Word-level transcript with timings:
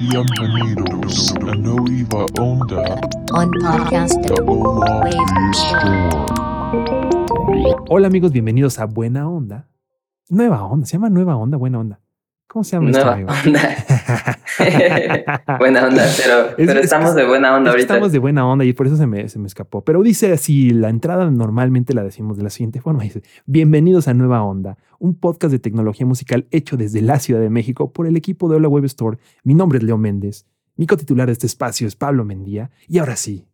Bienvenidos 0.00 1.34
a 1.36 1.54
Nueva 1.54 2.26
Onda, 2.40 3.00
on 3.32 3.50
podcast 3.60 4.20
the 4.22 4.34
Ola 4.42 5.00
Wave 5.00 5.52
Store. 5.52 6.26
Hola 7.88 8.08
amigos, 8.08 8.32
bienvenidos 8.32 8.80
a 8.80 8.86
Buena 8.86 9.28
Onda. 9.28 9.68
Nueva 10.28 10.64
Onda, 10.64 10.86
se 10.86 10.96
llama 10.96 11.10
Nueva 11.10 11.36
Onda, 11.36 11.56
Buena 11.58 11.78
Onda. 11.78 12.00
¿Cómo 12.46 12.62
se 12.62 12.76
llama 12.76 12.90
Nueva 12.90 13.12
amigo? 13.14 13.30
onda. 13.46 13.58
buena 15.58 15.86
onda, 15.86 16.04
pero, 16.16 16.48
Es- 16.50 16.54
pero 16.56 16.70
es 16.72 16.76
que 16.76 16.80
estamos 16.82 17.14
de 17.14 17.26
buena 17.26 17.56
onda 17.56 17.70
ahorita. 17.70 17.94
Estamos 17.94 18.12
de 18.12 18.18
buena 18.18 18.46
onda 18.46 18.64
y 18.64 18.72
por 18.72 18.86
eso 18.86 18.96
se 18.96 19.06
me, 19.06 19.28
se 19.28 19.38
me 19.38 19.46
escapó. 19.46 19.82
Pero 19.84 20.02
dice 20.02 20.32
así, 20.32 20.70
la 20.70 20.88
entrada 20.88 21.30
normalmente 21.30 21.94
la 21.94 22.04
decimos 22.04 22.36
de 22.36 22.44
la 22.44 22.50
siguiente 22.50 22.80
forma. 22.80 23.02
Dice, 23.02 23.22
bienvenidos 23.46 24.06
a 24.08 24.14
Nueva 24.14 24.42
Onda, 24.42 24.78
un 24.98 25.14
podcast 25.18 25.50
de 25.52 25.58
tecnología 25.58 26.06
musical 26.06 26.46
hecho 26.50 26.76
desde 26.76 27.00
la 27.02 27.18
Ciudad 27.18 27.40
de 27.40 27.50
México 27.50 27.92
por 27.92 28.06
el 28.06 28.16
equipo 28.16 28.48
de 28.48 28.56
Hola 28.56 28.68
Web 28.68 28.84
Store. 28.84 29.18
Mi 29.42 29.54
nombre 29.54 29.78
es 29.78 29.84
Leo 29.84 29.98
Méndez. 29.98 30.46
Mi 30.76 30.86
cotitular 30.86 31.26
de 31.26 31.32
este 31.32 31.46
espacio 31.46 31.86
es 31.88 31.96
Pablo 31.96 32.24
Mendía. 32.24 32.70
Y 32.88 32.98
ahora 32.98 33.16
sí, 33.16 33.46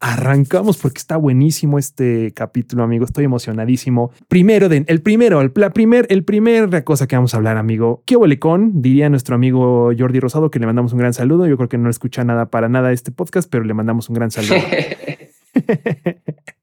arrancamos 0.00 0.78
porque 0.78 0.98
está 0.98 1.16
buenísimo 1.16 1.78
este 1.78 2.32
capítulo, 2.32 2.82
amigo. 2.82 3.04
Estoy 3.04 3.24
emocionadísimo. 3.24 4.12
Primero, 4.28 4.68
de, 4.68 4.84
el 4.86 5.02
primero, 5.02 5.40
el, 5.40 5.52
la 5.54 5.70
primer, 5.70 6.06
el 6.10 6.24
primer 6.24 6.84
cosa 6.84 7.06
que 7.06 7.16
vamos 7.16 7.34
a 7.34 7.38
hablar, 7.38 7.56
amigo. 7.56 8.02
¿Qué 8.06 8.16
con 8.38 8.82
Diría 8.82 9.08
nuestro 9.08 9.34
amigo 9.34 9.90
Jordi 9.98 10.20
Rosado 10.20 10.50
que 10.50 10.58
le 10.58 10.66
mandamos 10.66 10.92
un 10.92 10.98
gran 10.98 11.14
saludo. 11.14 11.46
Yo 11.46 11.56
creo 11.56 11.68
que 11.68 11.78
no 11.78 11.90
escucha 11.90 12.24
nada 12.24 12.50
para 12.50 12.68
nada 12.68 12.92
este 12.92 13.10
podcast, 13.10 13.50
pero 13.50 13.64
le 13.64 13.74
mandamos 13.74 14.08
un 14.08 14.14
gran 14.14 14.30
saludo. 14.30 14.56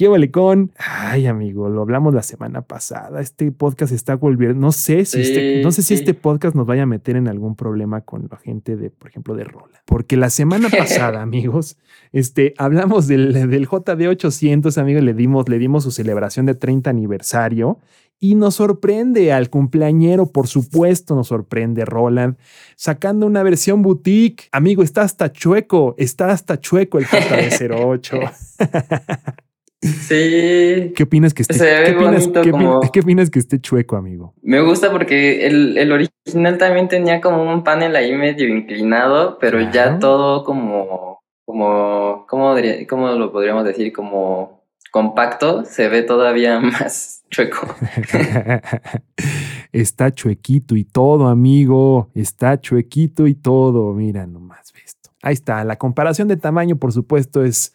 ¿Qué 0.00 0.08
vale 0.08 0.30
con? 0.30 0.72
Ay, 0.78 1.26
amigo, 1.26 1.68
lo 1.68 1.82
hablamos 1.82 2.14
la 2.14 2.22
semana 2.22 2.62
pasada. 2.62 3.20
Este 3.20 3.52
podcast 3.52 3.92
está 3.92 4.16
volviendo. 4.16 4.58
No 4.58 4.72
sé 4.72 5.04
si, 5.04 5.20
este, 5.20 5.60
no 5.62 5.72
sé 5.72 5.82
si 5.82 5.92
este 5.92 6.14
podcast 6.14 6.56
nos 6.56 6.64
vaya 6.64 6.84
a 6.84 6.86
meter 6.86 7.16
en 7.16 7.28
algún 7.28 7.54
problema 7.54 8.00
con 8.00 8.26
la 8.30 8.38
gente 8.38 8.76
de, 8.76 8.88
por 8.88 9.10
ejemplo, 9.10 9.34
de 9.34 9.44
Rola. 9.44 9.82
Porque 9.84 10.16
la 10.16 10.30
semana 10.30 10.68
pasada, 10.78 11.20
amigos, 11.20 11.76
este, 12.12 12.54
hablamos 12.56 13.08
del, 13.08 13.34
del 13.50 13.66
JD 13.66 14.08
800, 14.08 14.78
amigos, 14.78 15.02
le 15.02 15.12
dimos, 15.12 15.50
le 15.50 15.58
dimos 15.58 15.84
su 15.84 15.90
celebración 15.90 16.46
de 16.46 16.54
30 16.54 16.88
aniversario. 16.88 17.78
Y 18.18 18.36
nos 18.36 18.54
sorprende 18.54 19.34
al 19.34 19.50
cumpleañero, 19.50 20.32
por 20.32 20.46
supuesto, 20.46 21.14
nos 21.14 21.28
sorprende 21.28 21.84
Roland, 21.84 22.36
sacando 22.74 23.26
una 23.26 23.42
versión 23.42 23.82
boutique. 23.82 24.48
Amigo, 24.52 24.82
está 24.82 25.02
hasta 25.02 25.30
chueco, 25.30 25.94
está 25.98 26.30
hasta 26.30 26.58
chueco 26.58 26.98
el 26.98 27.04
JD 27.04 27.70
08. 27.70 28.20
sí, 29.82 30.92
¿Qué 30.94 31.02
opinas 31.04 31.32
que 31.34 31.42
esté, 31.42 31.54
Se 31.54 31.64
ve 31.64 31.84
¿qué 31.84 31.96
opinas, 31.96 32.28
qué 32.28 32.40
opin- 32.40 32.50
como- 32.50 32.80
qué 32.92 33.00
opinas 33.00 33.30
que 33.30 33.38
esté 33.38 33.60
chueco, 33.60 33.96
amigo? 33.96 34.34
me 34.42 34.60
gusta 34.60 34.90
porque 34.90 35.46
el, 35.46 35.76
el 35.78 35.92
original 35.92 36.58
también 36.58 36.88
tenía 36.88 37.20
como 37.20 37.42
un 37.42 37.64
panel 37.64 37.96
ahí 37.96 38.14
medio 38.16 38.48
inclinado, 38.48 39.38
pero 39.40 39.60
ya 39.70 39.98
todo 39.98 40.44
como, 40.44 41.20
como, 41.44 42.26
¿cómo, 42.28 42.54
cómo 42.88 43.08
lo 43.08 43.32
podríamos 43.32 43.64
decir? 43.64 43.92
Como 43.92 44.60
compacto, 44.92 45.64
se 45.64 45.88
ve 45.88 46.02
todavía 46.02 46.58
más 46.60 47.22
chueco. 47.30 47.74
Está 49.72 50.10
chuequito 50.12 50.76
y 50.76 50.84
todo, 50.84 51.28
amigo. 51.28 52.10
Está 52.14 52.60
chuequito 52.60 53.26
y 53.26 53.34
todo. 53.34 53.92
Mira 53.94 54.26
nomás 54.26 54.72
esto. 54.84 55.10
Ahí 55.22 55.34
está. 55.34 55.62
La 55.64 55.76
comparación 55.76 56.28
de 56.28 56.36
tamaño, 56.36 56.76
por 56.76 56.92
supuesto, 56.92 57.44
es 57.44 57.72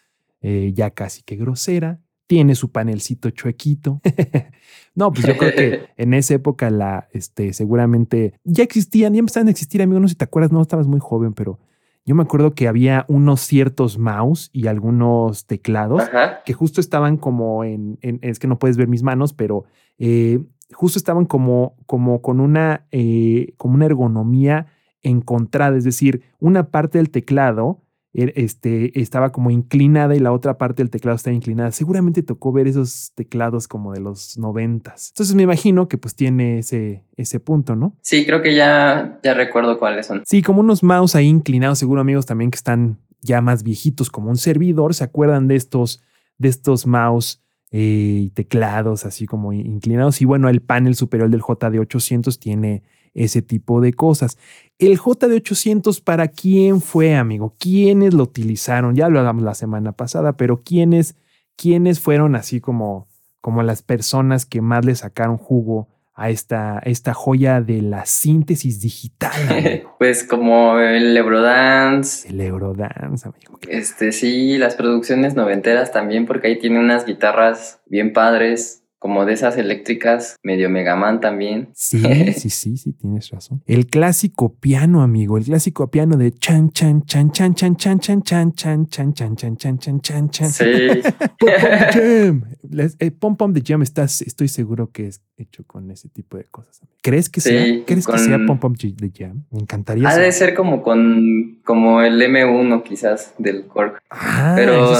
eh, 0.47 0.71
ya 0.73 0.91
casi 0.91 1.23
que 1.23 1.35
grosera. 1.35 1.99
Tiene 2.27 2.55
su 2.55 2.71
panelcito 2.71 3.29
chuequito. 3.31 4.01
no, 4.95 5.11
pues 5.11 5.25
yo 5.27 5.37
creo 5.37 5.53
que 5.55 5.81
en 5.97 6.13
esa 6.13 6.33
época 6.35 6.69
la, 6.69 7.07
este, 7.11 7.53
seguramente 7.53 8.33
ya 8.43 8.63
existían, 8.63 9.13
ya 9.13 9.19
empezaban 9.19 9.47
a 9.47 9.51
existir, 9.51 9.81
amigo. 9.81 9.99
No 9.99 10.07
sé 10.07 10.13
si 10.13 10.17
te 10.17 10.25
acuerdas, 10.25 10.51
no 10.51 10.61
estabas 10.61 10.87
muy 10.87 10.99
joven, 10.99 11.33
pero 11.33 11.59
yo 12.05 12.13
me 12.15 12.23
acuerdo 12.23 12.53
que 12.53 12.67
había 12.67 13.05
unos 13.07 13.41
ciertos 13.41 13.97
mouse 13.97 14.49
y 14.53 14.67
algunos 14.67 15.45
teclados 15.47 16.03
Ajá. 16.03 16.41
que 16.45 16.53
justo 16.53 16.79
estaban 16.81 17.17
como 17.17 17.63
en, 17.63 17.97
en- 18.01 18.19
es 18.21 18.37
que 18.39 18.47
no 18.47 18.59
puedes 18.59 18.77
ver 18.77 18.87
mis 18.87 19.01
manos, 19.03 19.33
pero 19.33 19.65
eh, 19.97 20.39
justo 20.73 20.97
estaban 20.99 21.25
como, 21.25 21.75
como 21.85 22.21
con 22.21 22.39
una, 22.39 22.85
eh, 22.91 23.53
como 23.57 23.75
una 23.75 23.85
ergonomía 23.85 24.67
encontrada, 25.01 25.77
es 25.77 25.83
decir, 25.83 26.23
una 26.39 26.69
parte 26.71 26.97
del 26.97 27.09
teclado 27.11 27.81
este, 28.15 28.99
estaba 28.99 29.31
como 29.31 29.51
inclinada 29.51 30.15
y 30.15 30.19
la 30.19 30.31
otra 30.31 30.57
parte 30.57 30.81
del 30.81 30.89
teclado 30.89 31.17
estaba 31.17 31.35
inclinada. 31.35 31.71
Seguramente 31.71 32.23
tocó 32.23 32.53
ver 32.53 32.67
esos 32.67 33.11
teclados 33.13 33.67
como 33.67 33.93
de 33.93 33.99
los 33.99 34.37
noventas. 34.37 35.09
Entonces 35.09 35.35
me 35.35 35.43
imagino 35.43 35.89
que 35.89 35.97
pues 35.97 36.15
tiene 36.15 36.59
ese, 36.59 37.03
ese 37.17 37.39
punto, 37.41 37.75
¿no? 37.75 37.97
Sí, 38.01 38.25
creo 38.25 38.41
que 38.41 38.55
ya, 38.55 39.19
ya 39.21 39.33
recuerdo 39.33 39.77
cuáles 39.77 40.05
son. 40.05 40.23
Sí, 40.25 40.41
como 40.41 40.61
unos 40.61 40.81
mouse 40.81 41.15
ahí 41.15 41.27
inclinados, 41.27 41.77
seguro 41.79 42.01
amigos 42.01 42.25
también 42.25 42.51
que 42.51 42.57
están 42.57 42.99
ya 43.21 43.41
más 43.41 43.63
viejitos 43.63 44.09
como 44.09 44.29
un 44.29 44.37
servidor, 44.37 44.93
¿se 44.93 45.03
acuerdan 45.03 45.47
de 45.47 45.55
estos, 45.55 46.01
de 46.37 46.47
estos 46.47 46.87
mouse 46.87 47.43
eh, 47.71 48.21
y 48.25 48.29
teclados 48.29 49.05
así 49.05 49.25
como 49.25 49.51
inclinados? 49.51 50.21
Y 50.21 50.25
bueno, 50.25 50.47
el 50.47 50.61
panel 50.61 50.95
superior 50.95 51.29
del 51.29 51.41
JD800 51.41 52.39
tiene 52.39 52.83
ese 53.15 53.41
tipo 53.41 53.81
de 53.81 53.93
cosas. 53.93 54.37
El 54.77 54.99
JD800, 54.99 56.03
¿para 56.03 56.27
quién 56.27 56.81
fue, 56.81 57.15
amigo? 57.15 57.55
¿Quiénes 57.57 58.13
lo 58.13 58.23
utilizaron? 58.23 58.93
Ya 58.93 59.09
lo 59.09 59.19
hablamos 59.19 59.43
la 59.43 59.55
semana 59.55 59.93
pasada, 59.93 60.33
pero 60.33 60.61
¿quiénes, 60.63 61.15
quiénes 61.55 61.99
fueron 61.99 62.35
así 62.35 62.59
como, 62.59 63.07
como 63.41 63.63
las 63.63 63.81
personas 63.81 64.45
que 64.45 64.61
más 64.61 64.85
le 64.85 64.93
sacaron 64.93 65.37
jugo 65.37 65.87
a 66.13 66.29
esta, 66.29 66.79
esta 66.85 67.13
joya 67.13 67.61
de 67.61 67.81
la 67.81 68.05
síntesis 68.05 68.81
digital, 68.81 69.31
amigo? 69.49 69.95
Pues 69.99 70.25
como 70.25 70.77
el 70.79 71.15
Eurodance, 71.15 72.27
El 72.27 72.41
Eurodance, 72.41 73.29
amigo. 73.29 73.59
Este, 73.67 74.11
sí, 74.11 74.57
las 74.57 74.75
producciones 74.75 75.35
noventeras 75.35 75.93
también, 75.93 76.25
porque 76.25 76.47
ahí 76.49 76.59
tiene 76.59 76.79
unas 76.79 77.05
guitarras 77.05 77.79
bien 77.85 78.11
padres, 78.11 78.84
como 78.99 79.25
de 79.25 79.33
esas 79.33 79.57
eléctricas, 79.57 80.35
medio 80.43 80.69
Megaman 80.69 81.21
también. 81.21 81.69
Sí, 81.73 82.01
sí, 82.33 82.49
sí, 82.49 82.77
sí, 82.77 82.93
tienes 82.93 83.29
razón. 83.29 83.61
El 83.67 83.87
clásico 83.87 84.55
piano, 84.55 85.01
amigo, 85.03 85.37
el 85.37 85.43
clásico 85.45 85.89
piano 85.91 86.17
de 86.17 86.31
chan, 86.31 86.71
chan, 86.71 87.03
chan, 87.05 87.31
chan, 87.31 87.53
chan, 87.53 87.75
chan, 87.75 87.99
chan, 87.99 88.21
chan, 88.21 88.53
chan, 88.53 88.87
chan, 88.87 89.13
chan, 89.13 89.35
chan, 89.35 89.57
chan, 89.57 89.77
chan, 89.79 89.99
chan, 90.01 90.29
chan. 90.29 90.49
Sí, 90.49 91.01
Pom 91.39 91.45
Pom 91.45 91.53
the 91.53 91.91
Jam. 91.93 92.43
Eh, 92.99 93.11
Pom 93.11 93.35
Pom 93.37 93.53
the 93.53 93.61
Jam, 93.65 93.81
estás, 93.81 94.21
estoy 94.21 94.47
seguro 94.47 94.91
que 94.91 95.07
es 95.07 95.21
hecho 95.37 95.63
con 95.65 95.91
ese 95.91 96.09
tipo 96.09 96.37
de 96.37 96.45
cosas. 96.45 96.81
¿Crees 97.01 97.29
que 97.29 97.41
Sí, 97.41 97.49
sea? 97.49 97.85
¿Crees 97.85 98.07
que 98.07 98.17
sea 98.17 98.39
Pom 98.47 98.59
Pom 98.59 98.73
the 98.75 99.11
Jam? 99.13 99.43
Me 99.51 99.59
encantaría. 99.59 100.09
ha 100.09 100.17
de 100.17 100.31
ser 100.31 100.55
como 100.55 100.81
con 100.81 101.59
como 101.63 102.01
el 102.01 102.21
M1 102.21 102.83
quizás 102.83 103.33
del 103.37 103.65
Korg. 103.65 103.97
Ah, 104.09 104.53
pero 104.55 104.91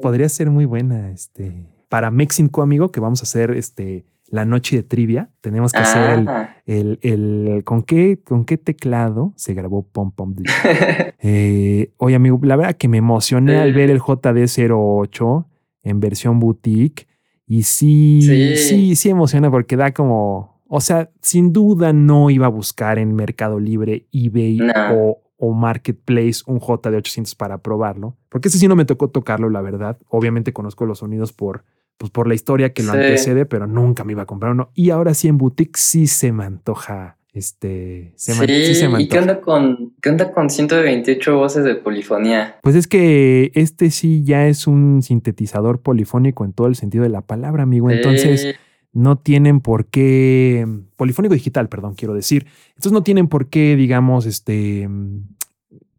podría 0.00 0.28
ser 0.28 0.50
muy 0.50 0.64
buena, 0.64 1.10
este, 1.10 1.52
para 1.94 2.10
Mexico, 2.10 2.60
amigo, 2.60 2.90
que 2.90 2.98
vamos 2.98 3.20
a 3.20 3.22
hacer, 3.22 3.52
este, 3.52 4.04
la 4.28 4.44
noche 4.44 4.74
de 4.74 4.82
trivia. 4.82 5.30
Tenemos 5.40 5.70
que 5.72 5.78
hacer 5.78 6.10
el, 6.18 6.28
Ah, 6.28 6.56
el, 6.66 6.98
el- 7.02 7.62
¿con 7.64 7.82
qué, 7.82 8.18
con 8.20 8.44
qué 8.44 8.56
teclado 8.58 9.32
se 9.36 9.54
grabó 9.54 9.86
Pom 9.86 10.10
Pom? 10.10 10.34
Eh, 11.26 11.92
oye, 11.98 12.16
amigo, 12.16 12.40
la 12.42 12.56
verdad 12.56 12.74
que 12.76 12.88
me 12.88 12.98
emocioné 12.98 13.58
al 13.58 13.72
ver 13.72 13.90
el 13.90 14.00
JD08 14.00 15.46
en 15.84 16.00
versión 16.00 16.40
boutique. 16.40 17.06
Y 17.46 17.62
sí, 17.62 18.22
sí, 18.22 18.56
Sí. 18.56 18.96
sí, 18.96 19.08
emociona 19.10 19.50
porque 19.52 19.76
da 19.76 19.92
como, 19.92 20.60
o 20.66 20.80
sea, 20.80 21.10
sin 21.20 21.52
duda 21.52 21.92
no 21.92 22.28
iba 22.30 22.46
a 22.46 22.50
buscar 22.50 22.98
en 22.98 23.14
Mercado 23.14 23.60
Libre, 23.60 24.06
eBay 24.12 24.56
No. 24.58 24.72
o, 24.94 25.18
o 25.36 25.52
Marketplace 25.52 26.42
un 26.46 26.58
JD800 26.58 27.36
para 27.36 27.58
probarlo. 27.58 28.16
Porque 28.30 28.48
ese 28.48 28.58
sí 28.58 28.66
no 28.66 28.76
me 28.76 28.84
tocó 28.84 29.08
tocarlo, 29.10 29.48
la 29.50 29.60
verdad. 29.60 29.98
Obviamente 30.08 30.52
conozco 30.52 30.86
los 30.86 30.98
sonidos 31.00 31.32
por, 31.32 31.64
pues 31.96 32.10
por 32.10 32.26
la 32.28 32.34
historia 32.34 32.72
que 32.72 32.82
lo 32.82 32.92
Sí. 32.92 32.98
antecede, 32.98 33.46
pero 33.46 33.66
nunca 33.66 34.04
me 34.04 34.12
iba 34.12 34.22
a 34.22 34.26
comprar 34.26 34.52
uno. 34.52 34.70
Y 34.74 34.90
ahora 34.90 35.14
sí 35.14 35.28
en 35.28 35.38
boutique 35.38 35.78
sí 35.78 36.06
se 36.06 36.32
me 36.32 36.44
antoja. 36.44 37.18
Este, 37.32 38.12
se 38.14 38.32
me, 38.38 38.46
sí, 38.46 38.66
sí 38.66 38.74
se 38.76 38.88
me 38.88 39.02
¿y 39.02 39.08
qué 39.08 39.18
antoja. 39.18 39.32
onda 39.32 39.40
con 39.44 39.92
qué 40.00 40.08
onda 40.10 40.32
con 40.32 40.50
128 40.50 41.36
voces 41.36 41.64
de 41.64 41.74
polifonía? 41.74 42.58
Pues 42.62 42.76
es 42.76 42.86
que 42.86 43.50
este 43.54 43.90
sí 43.90 44.22
ya 44.24 44.46
es 44.46 44.68
un 44.68 45.02
sintetizador 45.02 45.80
polifónico 45.82 46.44
en 46.44 46.52
todo 46.52 46.68
el 46.68 46.76
sentido 46.76 47.02
de 47.02 47.10
la 47.10 47.22
palabra, 47.22 47.64
amigo. 47.64 47.90
Entonces 47.90 48.54
no 48.92 49.18
tienen 49.18 49.60
por 49.60 49.86
qué, 49.86 50.64
polifónico 50.94 51.34
digital, 51.34 51.68
perdón, 51.68 51.94
quiero 51.96 52.14
decir. 52.14 52.46
Entonces 52.68 52.92
no 52.92 53.02
tienen 53.02 53.26
por 53.26 53.48
qué, 53.48 53.74
digamos, 53.74 54.26
este, 54.26 54.88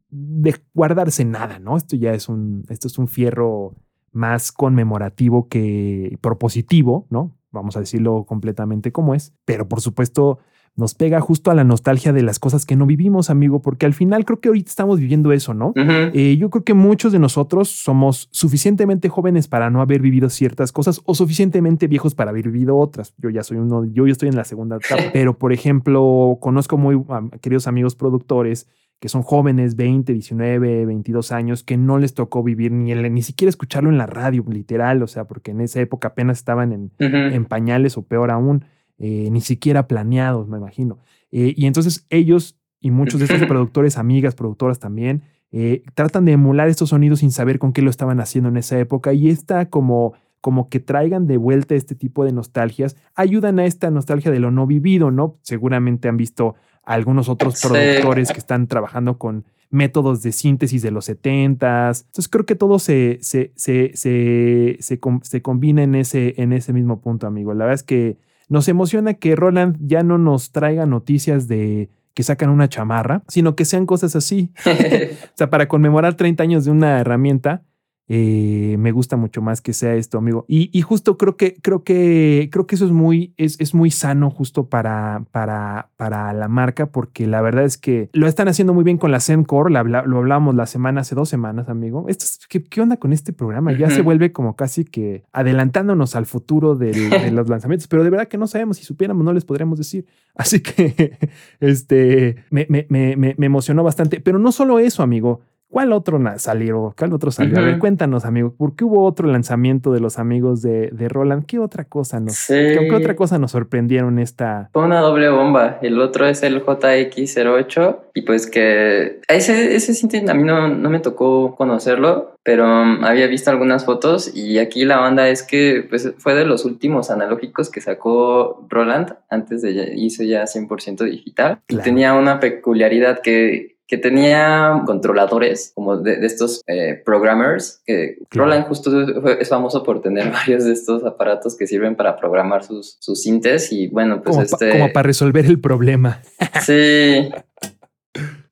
de 0.10 0.56
guardarse 0.74 1.26
nada, 1.26 1.60
¿no? 1.60 1.76
Esto 1.76 1.98
ya 1.98 2.14
es 2.14 2.30
un, 2.30 2.64
esto 2.70 2.88
es 2.88 2.98
un 2.98 3.10
fierro 3.10 3.76
más 4.16 4.52
conmemorativo 4.52 5.50
que 5.50 6.18
propositivo, 6.22 7.06
¿no? 7.10 7.36
Vamos 7.52 7.76
a 7.76 7.82
decirlo 7.82 8.26
completamente 8.26 8.92
como 8.92 9.14
es. 9.14 9.34
Pero 9.44 9.68
por 9.68 9.82
supuesto, 9.82 10.40
nos 10.78 10.94
pega 10.94 11.20
justo 11.20 11.52
a 11.52 11.54
la 11.54 11.64
nostalgia 11.64 12.14
de 12.14 12.22
las 12.22 12.40
cosas 12.40 12.66
que 12.66 12.76
no 12.76 12.86
vivimos, 12.86 13.30
amigo, 13.30 13.62
porque 13.62 13.86
al 13.86 13.94
final 13.94 14.26
creo 14.26 14.40
que 14.40 14.50
ahorita 14.50 14.70
estamos 14.70 15.00
viviendo 15.00 15.32
eso, 15.32 15.54
¿no? 15.54 15.74
Eh, 15.76 16.38
yo 16.38 16.50
creo 16.50 16.64
que 16.64 16.74
muchos 16.74 17.12
de 17.12 17.20
nosotros 17.20 17.70
somos 17.70 18.30
suficientemente 18.32 19.10
jóvenes 19.10 19.48
para 19.48 19.70
no 19.70 19.82
haber 19.82 20.02
vivido 20.02 20.30
ciertas 20.30 20.72
cosas 20.72 21.02
o 21.06 21.14
suficientemente 21.14 21.88
viejos 21.88 22.16
para 22.16 22.32
haber 22.32 22.50
vivido 22.50 22.78
otras. 22.78 23.14
Yo 23.18 23.30
ya 23.30 23.44
soy 23.44 23.58
uno, 23.58 23.86
yo 23.86 24.06
ya 24.06 24.14
estoy 24.14 24.30
en 24.30 24.36
la 24.36 24.44
segunda 24.46 24.78
etapa, 24.78 25.04
pero 25.14 25.38
por 25.38 25.54
ejemplo, 25.54 26.38
conozco 26.42 26.78
muy 26.78 27.02
queridos 27.42 27.68
amigos 27.68 27.96
productores 27.96 28.68
que 29.00 29.10
son 29.10 29.24
jóvenes, 29.24 29.76
20, 29.76 30.14
19, 30.14 30.86
22 30.86 31.32
años, 31.32 31.64
que 31.64 31.78
no 31.78 31.98
les 31.98 32.14
tocó 32.14 32.44
vivir 32.44 32.72
ni, 32.72 32.92
el, 32.92 33.14
ni 33.14 33.22
siquiera 33.22 33.50
escucharlo 33.50 33.90
en 33.90 33.98
la 33.98 34.08
radio, 34.08 34.44
literal, 34.48 35.04
o 35.04 35.08
sea, 35.08 35.26
porque 35.26 35.52
en 35.52 35.62
esa 35.62 35.82
época 35.82 36.10
apenas 36.10 36.38
estaban 36.38 36.72
en, 36.72 36.92
en 37.00 37.46
pañales 37.46 37.98
o 37.98 38.04
peor 38.04 38.32
aún, 38.32 38.66
eh, 38.98 39.30
ni 39.32 39.42
siquiera 39.42 39.88
planeados, 39.88 40.48
me 40.48 40.58
imagino. 40.58 41.00
Eh, 41.32 41.54
y 41.56 41.66
entonces 41.66 42.06
ellos 42.10 42.58
y 42.80 42.92
muchos 42.92 43.20
de 43.20 43.26
estos 43.26 43.48
productores, 43.48 43.98
amigas, 43.98 44.36
productoras 44.36 44.80
también, 44.80 45.24
eh, 45.52 45.84
tratan 45.96 46.26
de 46.26 46.34
emular 46.34 46.68
estos 46.68 46.90
sonidos 46.90 47.20
sin 47.20 47.32
saber 47.32 47.60
con 47.60 47.74
qué 47.74 47.82
lo 47.82 47.90
estaban 47.90 48.20
haciendo 48.20 48.50
en 48.50 48.58
esa 48.58 48.78
época 48.80 49.14
y 49.14 49.30
esta 49.30 49.70
como 49.70 50.14
como 50.46 50.70
que 50.70 50.80
traigan 50.80 51.26
de 51.26 51.38
vuelta 51.38 51.74
este 51.74 51.96
tipo 51.96 52.24
de 52.24 52.32
nostalgias, 52.32 52.96
ayudan 53.16 53.58
a 53.58 53.66
esta 53.66 53.90
nostalgia 53.90 54.30
de 54.30 54.38
lo 54.38 54.52
no 54.52 54.68
vivido, 54.68 55.10
¿no? 55.10 55.40
Seguramente 55.42 56.08
han 56.08 56.18
visto 56.18 56.54
algunos 56.86 57.30
otros 57.30 57.58
Sí. 57.60 57.68
productores 57.68 58.32
que 58.32 58.40
están 58.40 58.68
trabajando 58.68 59.18
con 59.18 59.46
métodos 59.72 60.22
de 60.22 60.32
síntesis 60.32 60.82
de 60.82 60.92
los 60.92 61.10
70s. 61.10 62.02
Entonces 62.06 62.28
creo 62.30 62.46
que 62.46 62.56
todo 62.56 62.80
se, 62.80 63.18
se, 63.22 63.52
se, 63.56 63.92
se, 63.96 64.78
se, 64.80 65.00
com- 65.00 65.20
se 65.24 65.42
combina 65.42 65.84
en 65.84 65.96
ese, 65.96 66.36
en 66.42 66.54
ese 66.54 66.72
mismo 66.72 67.02
punto, 67.02 67.28
amigo. 67.28 67.54
La 67.54 67.66
verdad 67.66 67.76
es 67.76 67.84
que 67.84 68.18
nos 68.48 68.68
emociona 68.68 69.16
que 69.16 69.36
Roland 69.36 69.78
ya 69.82 70.04
no 70.04 70.18
nos 70.18 70.52
traiga 70.52 70.86
noticias 70.86 71.48
de 71.48 71.90
que 72.14 72.24
sacan 72.24 72.50
una 72.50 72.70
chamarra, 72.70 73.24
sino 73.28 73.56
que 73.56 73.66
sean 73.66 73.86
cosas 73.86 74.16
así. 74.16 74.52
O 74.66 75.38
sea, 75.38 75.50
para 75.50 75.68
conmemorar 75.68 76.14
30 76.16 76.44
años 76.44 76.64
de 76.66 76.72
una 76.72 77.00
herramienta, 77.02 77.64
eh, 78.08 78.76
me 78.78 78.92
gusta 78.92 79.18
mucho 79.18 79.42
más 79.42 79.62
que 79.62 79.74
sea 79.74 79.96
esto, 79.96 80.18
amigo. 80.20 80.46
Y, 80.48 80.70
y 80.78 80.82
justo 80.82 81.18
creo 81.18 81.38
que, 81.38 81.56
creo 81.62 81.84
que, 81.84 82.50
creo 82.52 82.68
que 82.68 82.76
eso 82.76 82.86
es 82.86 82.92
muy, 82.92 83.34
es, 83.38 83.60
es 83.60 83.74
muy 83.74 83.90
sano 83.92 84.30
justo 84.30 84.70
para, 84.70 85.26
para, 85.32 85.90
para 85.98 86.32
la 86.34 86.48
marca, 86.48 86.92
porque 86.92 87.26
la 87.26 87.42
verdad 87.42 87.64
es 87.64 87.78
que 87.78 88.10
lo 88.14 88.28
están 88.28 88.48
haciendo 88.48 88.74
muy 88.76 88.84
bien 88.84 88.98
con 88.98 89.12
la 89.12 89.20
Zencore, 89.20 89.72
la 89.74 89.80
habla- 89.80 90.04
lo 90.06 90.18
hablamos 90.20 90.54
la 90.56 90.68
semana, 90.68 91.02
hace 91.02 91.16
dos 91.16 91.30
semanas, 91.30 91.68
amigo. 91.68 92.06
Esto 92.08 92.26
es- 92.26 92.40
¿qué, 92.48 92.64
qué 92.64 92.82
onda 92.82 92.98
con 92.98 93.12
este 93.12 93.34
programa? 93.34 93.72
Ya 93.74 93.90
se 93.90 94.02
vuelve 94.02 94.32
como 94.32 94.56
casi 94.56 94.86
que 94.86 95.24
adelantándonos 95.34 96.16
al 96.16 96.26
futuro 96.28 96.76
del- 96.76 97.10
de 97.10 97.32
los 97.32 97.50
lanzamientos, 97.50 97.88
pero 97.88 98.04
de 98.04 98.10
verdad 98.12 98.28
que 98.28 98.38
no 98.38 98.46
sabemos, 98.48 98.78
si 98.78 98.84
supiéramos 98.84 99.26
no 99.26 99.34
les 99.34 99.46
podríamos 99.46 99.78
decir. 99.80 100.06
Así 100.36 100.60
que 100.62 101.18
este, 101.60 102.36
me, 102.52 102.68
me, 102.70 102.86
me, 102.90 103.16
me- 103.16 103.36
me 103.38 103.46
emocionó 103.46 103.84
bastante, 103.84 104.20
pero 104.20 104.38
no 104.40 104.52
solo 104.52 104.80
eso, 104.80 105.02
amigo. 105.04 105.42
¿Cuál 105.76 105.92
otro 105.92 106.18
salió? 106.38 106.96
¿Cuál 106.98 107.12
otro 107.12 107.32
salió? 107.32 107.60
A 107.60 107.62
ver, 107.62 107.80
cuéntanos, 107.80 108.24
amigo, 108.24 108.54
¿por 108.58 108.78
qué 108.78 108.86
hubo 108.86 109.04
otro 109.04 109.28
lanzamiento 109.28 109.92
de 109.92 110.00
los 110.00 110.18
amigos 110.20 110.62
de, 110.62 110.88
de 110.94 111.10
Roland? 111.10 111.46
¿Qué 111.46 111.60
otra 111.60 111.84
cosa 111.84 112.22
nos, 112.22 112.36
Sí. 112.36 112.54
¿qué, 112.54 112.88
qué 112.90 112.96
otra 112.96 113.18
cosa 113.18 113.40
nos 113.40 113.52
sorprendieron 113.52 114.18
esta? 114.18 114.70
Fue 114.72 114.86
una 114.86 115.02
doble 115.02 115.28
bomba. 115.28 115.80
El 115.82 116.00
otro 116.00 116.28
es 116.28 116.44
el 116.44 116.64
JX08. 116.64 117.98
Y 118.14 118.22
pues 118.22 118.48
que 118.50 119.20
ese, 119.28 119.76
ese 119.76 119.92
a 120.30 120.34
mí 120.34 120.44
no, 120.44 120.70
no 120.70 120.90
me 120.90 121.02
tocó 121.02 121.56
conocerlo, 121.56 122.38
pero 122.44 122.64
um, 122.66 123.04
había 123.04 123.28
visto 123.28 123.52
algunas 123.52 123.84
fotos. 123.84 124.32
Y 124.34 124.60
aquí 124.60 124.86
la 124.86 125.06
onda 125.06 125.28
es 125.28 125.44
que 125.44 125.86
pues, 125.90 126.14
fue 126.20 126.36
de 126.36 126.46
los 126.46 126.64
últimos 126.64 127.12
analógicos 127.12 127.70
que 127.70 127.82
sacó 127.82 128.66
Roland. 128.70 129.16
Antes 129.30 129.62
de 129.62 129.94
hizo 129.98 130.24
ya 130.24 130.44
100% 130.46 131.04
digital. 131.04 131.60
Y 131.68 131.74
Claro. 131.76 131.84
tenía 131.84 132.14
una 132.14 132.40
peculiaridad 132.40 133.20
que. 133.22 133.75
Que 133.88 133.98
tenía 133.98 134.82
controladores 134.86 135.72
como 135.76 135.98
de, 135.98 136.18
de 136.18 136.26
estos 136.26 136.62
eh, 136.68 137.02
programmers 137.06 137.82
que 137.86 138.18
Claro. 138.30 138.50
Roland 138.50 138.68
justo 138.68 139.28
es 139.40 139.50
famoso 139.50 139.84
por 139.84 140.02
tener 140.02 140.32
varios 140.32 140.66
de 140.66 140.74
estos 140.74 141.04
aparatos 141.06 141.56
que 141.56 141.68
sirven 141.68 141.96
para 141.96 142.16
programar 142.18 142.64
sus, 142.64 142.98
sus 143.00 143.22
sintes 143.22 143.72
y 143.72 143.88
bueno 143.88 144.22
pues 144.24 144.36
Como, 144.36 144.48
pa- 144.48 144.56
este 144.66 144.70
como 144.72 144.92
para 144.94 145.08
resolver 145.08 145.46
el 145.46 145.60
problema. 145.60 146.22
Sí. 146.62 147.30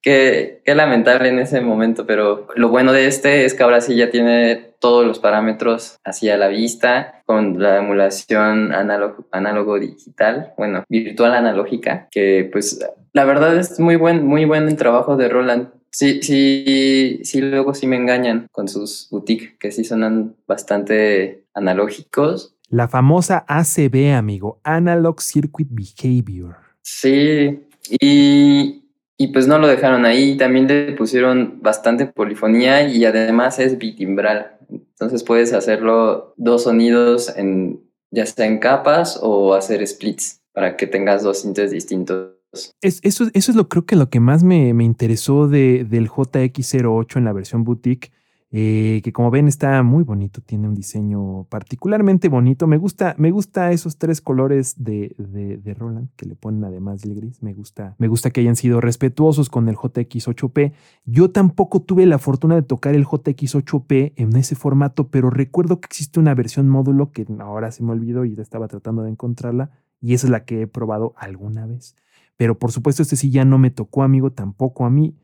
Qué, 0.01 0.61
qué 0.65 0.75
lamentable 0.75 1.29
en 1.29 1.39
ese 1.39 1.61
momento, 1.61 2.05
pero 2.05 2.47
lo 2.55 2.67
bueno 2.67 2.91
de 2.91 3.07
este 3.07 3.45
es 3.45 3.53
que 3.53 3.63
ahora 3.63 3.79
sí 3.79 3.95
ya 3.95 4.09
tiene 4.11 4.73
todos 4.79 5.05
los 5.07 5.19
parámetros 5.19 5.95
así 6.03 6.29
a 6.29 6.35
la 6.35 6.49
vista, 6.49 7.21
con 7.25 7.57
la 7.61 7.77
emulación 7.77 8.73
análogo, 8.73 9.25
análogo 9.31 9.79
digital, 9.79 10.51
bueno, 10.57 10.83
virtual 10.89 11.33
analógica, 11.35 12.09
que 12.11 12.49
pues 12.51 12.85
la 13.13 13.25
verdad 13.25 13.57
es 13.57 13.79
muy 13.79 13.95
buen, 13.95 14.25
muy 14.25 14.45
buen 14.45 14.67
el 14.67 14.75
trabajo 14.75 15.15
de 15.15 15.29
Roland. 15.29 15.69
Sí, 15.91 16.23
sí, 16.23 17.19
sí, 17.23 17.41
luego 17.41 17.75
sí 17.75 17.85
me 17.85 17.95
engañan 17.95 18.47
con 18.51 18.67
sus 18.67 19.07
boutique, 19.11 19.57
que 19.59 19.71
sí 19.71 19.83
sonan 19.83 20.35
bastante 20.47 21.45
analógicos. 21.53 22.55
La 22.69 22.87
famosa 22.87 23.45
ACB, 23.47 24.15
amigo, 24.15 24.59
Analog 24.63 25.21
Circuit 25.21 25.67
Behavior. 25.69 26.55
Sí, 26.81 27.67
y, 28.01 28.83
y 29.17 29.27
pues 29.27 29.47
no 29.47 29.59
lo 29.59 29.67
dejaron 29.67 30.05
ahí, 30.05 30.35
también 30.35 30.67
le 30.67 30.93
pusieron 30.93 31.59
bastante 31.61 32.07
polifonía 32.07 32.87
y 32.87 33.05
además 33.05 33.59
es 33.59 33.77
bitimbral. 33.77 34.57
Entonces 34.69 35.23
puedes 35.23 35.53
hacerlo 35.53 36.33
dos 36.37 36.63
sonidos 36.63 37.37
en 37.37 37.83
ya 38.09 38.25
sea 38.25 38.45
en 38.45 38.59
capas 38.59 39.19
o 39.21 39.53
hacer 39.55 39.85
splits 39.85 40.41
para 40.53 40.77
que 40.77 40.87
tengas 40.87 41.23
dos 41.23 41.41
sintes 41.41 41.71
distintos. 41.71 42.32
Es- 42.81 42.99
eso, 43.03 43.25
es 43.33 43.55
lo 43.55 43.67
creo 43.67 43.85
que 43.85 43.95
lo 43.95 44.09
que 44.09 44.19
más 44.19 44.43
me, 44.43 44.73
me 44.73 44.83
interesó 44.83 45.47
de, 45.47 45.85
del 45.85 46.07
JX08 46.09 47.17
en 47.17 47.25
la 47.25 47.33
versión 47.33 47.63
boutique, 47.63 48.11
eh, 48.55 49.01
que 49.03 49.11
como 49.11 49.31
ven 49.31 49.47
está 49.47 49.81
muy 49.81 50.03
bonito, 50.03 50.39
tiene 50.41 50.67
un 50.67 50.75
diseño 50.75 51.45
particularmente 51.45 52.29
bonito. 52.29 52.67
Me 52.67 52.77
gusta, 52.77 53.15
me 53.17 53.31
gusta 53.31 53.71
esos 53.71 53.97
tres 53.97 54.21
colores 54.21 54.75
de, 54.77 55.15
de, 55.17 55.57
de 55.57 55.73
Roland 55.73 56.09
que 56.15 56.27
le 56.27 56.35
ponen 56.35 56.63
además 56.63 57.01
del 57.01 57.15
gris. 57.15 57.41
Me 57.41 57.53
gusta, 57.55 57.95
me 57.97 58.07
gusta 58.07 58.29
que 58.29 58.41
hayan 58.41 58.55
sido 58.55 58.79
respetuosos 58.79 59.49
con 59.49 59.67
el 59.69 59.75
JX8P. 59.75 60.73
Yo 61.05 61.31
tampoco 61.31 61.81
tuve 61.81 62.05
la 62.05 62.19
fortuna 62.19 62.53
de 62.53 62.61
tocar 62.61 62.93
el 62.93 63.05
JX8P 63.07 64.13
en 64.15 64.35
ese 64.35 64.53
formato, 64.55 65.07
pero 65.09 65.31
recuerdo 65.31 65.79
que 65.81 65.87
existe 65.87 66.19
una 66.19 66.35
versión 66.35 66.69
módulo 66.69 67.11
que 67.11 67.25
ahora 67.39 67.71
se 67.71 67.81
me 67.83 67.91
olvidó 67.93 68.25
y 68.25 68.35
ya 68.35 68.43
estaba 68.43 68.67
tratando 68.67 69.01
de 69.01 69.09
encontrarla. 69.09 69.71
Y 69.99 70.13
esa 70.13 70.27
es 70.27 70.31
la 70.31 70.45
que 70.45 70.61
he 70.61 70.67
probado 70.67 71.13
alguna 71.17 71.65
vez. 71.65 71.95
Pero 72.37 72.57
por 72.57 72.71
supuesto, 72.71 73.01
este 73.03 73.15
sí 73.15 73.29
ya 73.31 73.45
no 73.45 73.57
me 73.57 73.69
tocó, 73.71 74.03
amigo, 74.03 74.31
tampoco 74.31 74.85
a 74.85 74.89
mí. 74.89 75.15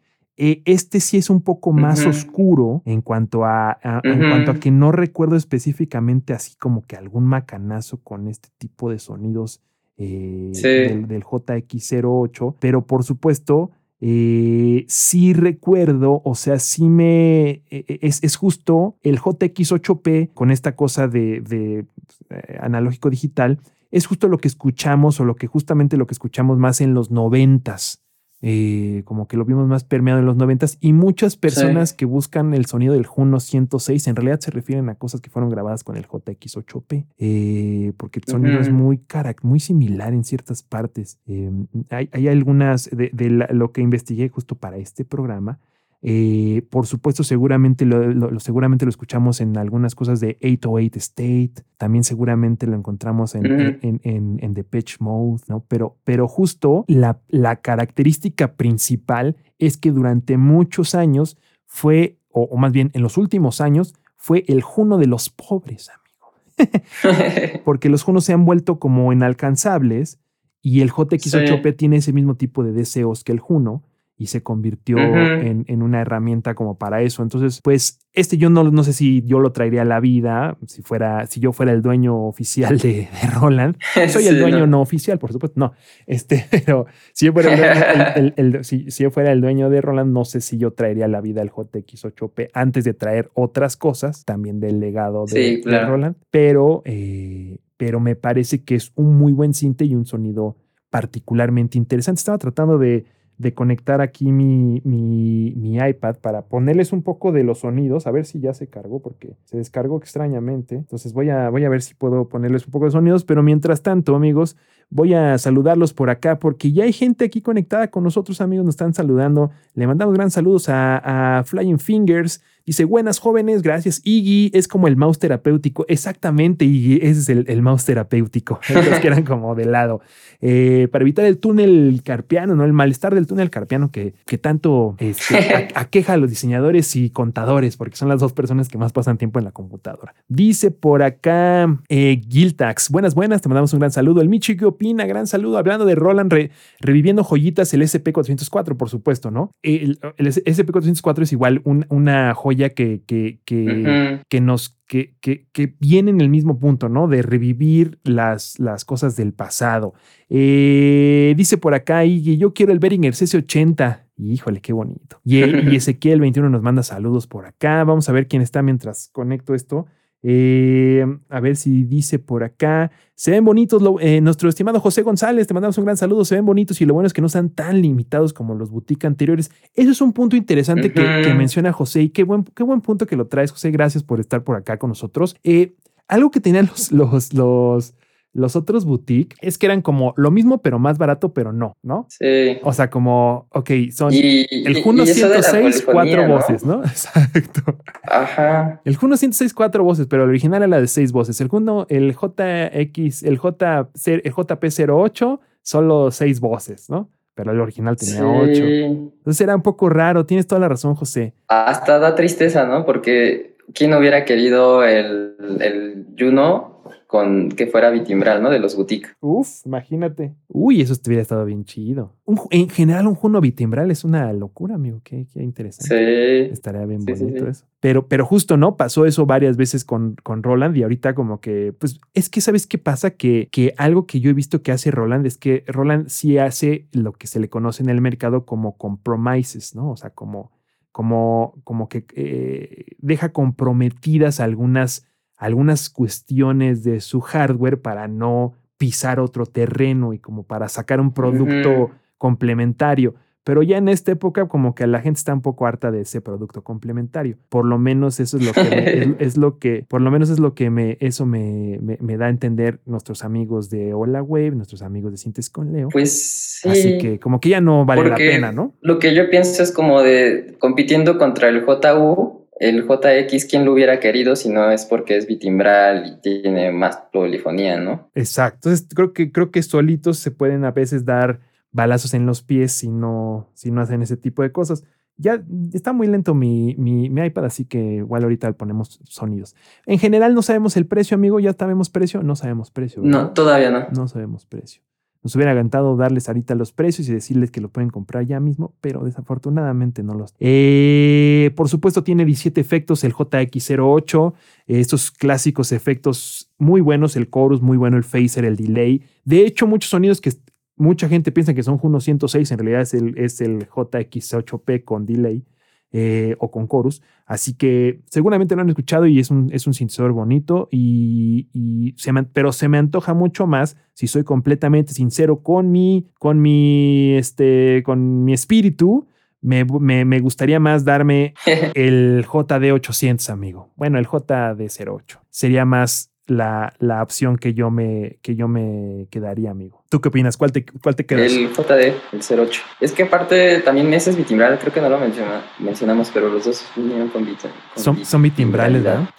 Eh, 0.41 0.61
este 0.65 1.01
sí 1.01 1.17
es 1.17 1.29
un 1.29 1.41
poco 1.41 1.73
más 1.73 2.05
oscuro 2.07 2.81
en 2.85 3.01
cuanto 3.01 3.43
a, 3.43 3.71
a- 3.83 4.01
en 4.05 4.29
cuanto 4.29 4.51
a 4.51 4.55
que 4.55 4.71
no 4.71 4.91
recuerdo 4.93 5.35
específicamente 5.35 6.31
así 6.33 6.55
como 6.55 6.85
que 6.85 6.95
algún 6.95 7.25
macanazo 7.25 8.01
con 8.01 8.27
este 8.29 8.47
tipo 8.57 8.89
de 8.89 8.99
sonidos 8.99 9.61
eh, 9.97 10.51
Sí. 10.53 10.61
del, 10.67 11.07
del 11.07 11.23
JX08, 11.25 12.55
pero 12.59 12.85
por 12.85 13.03
supuesto 13.03 13.71
eh, 14.01 14.85
sí 14.87 15.33
recuerdo, 15.33 16.21
o 16.23 16.35
sea, 16.35 16.57
sí 16.59 16.87
me 16.87 17.63
eh, 17.69 17.99
es, 18.01 18.23
es 18.23 18.37
justo 18.37 18.95
el 19.03 19.19
JX8P 19.19 20.29
con 20.33 20.51
esta 20.51 20.73
cosa 20.77 21.09
de, 21.09 21.41
de, 21.41 21.85
eh, 22.29 22.57
analógico 22.61 23.09
digital 23.09 23.59
es 23.91 24.05
justo 24.07 24.27
lo 24.27 24.37
que 24.37 24.47
escuchamos 24.47 25.19
o 25.19 25.25
lo 25.25 25.35
que 25.35 25.47
justamente 25.47 25.97
lo 25.97 26.05
que 26.07 26.13
escuchamos 26.13 26.57
más 26.57 26.81
en 26.81 26.93
los 26.93 27.09
noventas. 27.11 28.03
eh, 28.41 29.01
como 29.03 29.27
que 29.27 29.35
lo 29.35 29.43
vimos 29.43 29.67
más 29.67 29.83
permeado 29.83 30.21
en 30.21 30.25
los 30.25 30.37
noventas 30.37 30.77
y 30.79 30.93
muchas 30.93 31.35
personas 31.35 31.91
que 31.93 32.05
buscan 32.05 32.53
el 32.53 32.67
sonido 32.67 32.93
del 32.93 33.05
Juno 33.05 33.41
106 33.41 34.07
en 34.07 34.15
realidad 34.15 34.39
se 34.39 34.49
refieren 34.49 34.87
a 34.87 34.95
cosas 34.95 35.19
que 35.19 35.29
fueron 35.29 35.49
grabadas 35.49 35.83
con 35.83 35.97
el 35.97 36.07
JX8P 36.07 37.05
eh, 37.17 37.91
porque 37.97 38.19
el 38.19 38.25
sonido 38.31 38.61
es 38.61 38.69
muy 38.69 38.99
carac- 38.99 39.43
muy 39.43 39.59
similar 39.59 40.13
en 40.13 40.23
ciertas 40.23 40.63
partes 40.63 41.19
Eh, 41.27 41.51
hay, 41.89 42.07
hay 42.13 42.27
algunas 42.29 42.89
de, 42.91 43.09
de 43.11 43.29
la- 43.29 43.47
lo 43.51 43.73
que 43.73 43.81
investigué 43.81 44.29
justo 44.29 44.55
para 44.55 44.77
este 44.77 45.03
programa 45.03 45.59
eh, 46.01 46.65
por 46.69 46.87
supuesto, 46.87 47.23
seguramente 47.23 47.85
lo, 47.85 48.39
seguramente 48.39 48.85
lo 48.85 48.89
escuchamos 48.89 49.41
en 49.41 49.57
algunas 49.57 49.95
cosas 49.95 50.19
de 50.19 50.37
808 50.41 50.97
State. 50.99 51.53
También 51.77 52.03
seguramente 52.03 52.67
lo 52.67 52.75
encontramos 52.75 53.35
en, 53.35 53.45
en, 53.81 53.99
en, 54.03 54.39
en 54.41 54.53
Depeche 54.53 54.97
Mode, 54.99 55.43
¿no? 55.47 55.65
Pero, 55.67 55.97
pero 56.05 56.27
justo 56.27 56.85
la, 56.87 57.19
la 57.27 57.57
característica 57.57 58.53
principal 58.53 59.35
es 59.57 59.77
que 59.77 59.91
durante 59.91 60.37
muchos 60.37 60.95
años 60.95 61.37
fue, 61.65 62.17
o, 62.29 62.43
o 62.43 62.57
más 62.57 62.71
bien 62.71 62.91
en 62.93 63.01
los 63.01 63.17
últimos 63.17 63.59
años, 63.59 63.93
fue 64.15 64.45
el 64.47 64.61
Juno 64.61 64.97
de 64.97 65.07
los 65.07 65.29
pobres, 65.29 65.89
amigo. 65.89 67.59
Porque 67.65 67.89
los 67.89 68.03
Junos 68.03 68.23
se 68.23 68.33
han 68.33 68.45
vuelto 68.45 68.79
como 68.79 69.11
inalcanzables 69.11 70.19
y 70.61 70.81
el 70.81 70.91
JX8P 70.91 71.75
tiene 71.75 71.97
ese 71.97 72.13
mismo 72.13 72.35
tipo 72.35 72.63
de 72.63 72.71
deseos 72.71 73.23
que 73.23 73.31
el 73.31 73.39
Juno 73.39 73.83
y 74.21 74.25
se 74.27 74.43
convirtió 74.43 74.97
en, 74.99 75.63
en 75.69 75.81
una 75.81 76.01
herramienta 76.01 76.53
como 76.53 76.77
para 76.77 77.01
eso. 77.01 77.23
Entonces, 77.23 77.61
pues 77.63 77.99
este 78.11 78.37
yo 78.37 78.49
no, 78.49 78.65
no 78.69 78.83
sé 78.83 78.91
si 78.91 79.21
yo 79.23 79.39
lo 79.39 79.53
traería 79.53 79.83
a 79.83 79.85
la 79.85 80.01
vida, 80.01 80.57
si 80.67 80.81
fuera, 80.81 81.25
si 81.25 81.39
yo 81.39 81.53
fuera 81.53 81.71
el 81.71 81.81
dueño 81.81 82.17
oficial 82.27 82.77
de, 82.79 83.07
de 83.09 83.29
Roland. 83.39 83.77
Soy 84.09 84.27
el 84.27 84.37
dueño 84.37 84.59
¿no? 84.59 84.67
no. 84.67 84.81
oficial, 84.81 85.19
por 85.19 85.31
supuesto, 85.31 85.57
no. 85.57 85.71
Este, 86.05 86.45
pero 86.51 86.85
si 87.13 87.27
yo 87.27 87.31
fuera 87.33 87.53
el, 87.53 87.59
dueño- 87.61 88.33
el- 88.35 88.55
el- 88.57 88.63
si, 88.65 88.91
si 88.91 89.03
yo 89.03 89.09
fuera 89.11 89.31
el 89.31 89.39
dueño 89.39 89.69
de 89.69 89.79
Roland, 89.79 90.11
no 90.11 90.25
sé 90.25 90.41
si 90.41 90.57
yo 90.57 90.71
traería 90.73 91.05
a 91.05 91.07
la 91.07 91.21
vida 91.21 91.41
el 91.41 91.49
JX8P 91.51 92.49
antes 92.53 92.83
de 92.83 92.93
traer 92.93 93.31
otras 93.35 93.77
cosas, 93.77 94.25
también 94.25 94.59
del 94.59 94.81
legado 94.81 95.23
de, 95.27 95.31
Sí, 95.31 95.55
de 95.55 95.61
claro. 95.61 95.91
Roland. 95.91 96.17
Pero, 96.29 96.81
eh, 96.83 97.59
pero 97.77 98.01
me 98.01 98.17
parece 98.17 98.65
que 98.65 98.75
es 98.75 98.91
un 98.95 99.15
muy 99.17 99.31
buen 99.31 99.53
cinte 99.53 99.85
y 99.85 99.95
un 99.95 100.05
sonido 100.05 100.57
particularmente 100.89 101.77
interesante. 101.77 102.19
Estaba 102.19 102.37
tratando 102.37 102.77
de 102.77 103.05
de 103.39 103.53
conectar 103.53 104.01
aquí 104.01 104.33
mi, 104.33 104.81
mi, 104.83 105.77
iPad 105.77 106.17
para 106.17 106.41
ponerles 106.43 106.91
un 106.91 107.03
poco 107.03 107.31
de 107.31 107.45
los 107.45 107.59
sonidos, 107.59 108.05
a 108.05 108.11
ver 108.11 108.25
si 108.25 108.41
ya 108.41 108.53
se 108.53 108.67
cargó, 108.67 109.01
porque 109.01 109.37
se 109.45 109.57
descargó 109.57 109.97
extrañamente. 109.97 110.75
Entonces 110.75 111.13
voy 111.13 111.29
a, 111.29 111.49
voy 111.49 111.63
a 111.63 111.69
ver 111.69 111.81
si 111.81 111.95
puedo 111.95 112.27
ponerles 112.27 112.65
un 112.65 112.71
poco 112.71 112.85
de 112.85 112.91
sonidos, 112.91 113.23
pero 113.23 113.41
mientras 113.41 113.81
tanto, 113.81 114.13
amigos, 114.13 114.57
voy 114.89 115.13
a 115.13 115.37
saludarlos 115.37 115.93
por 115.93 116.09
acá 116.09 116.39
porque 116.39 116.71
ya 116.71 116.83
hay 116.83 116.93
gente 116.93 117.25
aquí 117.25 117.41
conectada 117.41 117.89
con 117.89 118.03
nosotros, 118.03 118.41
amigos, 118.41 118.65
nos 118.65 118.73
están 118.73 118.93
saludando. 118.93 119.51
Le 119.75 119.87
mandamos 119.87 120.15
gran 120.15 120.31
saludos 120.31 120.69
a, 120.69 121.39
a 121.39 121.43
Flying 121.43 121.79
Fingers. 121.79 122.41
Dice, 122.69 122.85
buenas 122.85 123.17
jóvenes, 123.17 123.63
gracias. 123.63 123.99
Iggy 124.03 124.51
es 124.53 124.67
como 124.67 124.87
el 124.87 124.95
mouse 124.95 125.17
terapéutico. 125.17 125.85
Exactamente, 125.87 126.65
Iggy, 126.65 126.99
ese 127.01 127.19
es 127.19 127.29
el, 127.29 127.61
mouse 127.63 127.85
terapéutico. 127.85 128.59
Entonces, 128.67 128.99
que 128.99 129.07
eran 129.07 129.23
como 129.23 129.55
de 129.55 129.65
lado. 129.65 130.01
Eh, 130.39 130.87
para 130.91 131.01
evitar 131.01 131.25
el 131.25 131.39
túnel 131.39 132.01
carpiano, 132.05 132.55
¿no? 132.55 132.65
El 132.65 132.73
malestar 132.73 133.15
del 133.15 133.25
túnel 133.25 133.49
carpiano 133.49 133.89
que, 133.89 134.13
que 134.23 134.37
tanto 134.37 134.95
este, 134.99 135.69
aqueja 135.75 136.13
a 136.13 136.17
los 136.17 136.29
diseñadores 136.29 136.95
y 136.95 137.09
contadores, 137.09 137.75
porque 137.75 137.95
son 137.95 138.07
las 138.07 138.19
dos 138.19 138.33
personas 138.33 138.69
que 138.69 138.77
más 138.77 138.91
pasan 138.91 139.17
tiempo 139.17 139.39
en 139.39 139.45
la 139.45 139.51
computadora. 139.51 140.13
Dice 140.27 140.69
por 140.69 141.01
acá 141.01 141.81
eh, 141.89 142.21
Giltax, 142.29 142.91
buenas, 142.91 143.15
buenas, 143.15 143.41
te 143.41 143.49
mandamos 143.49 143.73
un 143.73 143.79
gran 143.79 143.91
saludo. 143.91 144.21
El 144.21 144.29
Michi, 144.29 144.55
¿qué 144.55 144.67
opina? 144.79 145.05
Gran 145.05 145.27
saludo. 145.27 145.57
Hablando 145.57 145.85
de 145.85 145.95
Roland, 145.95 146.33
reviviendo 146.79 147.23
joyitas, 147.23 147.73
el 147.73 147.81
SP404, 147.81 148.77
por 148.77 148.89
supuesto, 148.89 149.29
¿no? 149.29 149.51
El, 149.61 149.99
SP404 149.99 151.23
es 151.23 151.33
igual 151.33 151.61
una 151.65 152.33
joya 152.33 152.69
que, 152.69 153.03
que, 153.05 153.39
que, 153.45 154.41
nos 154.41 154.79
que, 154.87 155.15
que, 155.21 155.75
viene 155.79 156.11
en 156.11 156.21
el 156.21 156.29
mismo 156.29 156.59
punto, 156.59 156.87
¿no? 156.87 157.07
De 157.07 157.21
revivir 157.21 157.99
las, 158.03 158.57
las 158.57 158.85
cosas 158.85 159.17
del 159.17 159.33
pasado. 159.33 159.93
Eh, 160.29 161.33
dice 161.35 161.57
por 161.57 161.73
acá, 161.73 162.05
y 162.05 162.37
yo 162.37 162.53
quiero 162.53 162.71
el 162.71 162.79
Behringer 162.79 163.13
CC80. 163.13 164.05
Híjole, 164.17 164.61
qué 164.61 164.73
bonito. 164.73 165.19
Y, 165.25 165.43
y 165.43 165.43
Ezequiel 165.75 166.21
21 166.21 166.49
nos 166.49 166.61
manda 166.61 166.83
saludos 166.83 167.27
por 167.27 167.45
acá. 167.45 167.83
Vamos 167.83 168.07
a 168.07 168.13
ver 168.13 168.27
quién 168.27 168.41
está 168.41 168.61
mientras 168.61 169.09
conecto 169.11 169.53
esto. 169.53 169.87
Eh, 170.21 171.05
a 171.29 171.39
ver 171.39 171.55
si 171.55 171.83
dice 171.83 172.19
por 172.19 172.43
acá. 172.43 172.91
Se 173.15 173.31
ven 173.31 173.45
bonitos, 173.45 173.81
eh, 174.01 174.21
nuestro 174.21 174.49
estimado 174.49 174.79
José 174.79 175.01
González, 175.01 175.47
te 175.47 175.53
mandamos 175.53 175.77
un 175.77 175.85
gran 175.85 175.97
saludo. 175.97 176.25
Se 176.25 176.35
ven 176.35 176.45
bonitos 176.45 176.79
y 176.81 176.85
lo 176.85 176.93
bueno 176.93 177.07
es 177.07 177.13
que 177.13 177.21
no 177.21 177.29
sean 177.29 177.49
tan 177.49 177.81
limitados 177.81 178.33
como 178.33 178.55
los 178.55 178.69
boutique 178.69 179.07
anteriores. 179.07 179.51
Eso 179.73 179.91
es 179.91 180.01
un 180.01 180.13
punto 180.13 180.35
interesante 180.35 180.91
que, 180.91 181.33
menciona 181.33 181.71
José 181.71 182.01
y 182.03 182.09
qué 182.09 182.23
buen, 182.23 182.43
qué 182.43 182.63
buen 182.63 182.81
punto 182.81 183.05
que 183.05 183.15
lo 183.15 183.27
traes, 183.27 183.51
José. 183.51 183.71
Gracias 183.71 184.03
por 184.03 184.19
estar 184.19 184.43
por 184.43 184.55
acá 184.55 184.77
con 184.77 184.89
nosotros. 184.89 185.35
Eh, 185.43 185.73
algo 186.07 186.31
que 186.31 186.39
tenían 186.39 186.67
los, 186.67 186.91
los, 186.91 187.33
los 187.33 187.93
los 188.33 188.55
otros 188.55 188.85
boutique 188.85 189.35
es 189.41 189.57
que 189.57 189.65
eran 189.65 189.81
como 189.81 190.13
lo 190.15 190.31
mismo, 190.31 190.61
pero 190.61 190.79
más 190.79 190.97
barato, 190.97 191.33
pero 191.33 191.51
no, 191.51 191.77
¿no? 191.81 192.05
Sí. 192.09 192.59
O 192.63 192.73
sea, 192.73 192.89
como, 192.89 193.47
ok, 193.51 193.71
son 193.91 194.13
el 194.13 194.81
Juno 194.83 195.05
106, 195.05 195.83
cuatro 195.85 196.27
voces, 196.27 196.63
¿no? 196.63 196.83
Exacto. 196.85 197.77
Ajá. 198.03 198.81
El 198.85 198.95
Juno 198.95 199.17
106, 199.17 199.53
cuatro 199.53 199.83
voces, 199.83 200.07
pero 200.07 200.23
el 200.23 200.29
original 200.29 200.63
era 200.63 200.79
de 200.79 200.87
seis 200.87 201.11
voces. 201.11 201.41
El 201.41 201.47
Juno, 201.47 201.87
el 201.89 202.13
JX, 202.13 203.23
el, 203.23 203.37
J, 203.37 203.89
el 204.05 204.33
JP08, 204.33 205.39
solo 205.61 206.11
seis 206.11 206.39
voces, 206.39 206.89
¿no? 206.89 207.09
Pero 207.33 207.51
el 207.51 207.61
original 207.61 207.95
tenía 207.95 208.25
ocho. 208.27 208.63
Entonces 208.63 209.41
era 209.41 209.55
un 209.55 209.61
poco 209.61 209.89
raro. 209.89 210.25
Tienes 210.25 210.45
toda 210.45 210.59
la 210.59 210.67
razón, 210.67 210.93
José. 210.95 211.33
Hasta 211.47 211.97
da 211.97 212.13
tristeza, 212.13 212.65
¿no? 212.65 212.85
Porque 212.85 213.55
¿quién 213.73 213.93
hubiera 213.93 214.25
querido 214.25 214.83
el, 214.83 215.35
el 215.61 216.05
Juno 216.17 216.68
con 217.07 217.49
que 217.49 217.67
fuera 217.67 217.89
bitimbral, 217.89 218.41
¿no? 218.41 218.49
De 218.49 218.59
los 218.59 218.75
boutique. 218.75 219.09
Uf, 219.19 219.65
imagínate. 219.65 220.35
Uy, 220.47 220.81
eso 220.81 220.93
hubiera 221.05 221.21
estado 221.21 221.45
bien 221.45 221.65
chido. 221.65 222.15
en 222.51 222.69
general, 222.69 223.07
un 223.07 223.15
Juno 223.15 223.41
bitimbral 223.41 223.91
es 223.91 224.03
una 224.03 224.31
locura, 224.33 224.75
amigo. 224.75 225.01
Qué, 225.03 225.27
qué 225.33 225.41
interesante. 225.41 226.45
Sí. 226.45 226.51
Estaría 226.51 226.85
bien 226.85 227.03
bonito 227.05 227.47
eso. 227.47 227.65
Pero, 227.79 228.07
pero 228.07 228.25
justo, 228.25 228.57
¿no? 228.57 228.77
Pasó 228.77 229.05
eso 229.05 229.25
varias 229.25 229.57
veces 229.57 229.85
con, 229.85 230.15
con 230.23 230.43
Roland 230.43 230.75
y 230.75 230.83
ahorita 230.83 231.15
como 231.15 231.39
que, 231.39 231.73
pues, 231.77 231.99
es 232.13 232.29
que, 232.29 232.41
¿sabes 232.41 232.67
qué 232.67 232.77
pasa? 232.77 233.11
Que, 233.11 233.47
que 233.51 233.73
algo 233.77 234.05
que 234.05 234.19
yo 234.19 234.29
he 234.29 234.33
visto 234.33 234.61
que 234.61 234.71
hace 234.71 234.91
Roland 234.91 235.25
es 235.25 235.37
que 235.37 235.63
Roland 235.67 236.09
sí 236.09 236.37
hace 236.37 236.87
lo 236.91 237.13
que 237.13 237.27
se 237.27 237.39
le 237.39 237.49
conoce 237.49 237.83
en 237.83 237.89
el 237.89 238.01
mercado 238.01 238.45
como 238.45 238.77
compromises, 238.77 239.75
¿no? 239.75 239.91
O 239.91 239.97
sea, 239.97 240.09
como, 240.09 240.51
como, 240.91 241.55
como 241.63 241.87
que 241.87 242.05
eh, 242.15 242.95
deja 242.97 243.31
comprometidas 243.31 244.39
algunas 244.39 245.08
algunas 245.39 245.89
cuestiones 245.89 246.83
de 246.83 246.99
su 246.99 247.21
hardware 247.21 247.81
para 247.81 248.07
no 248.07 248.53
pisar 248.77 249.19
otro 249.19 249.45
terreno 249.45 250.13
y 250.13 250.19
como 250.19 250.43
para 250.43 250.69
sacar 250.69 250.99
un 250.99 251.13
producto 251.13 251.91
complementario. 252.17 253.15
Pero 253.45 253.63
ya 253.63 253.77
en 253.77 253.87
esta 253.87 254.11
época 254.11 254.47
como 254.47 254.75
que 254.75 254.85
la 254.85 255.01
gente 255.01 255.17
está 255.17 255.33
un 255.33 255.41
poco 255.41 255.65
harta 255.65 255.91
de 255.91 256.01
ese 256.01 256.19
producto 256.21 256.61
complementario. 256.61 257.37
Por 257.47 257.65
lo 257.65 257.79
menos 257.79 258.19
eso 258.19 258.37
es 258.37 258.45
lo 258.45 258.51
que 258.51 259.15
es, 259.19 259.37
lo 259.37 259.57
que, 259.59 259.85
por 259.87 260.01
lo 260.01 260.11
menos 260.11 260.29
es 260.29 260.39
lo 260.39 260.53
que 260.53 260.69
me, 260.69 260.97
eso 260.99 261.25
me, 261.25 261.79
me, 261.81 262.17
da 262.17 262.27
a 262.27 262.29
entender 262.29 262.81
nuestros 262.85 263.23
amigos 263.23 263.69
de 263.69 263.93
Hola 263.93 264.21
Web, 264.21 264.55
nuestros 264.55 264.81
amigos 264.81 265.11
de 265.11 265.17
Sintes 265.17 265.49
con 265.49 265.71
Leo. 265.71 265.87
Pues 265.89 266.59
sí. 266.61 266.69
Así 266.69 266.97
que 266.99 267.19
como 267.19 267.39
que 267.39 267.49
ya 267.49 267.61
no 267.61 267.85
vale 267.85 268.09
la 268.09 268.17
pena, 268.17 268.51
¿no? 268.51 268.75
Lo 268.81 268.99
que 268.99 269.15
yo 269.15 269.29
pienso 269.29 269.63
es 269.63 269.71
como 269.71 270.01
de 270.01 270.57
compitiendo 270.59 271.17
contra 271.17 271.47
el 271.47 271.65
JU, 271.65 272.38
el 272.59 272.85
JX, 272.85 273.45
¿quién 273.45 273.63
lo 273.63 273.71
hubiera 273.71 273.99
querido 273.99 274.35
si 274.35 274.49
no 274.49 274.69
es 274.69 274.85
porque 274.85 275.15
es 275.15 275.25
bitimbral 275.25 276.05
y 276.05 276.21
tiene 276.21 276.71
más 276.71 276.97
polifonía, 277.11 277.79
¿no? 277.79 278.09
Exacto. 278.13 278.69
Entonces, 278.69 278.87
creo 278.93 279.13
que, 279.13 279.31
creo 279.31 279.49
que 279.49 279.63
solitos 279.63 280.19
se 280.19 280.31
pueden 280.31 280.65
a 280.65 280.71
veces 280.71 281.05
dar 281.05 281.39
balazos 281.71 282.13
en 282.13 282.25
los 282.25 282.41
pies 282.41 282.73
si 282.73 282.89
no, 282.89 283.49
si 283.53 283.71
no 283.71 283.81
hacen 283.81 284.01
ese 284.01 284.17
tipo 284.17 284.43
de 284.43 284.51
cosas. 284.51 284.83
Ya 285.15 285.41
está 285.73 285.93
muy 285.93 286.07
lento 286.07 286.33
mi, 286.33 286.75
mi, 286.77 287.05
iPad, 287.05 287.45
así 287.45 287.65
que 287.65 287.79
igual 287.95 288.23
ahorita 288.23 288.47
le 288.47 288.53
ponemos 288.53 288.99
sonidos. 289.03 289.55
En 289.85 289.99
general 289.99 290.33
no 290.33 290.41
sabemos 290.41 290.77
el 290.77 290.85
precio, 290.85 291.15
amigo. 291.15 291.39
¿Ya 291.39 291.53
sabemos 291.53 291.89
precio? 291.89 292.23
No 292.23 292.35
sabemos 292.35 292.71
precio. 292.71 293.01
No, 293.03 293.31
todavía 293.31 293.69
no. 293.69 293.87
No 293.93 294.07
sabemos 294.07 294.45
precio. 294.45 294.81
Nos 295.21 295.35
hubiera 295.35 295.51
encantado 295.51 295.97
darles 295.97 296.29
ahorita 296.29 296.55
los 296.55 296.71
precios 296.71 297.09
y 297.09 297.13
decirles 297.13 297.51
que 297.51 297.59
lo 297.59 297.69
pueden 297.69 297.89
comprar 297.89 298.25
ya 298.25 298.39
mismo, 298.39 298.73
pero 298.79 299.03
desafortunadamente 299.03 300.01
no 300.01 300.13
los. 300.13 300.33
Eh, 300.39 301.51
por 301.55 301.67
supuesto, 301.67 302.03
tiene 302.03 302.23
17 302.23 302.61
efectos 302.61 303.03
el 303.03 303.13
JX08, 303.13 304.33
estos 304.67 305.11
clásicos 305.11 305.73
efectos 305.73 306.51
muy 306.57 306.79
buenos, 306.79 307.17
el 307.17 307.29
chorus 307.29 307.61
muy 307.61 307.75
bueno, 307.77 307.97
el 307.97 308.03
phaser, 308.03 308.45
el 308.45 308.55
delay. 308.55 309.03
De 309.25 309.45
hecho, 309.45 309.67
muchos 309.67 309.89
sonidos 309.89 310.21
que 310.21 310.31
mucha 310.77 311.09
gente 311.09 311.31
piensa 311.33 311.53
que 311.53 311.63
son 311.63 311.77
Juno 311.77 311.99
106, 311.99 312.51
en 312.51 312.57
realidad 312.57 312.81
es 312.81 312.93
el, 312.93 313.17
es 313.17 313.41
el 313.41 313.67
JX8P 313.67 314.85
con 314.85 315.05
delay. 315.05 315.43
Eh, 315.91 316.35
o 316.37 316.51
con 316.51 316.67
chorus. 316.67 317.01
Así 317.25 317.55
que 317.55 318.01
seguramente 318.05 318.55
lo 318.55 318.61
han 318.61 318.69
escuchado 318.69 319.07
y 319.07 319.19
es 319.19 319.31
un, 319.31 319.49
es 319.51 319.65
un 319.65 319.73
bonito, 320.13 320.67
y, 320.71 321.95
se 321.97 322.13
pero 322.31 322.51
se 322.51 322.67
me 322.67 322.77
antoja 322.77 323.15
mucho 323.15 323.47
más, 323.47 323.75
si 323.95 324.05
soy 324.05 324.23
completamente 324.23 324.93
sincero 324.93 325.41
con 325.41 325.71
mi, 325.71 326.11
con 326.19 326.43
mi, 326.43 327.15
este, 327.15 327.81
con 327.83 328.23
mi 328.23 328.33
espíritu, 328.33 329.07
me, 329.41 329.65
me, 329.65 330.19
gustaría 330.19 330.59
más 330.59 330.85
darme 330.85 331.33
el 331.73 332.23
JD800, 332.27 333.29
amigo. 333.31 333.71
Bueno, 333.75 333.97
el 333.97 334.07
JD08. 334.07 335.21
Sería 335.31 335.65
más 335.65 336.08
la, 336.29 336.73
la, 336.79 337.01
opción 337.01 337.37
que 337.37 337.53
yo, 337.53 337.71
me, 337.71 338.19
que 338.21 338.35
yo 338.35 338.47
me 338.47 339.07
quedaría, 339.09 339.51
amigo. 339.51 339.83
¿Tú 339.89 339.99
qué 339.99 340.09
opinas? 340.09 340.37
¿Cuál 340.37 340.51
te, 340.51 340.65
cuál 340.65 340.95
te 340.95 341.05
quedas? 341.05 341.31
El 341.31 341.49
JD, 341.49 341.93
el 342.11 342.39
08. 342.39 342.61
Es 342.79 342.91
que 342.91 343.03
aparte 343.03 343.59
también 343.61 343.93
ese 343.93 344.11
es 344.11 344.17
bitimbral, 344.17 344.57
creo 344.59 344.71
que 344.71 344.81
no 344.81 344.89
lo 344.89 344.99
menciona, 344.99 345.41
mencionamos, 345.59 346.11
pero 346.13 346.29
los 346.29 346.45
dos 346.45 346.65
vinieron 346.75 347.09
con, 347.09 347.27
son, 347.75 348.05
son 348.05 348.21
bitimbrales, 348.21 348.83
¿verdad? 348.83 349.09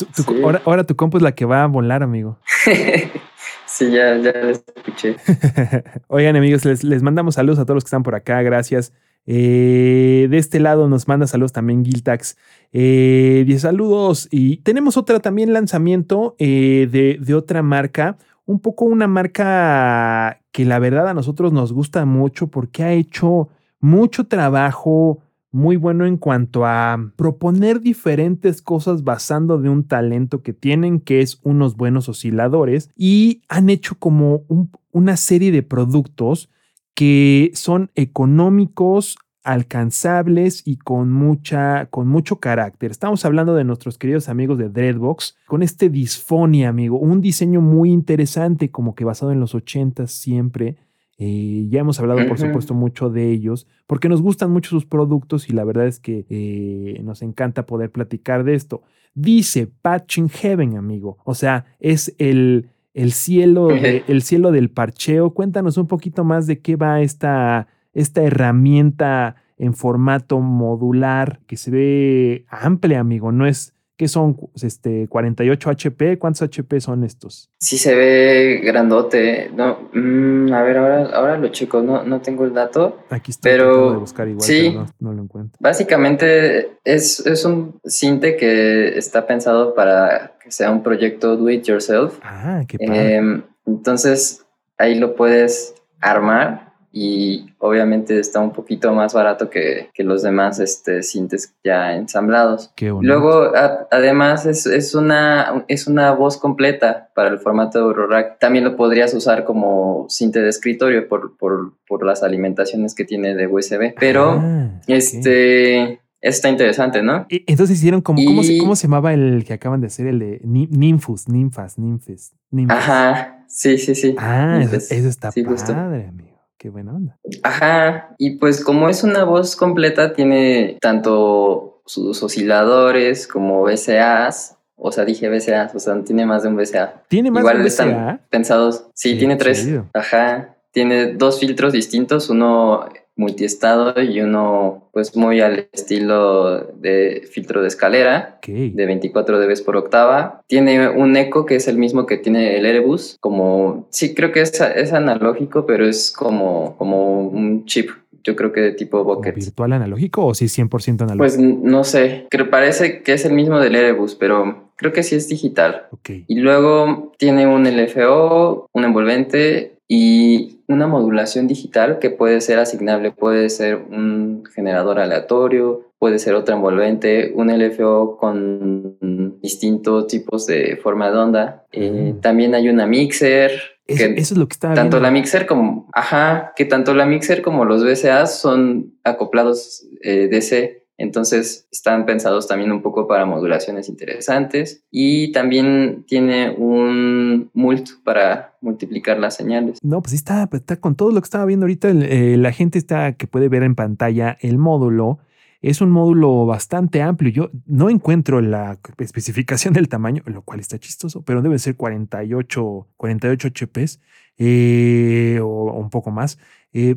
ahora, 0.42 0.62
ahora, 0.64 0.84
tu 0.84 0.96
compu 0.96 1.16
es 1.18 1.22
la 1.22 1.32
que 1.32 1.44
va 1.44 1.64
a 1.64 1.66
volar, 1.66 2.02
amigo. 2.02 2.38
sí, 3.66 3.90
ya, 3.90 4.16
ya 4.16 4.32
les 4.32 4.64
escuché. 4.76 5.16
Oigan, 6.08 6.36
amigos, 6.36 6.64
les, 6.64 6.84
les 6.84 7.02
mandamos 7.02 7.34
saludos 7.34 7.58
a 7.58 7.64
todos 7.64 7.76
los 7.76 7.84
que 7.84 7.88
están 7.88 8.02
por 8.02 8.14
acá. 8.14 8.40
Gracias. 8.42 8.92
Eh, 9.26 10.26
de 10.30 10.38
este 10.38 10.60
lado 10.60 10.88
nos 10.88 11.06
manda 11.06 11.26
saludos 11.26 11.52
también 11.52 11.84
Giltax. 11.84 12.36
Eh, 12.72 13.56
saludos. 13.58 14.28
Y 14.30 14.58
tenemos 14.58 14.96
otra 14.96 15.20
también 15.20 15.52
lanzamiento 15.52 16.34
eh, 16.38 16.88
de, 16.90 17.18
de, 17.20 17.34
otra 17.34 17.62
marca. 17.62 18.16
Un 18.46 18.60
poco 18.60 18.84
una 18.84 19.06
marca 19.06 20.40
que 20.52 20.64
la 20.64 20.78
verdad 20.78 21.08
a 21.08 21.14
nosotros 21.14 21.52
nos 21.52 21.72
gusta 21.72 22.04
mucho 22.04 22.48
porque 22.48 22.82
ha 22.82 22.92
hecho 22.92 23.48
mucho 23.80 24.26
trabajo 24.26 25.22
muy 25.52 25.76
bueno 25.76 26.06
en 26.06 26.16
cuanto 26.16 26.64
a 26.64 27.12
proponer 27.16 27.80
diferentes 27.80 28.62
cosas 28.62 29.02
basando 29.02 29.58
de 29.58 29.68
un 29.68 29.84
talento 29.84 30.42
que 30.42 30.52
tienen, 30.52 31.00
que 31.00 31.20
es 31.20 31.40
unos 31.42 31.76
buenos 31.76 32.08
osciladores, 32.08 32.90
y 32.96 33.42
han 33.48 33.68
hecho 33.68 33.96
como 33.98 34.44
una 34.92 35.16
serie 35.16 35.50
de 35.50 35.62
productos 35.62 36.50
que 36.94 37.50
son 37.54 37.90
económicos, 37.94 39.16
alcanzables 39.42 40.62
y 40.66 40.76
con 40.76 41.12
mucha 41.12 41.86
con 41.86 42.08
mucho 42.08 42.40
carácter. 42.40 42.90
Estamos 42.90 43.24
hablando 43.24 43.54
de 43.54 43.64
nuestros 43.64 43.96
queridos 43.96 44.28
amigos 44.28 44.58
de 44.58 44.68
Dreadbox 44.68 45.36
con 45.46 45.62
este 45.62 45.88
Disfonia, 45.88 46.68
amigo, 46.68 46.98
un 46.98 47.20
diseño 47.20 47.60
muy 47.60 47.90
interesante 47.90 48.70
como 48.70 48.94
que 48.94 49.04
basado 49.04 49.32
en 49.32 49.40
los 49.40 49.54
80 49.54 50.06
siempre. 50.06 50.76
Eh, 51.22 51.66
ya 51.68 51.80
hemos 51.80 52.00
hablado, 52.00 52.26
por 52.26 52.38
supuesto, 52.38 52.72
mucho 52.72 53.10
de 53.10 53.30
ellos, 53.30 53.66
porque 53.86 54.08
nos 54.08 54.22
gustan 54.22 54.50
mucho 54.50 54.70
sus 54.70 54.86
productos 54.86 55.50
y 55.50 55.52
la 55.52 55.64
verdad 55.64 55.86
es 55.86 56.00
que 56.00 56.24
eh, 56.30 56.98
nos 57.02 57.20
encanta 57.20 57.66
poder 57.66 57.90
platicar 57.90 58.42
de 58.42 58.54
esto. 58.54 58.82
Dice 59.12 59.66
Patching 59.66 60.30
Heaven, 60.30 60.78
amigo. 60.78 61.18
O 61.24 61.34
sea, 61.34 61.66
es 61.78 62.14
el, 62.16 62.70
el, 62.94 63.12
cielo, 63.12 63.68
de- 63.68 64.04
el 64.08 64.22
cielo 64.22 64.52
del 64.52 64.70
parcheo. 64.70 65.30
Cuéntanos 65.34 65.76
un 65.76 65.86
poquito 65.86 66.24
más 66.24 66.46
de 66.46 66.60
qué 66.60 66.76
va 66.76 67.00
esta, 67.00 67.66
esta 67.92 68.22
herramienta 68.22 69.36
en 69.58 69.74
formato 69.74 70.40
modular 70.40 71.40
que 71.46 71.56
se 71.56 71.70
ve 71.70 72.46
amplia, 72.48 73.00
amigo. 73.00 73.30
No 73.32 73.46
es 73.46 73.74
que 74.00 74.08
son 74.08 74.34
este, 74.62 75.08
48 75.08 75.68
HP. 75.68 76.18
¿Cuántos 76.18 76.40
HP 76.40 76.80
son 76.80 77.04
estos? 77.04 77.50
Sí 77.58 77.76
se 77.76 77.94
ve 77.94 78.62
grandote. 78.64 79.50
No, 79.54 79.90
mm, 79.92 80.50
a 80.54 80.62
ver, 80.62 80.78
ahora, 80.78 81.10
ahora 81.12 81.36
lo 81.36 81.48
checo, 81.48 81.82
no, 81.82 82.02
no 82.02 82.22
tengo 82.22 82.46
el 82.46 82.54
dato. 82.54 83.00
Aquí 83.10 83.30
está 83.30 83.50
Pero, 83.50 83.90
de 83.90 83.96
buscar 83.98 84.26
igual, 84.26 84.42
sí. 84.42 84.70
pero 84.70 84.86
no, 85.00 85.10
no 85.10 85.12
lo 85.12 85.22
encuentro. 85.24 85.58
Básicamente 85.60 86.78
es, 86.82 87.26
es 87.26 87.44
un 87.44 87.78
cinte 87.84 88.38
que 88.38 88.96
está 88.96 89.26
pensado 89.26 89.74
para 89.74 90.38
que 90.42 90.50
sea 90.50 90.70
un 90.70 90.82
proyecto 90.82 91.36
do 91.36 91.50
it 91.50 91.64
yourself. 91.64 92.20
Ah, 92.22 92.62
qué 92.66 92.78
padre. 92.78 93.16
Em, 93.16 93.42
entonces 93.66 94.46
ahí 94.78 94.98
lo 94.98 95.14
puedes 95.14 95.74
armar 96.00 96.69
y 96.92 97.46
obviamente 97.58 98.18
está 98.18 98.40
un 98.40 98.52
poquito 98.52 98.92
más 98.92 99.14
barato 99.14 99.48
que, 99.48 99.90
que 99.94 100.02
los 100.02 100.22
demás 100.22 100.58
este, 100.58 101.02
cintes 101.02 101.54
ya 101.62 101.94
ensamblados. 101.94 102.72
qué. 102.74 102.92
Luego, 103.00 103.54
a- 103.56 103.86
además, 103.90 104.44
es, 104.46 104.66
es, 104.66 104.94
una, 104.94 105.64
es 105.68 105.86
una 105.86 106.10
voz 106.12 106.36
completa 106.36 107.10
para 107.14 107.28
el 107.28 107.38
formato 107.38 107.78
de 107.78 107.84
Eurorack. 107.84 108.38
También 108.40 108.64
lo 108.64 108.76
podrías 108.76 109.14
usar 109.14 109.44
como 109.44 110.06
cinte 110.08 110.40
de 110.40 110.48
escritorio 110.48 111.06
por, 111.08 111.36
por, 111.36 111.74
por 111.86 112.04
las 112.04 112.22
alimentaciones 112.22 112.94
que 112.94 113.04
tiene 113.04 113.34
de 113.34 113.46
USB. 113.46 113.94
Pero, 113.98 114.40
Ah, 114.42 114.70
este, 114.88 116.00
está 116.20 116.48
interesante, 116.48 117.02
¿no? 117.02 117.26
E- 117.28 117.44
Entonces 117.46 117.78
hicieron 117.78 118.00
como, 118.00 118.20
¿cómo, 118.24 118.42
se, 118.42 118.58
¿cómo 118.58 118.76
se 118.76 118.88
llamaba 118.88 119.14
el 119.14 119.44
que 119.46 119.52
acaban 119.52 119.80
de 119.80 119.86
hacer? 119.86 120.06
El 120.06 120.18
de 120.18 120.40
Ni- 120.44 120.66
Ninfus, 120.66 121.28
Ninfas, 121.28 121.78
Ninfes. 121.78 122.32
Ajá, 122.68 123.44
sí, 123.48 123.78
sí, 123.78 123.94
sí. 123.94 124.14
Ah, 124.18 124.60
eso, 124.62 124.76
eso 124.76 125.08
está 125.08 125.30
sí, 125.30 125.42
padre, 125.44 126.06
amigo. 126.08 126.29
Qué 126.60 126.68
buena 126.68 126.92
onda. 126.94 127.16
Ajá, 127.42 128.14
y 128.18 128.32
pues 128.32 128.62
como 128.62 128.90
es 128.90 129.02
una 129.02 129.24
voz 129.24 129.56
completa, 129.56 130.12
tiene 130.12 130.76
tanto 130.78 131.80
sus 131.86 132.22
osciladores 132.22 133.26
como 133.26 133.62
VCAs. 133.62 134.58
O 134.76 134.92
sea, 134.92 135.06
dije 135.06 135.30
VCAs, 135.30 135.74
o 135.74 135.78
sea, 135.78 136.04
tiene 136.04 136.26
más 136.26 136.42
de 136.42 136.50
un 136.50 136.56
VCA. 136.56 137.02
¿Tiene 137.08 137.30
más 137.30 137.40
Igual 137.40 137.56
de 137.56 137.60
un 137.62 137.66
están 137.66 137.88
VCA? 137.88 138.20
pensados. 138.28 138.84
Sí, 138.92 139.12
Qué 139.14 139.18
tiene 139.20 139.36
tres. 139.36 139.64
chido. 139.64 139.86
Ajá. 139.94 140.54
Tiene 140.70 141.14
dos 141.14 141.40
filtros 141.40 141.72
distintos, 141.72 142.28
uno 142.28 142.86
multiestado 143.20 144.02
y 144.02 144.20
uno 144.20 144.88
pues 144.92 145.14
muy 145.14 145.40
al 145.40 145.68
estilo 145.72 146.64
de 146.80 147.28
filtro 147.30 147.62
de 147.62 147.68
escalera 147.68 148.38
de 148.44 148.86
24 148.86 149.38
dB 149.38 149.64
por 149.64 149.76
octava. 149.76 150.42
Tiene 150.48 150.88
un 150.88 151.16
eco 151.16 151.46
que 151.46 151.56
es 151.56 151.68
el 151.68 151.78
mismo 151.78 152.06
que 152.06 152.16
tiene 152.16 152.56
el 152.56 152.66
Erebus, 152.66 153.16
como 153.20 153.86
sí 153.90 154.14
creo 154.14 154.32
que 154.32 154.40
es, 154.40 154.60
es 154.60 154.92
analógico, 154.92 155.66
pero 155.66 155.86
es 155.86 156.10
como, 156.10 156.76
como 156.78 157.20
un 157.20 157.66
chip, 157.66 157.90
yo 158.24 158.34
creo 158.36 158.52
que 158.52 158.60
de 158.60 158.72
tipo 158.72 158.98
¿Como 158.98 159.16
Bucket. 159.16 159.34
¿Virtual 159.34 159.72
analógico 159.74 160.26
o 160.26 160.34
sí 160.34 160.46
100% 160.46 161.02
analógico? 161.02 161.18
Pues 161.18 161.38
no 161.38 161.84
sé, 161.84 162.26
creo 162.30 162.50
parece 162.50 163.02
que 163.02 163.12
es 163.12 163.24
el 163.24 163.34
mismo 163.34 163.60
del 163.60 163.76
Erebus, 163.76 164.14
pero 164.14 164.70
creo 164.76 164.92
que 164.92 165.02
sí 165.02 165.14
es 165.14 165.28
digital. 165.28 165.86
ok. 165.90 166.10
Y 166.26 166.36
luego 166.36 167.12
tiene 167.18 167.46
un 167.46 167.64
LFO, 167.64 168.66
un 168.72 168.84
envolvente 168.84 169.79
y 169.92 170.60
una 170.68 170.86
modulación 170.86 171.48
digital 171.48 171.98
que 171.98 172.10
puede 172.10 172.40
ser 172.40 172.60
asignable. 172.60 173.10
Puede 173.10 173.50
ser 173.50 173.74
un 173.74 174.44
generador 174.54 175.00
aleatorio, 175.00 175.90
puede 175.98 176.20
ser 176.20 176.36
otro 176.36 176.54
envolvente, 176.54 177.32
un 177.34 177.48
LFO 177.48 178.16
con 178.16 179.40
distintos 179.42 180.06
tipos 180.06 180.46
de 180.46 180.78
forma 180.80 181.10
de 181.10 181.18
onda. 181.18 181.64
Eh, 181.72 182.14
también 182.22 182.54
hay 182.54 182.68
una 182.68 182.86
mixer. 182.86 183.50
Eso, 183.88 183.98
que 183.98 184.20
eso 184.20 184.34
es 184.34 184.38
lo 184.38 184.46
que 184.46 184.52
estaba 184.52 184.74
tanto 184.74 184.98
viendo. 184.98 185.08
la 185.08 185.10
mixer 185.10 185.46
como, 185.46 185.88
ajá, 185.92 186.52
que 186.54 186.66
tanto 186.66 186.94
la 186.94 187.06
mixer 187.06 187.42
como 187.42 187.64
los 187.64 187.82
VCAs 187.82 188.38
son 188.38 188.94
acoplados 189.02 189.84
eh, 190.02 190.28
DC. 190.30 190.79
Entonces 191.00 191.66
están 191.72 192.04
pensados 192.04 192.46
también 192.46 192.70
un 192.72 192.82
poco 192.82 193.08
para 193.08 193.24
modulaciones 193.24 193.88
interesantes 193.88 194.84
y 194.90 195.32
también 195.32 196.04
tiene 196.06 196.50
un 196.50 197.50
mult 197.54 197.88
para 198.04 198.58
multiplicar 198.60 199.18
las 199.18 199.34
señales. 199.34 199.78
No, 199.82 200.02
pues 200.02 200.12
está, 200.12 200.46
está 200.52 200.76
con 200.76 200.96
todo 200.96 201.10
lo 201.10 201.22
que 201.22 201.24
estaba 201.24 201.46
viendo 201.46 201.64
ahorita. 201.64 201.88
eh, 201.88 202.36
la 202.36 202.52
gente 202.52 202.78
está 202.78 203.14
que 203.14 203.26
puede 203.26 203.48
ver 203.48 203.62
en 203.62 203.74
pantalla 203.76 204.36
el 204.42 204.58
módulo. 204.58 205.20
Es 205.62 205.80
un 205.80 205.90
módulo 205.90 206.44
bastante 206.44 207.00
amplio. 207.00 207.32
Yo 207.32 207.50
no 207.64 207.88
encuentro 207.88 208.42
la 208.42 208.78
especificación 208.98 209.72
del 209.72 209.88
tamaño, 209.88 210.22
lo 210.26 210.42
cual 210.42 210.60
está 210.60 210.78
chistoso, 210.78 211.22
pero 211.22 211.40
debe 211.40 211.58
ser 211.58 211.76
48, 211.76 212.88
48 212.98 213.48
HPs 213.48 214.00
eh, 214.36 215.40
o, 215.42 215.46
o 215.46 215.78
un 215.80 215.88
poco 215.88 216.10
más. 216.10 216.38
Eh, 216.74 216.96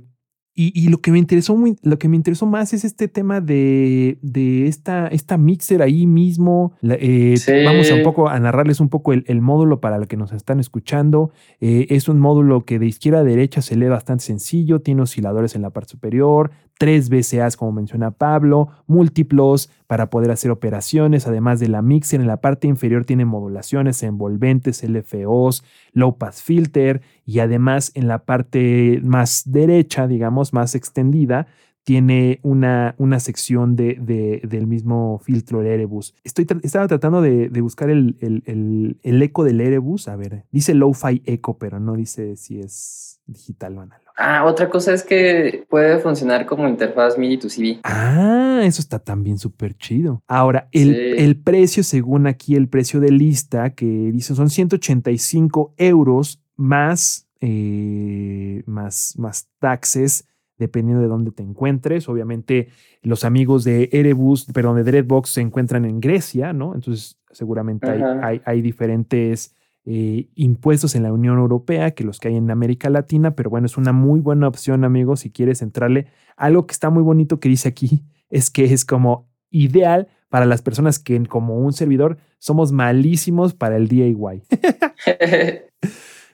y, 0.55 0.71
y 0.79 0.89
lo 0.89 0.99
que 0.99 1.11
me 1.11 1.17
interesó 1.19 1.55
muy, 1.55 1.75
lo 1.81 1.97
que 1.97 2.07
me 2.07 2.15
interesó 2.15 2.45
más 2.45 2.73
es 2.73 2.85
este 2.85 3.07
tema 3.07 3.41
de, 3.41 4.19
de 4.21 4.67
esta, 4.67 5.07
esta 5.07 5.37
mixer 5.37 5.81
ahí 5.81 6.05
mismo. 6.05 6.73
La- 6.81 6.95
eh, 6.99 7.35
Sí. 7.37 7.51
Vamos 7.65 7.89
a 7.91 7.95
un 7.95 8.03
poco 8.03 8.29
a 8.29 8.39
narrarles 8.39 8.79
un 8.79 8.89
poco 8.89 9.13
el, 9.13 9.23
el 9.27 9.41
módulo 9.41 9.81
para 9.81 9.97
los 9.97 10.07
que 10.07 10.17
nos 10.17 10.31
están 10.31 10.59
escuchando. 10.59 11.31
Eh, 11.59 11.87
es 11.89 12.07
un 12.07 12.19
módulo 12.19 12.65
que 12.65 12.77
de 12.79 12.85
izquierda 12.85 13.19
a 13.19 13.23
derecha 13.23 13.61
se 13.61 13.75
lee 13.75 13.87
bastante 13.87 14.23
sencillo, 14.25 14.81
tiene 14.81 15.01
osciladores 15.01 15.55
en 15.55 15.63
la 15.63 15.71
parte 15.71 15.91
superior, 15.91 16.51
tres 16.77 17.09
VCAs 17.09 17.57
como 17.57 17.71
menciona 17.71 18.11
Pablo, 18.11 18.69
múltiplos 18.85 19.69
para 19.93 20.09
poder 20.09 20.31
hacer 20.31 20.49
operaciones, 20.49 21.27
además 21.27 21.59
de 21.59 21.67
la 21.67 21.83
mixer 21.83 22.19
en 22.19 22.25
la 22.25 22.37
parte 22.37 22.67
inferior 22.67 23.05
tiene 23.05 23.25
modulaciones, 23.25 24.01
envolventes, 24.01 24.83
LFOs, 24.83 25.63
low 25.91 26.17
pass 26.17 26.41
filter 26.41 27.03
y 27.27 27.37
además 27.37 27.91
en 27.93 28.07
la 28.07 28.25
parte 28.25 28.99
más 29.03 29.43
derecha, 29.45 30.07
digamos, 30.07 30.51
más 30.51 30.73
extendida, 30.73 31.45
tiene 31.83 32.39
una, 32.43 32.95
una 32.97 33.19
sección 33.19 33.75
de, 33.75 33.97
de- 33.99 34.41
del 34.47 34.67
mismo 34.67 35.19
filtro 35.23 35.61
el 35.61 35.67
Erebus. 35.67 36.15
Estoy 36.23 36.45
tra- 36.45 36.59
estaba 36.63 36.87
tratando 36.87 37.21
de, 37.21 37.49
de 37.49 37.61
buscar 37.61 37.89
el, 37.89 38.15
el- 38.21 38.43
el- 38.45 38.97
el 39.03 39.21
eco 39.21 39.43
del 39.43 39.59
Erebus. 39.61 40.07
A 40.07 40.15
ver, 40.15 40.45
dice 40.51 40.73
Lo-Fi 40.73 41.21
Echo, 41.25 41.57
pero 41.57 41.79
no 41.79 41.95
dice 41.95 42.35
si 42.37 42.59
es 42.59 43.19
digital 43.25 43.77
o 43.77 43.81
análogo. 43.81 44.03
Ah, 44.15 44.45
otra 44.45 44.69
cosa 44.69 44.93
es 44.93 45.03
que 45.03 45.65
puede 45.69 45.97
funcionar 45.99 46.45
como 46.45 46.67
interfaz 46.69 47.17
MIDI 47.17 47.37
to 47.37 47.49
CV. 47.49 47.79
Ah, 47.83 48.61
eso 48.63 48.79
está 48.81 48.99
también 48.99 49.37
súper 49.39 49.75
chido. 49.75 50.21
Ahora, 50.27 50.69
el, 50.71 50.93
Sí. 50.95 51.01
el 51.23 51.35
precio, 51.37 51.83
según 51.83 52.27
aquí 52.27 52.55
el 52.55 52.69
precio 52.69 52.99
de 52.99 53.11
lista, 53.11 53.71
que 53.71 53.85
dice 54.13 54.35
son 54.35 54.49
185 54.49 55.73
euros 55.77 56.41
más, 56.55 57.27
eh, 57.41 58.63
más, 58.65 59.15
más 59.17 59.47
taxes, 59.59 60.27
dependiendo 60.57 61.01
de 61.01 61.07
dónde 61.07 61.31
te 61.31 61.43
encuentres. 61.43 62.07
Obviamente, 62.09 62.69
los 63.01 63.25
amigos 63.25 63.63
de 63.63 63.89
Erebus, 63.91 64.45
perdón, 64.45 64.77
de 64.77 64.83
Dreadbox 64.83 65.29
se 65.29 65.41
encuentran 65.41 65.85
en 65.85 65.99
Grecia, 65.99 66.53
¿no? 66.53 66.75
Entonces, 66.75 67.19
seguramente 67.31 67.89
hay, 67.89 68.01
Ajá. 68.01 68.19
hay, 68.25 68.41
hay 68.45 68.61
diferentes 68.61 69.55
eh, 69.85 70.29
impuestos 70.35 70.95
en 70.95 71.03
la 71.03 71.11
Unión 71.11 71.37
Europea 71.39 71.91
que 71.91 72.05
los 72.05 72.21
que 72.21 72.29
hay 72.29 72.37
en 72.37 72.49
América 72.49 72.89
Latina, 72.89 73.35
pero 73.35 73.49
bueno, 73.49 73.65
es 73.65 73.75
una 73.75 73.91
muy 73.91 74.21
buena 74.21 74.47
opción, 74.47 74.85
amigos, 74.85 75.21
si 75.21 75.29
quieres 75.29 75.61
entrarle. 75.61 76.07
Algo 76.37 76.65
que 76.67 76.71
está 76.71 76.89
muy 76.89 77.03
bonito 77.03 77.41
que 77.41 77.49
dice 77.49 77.67
aquí 77.67 78.03
es 78.29 78.49
que 78.49 78.65
es 78.65 78.85
como 78.85 79.27
ideal 79.49 80.07
para 80.29 80.45
las 80.45 80.61
personas 80.61 80.99
que 80.99 81.21
como 81.25 81.57
un 81.57 81.73
servidor 81.73 82.17
somos 82.39 82.71
malísimos 82.71 83.53
para 83.53 83.75
el 83.75 83.87
DIY. 83.87 84.15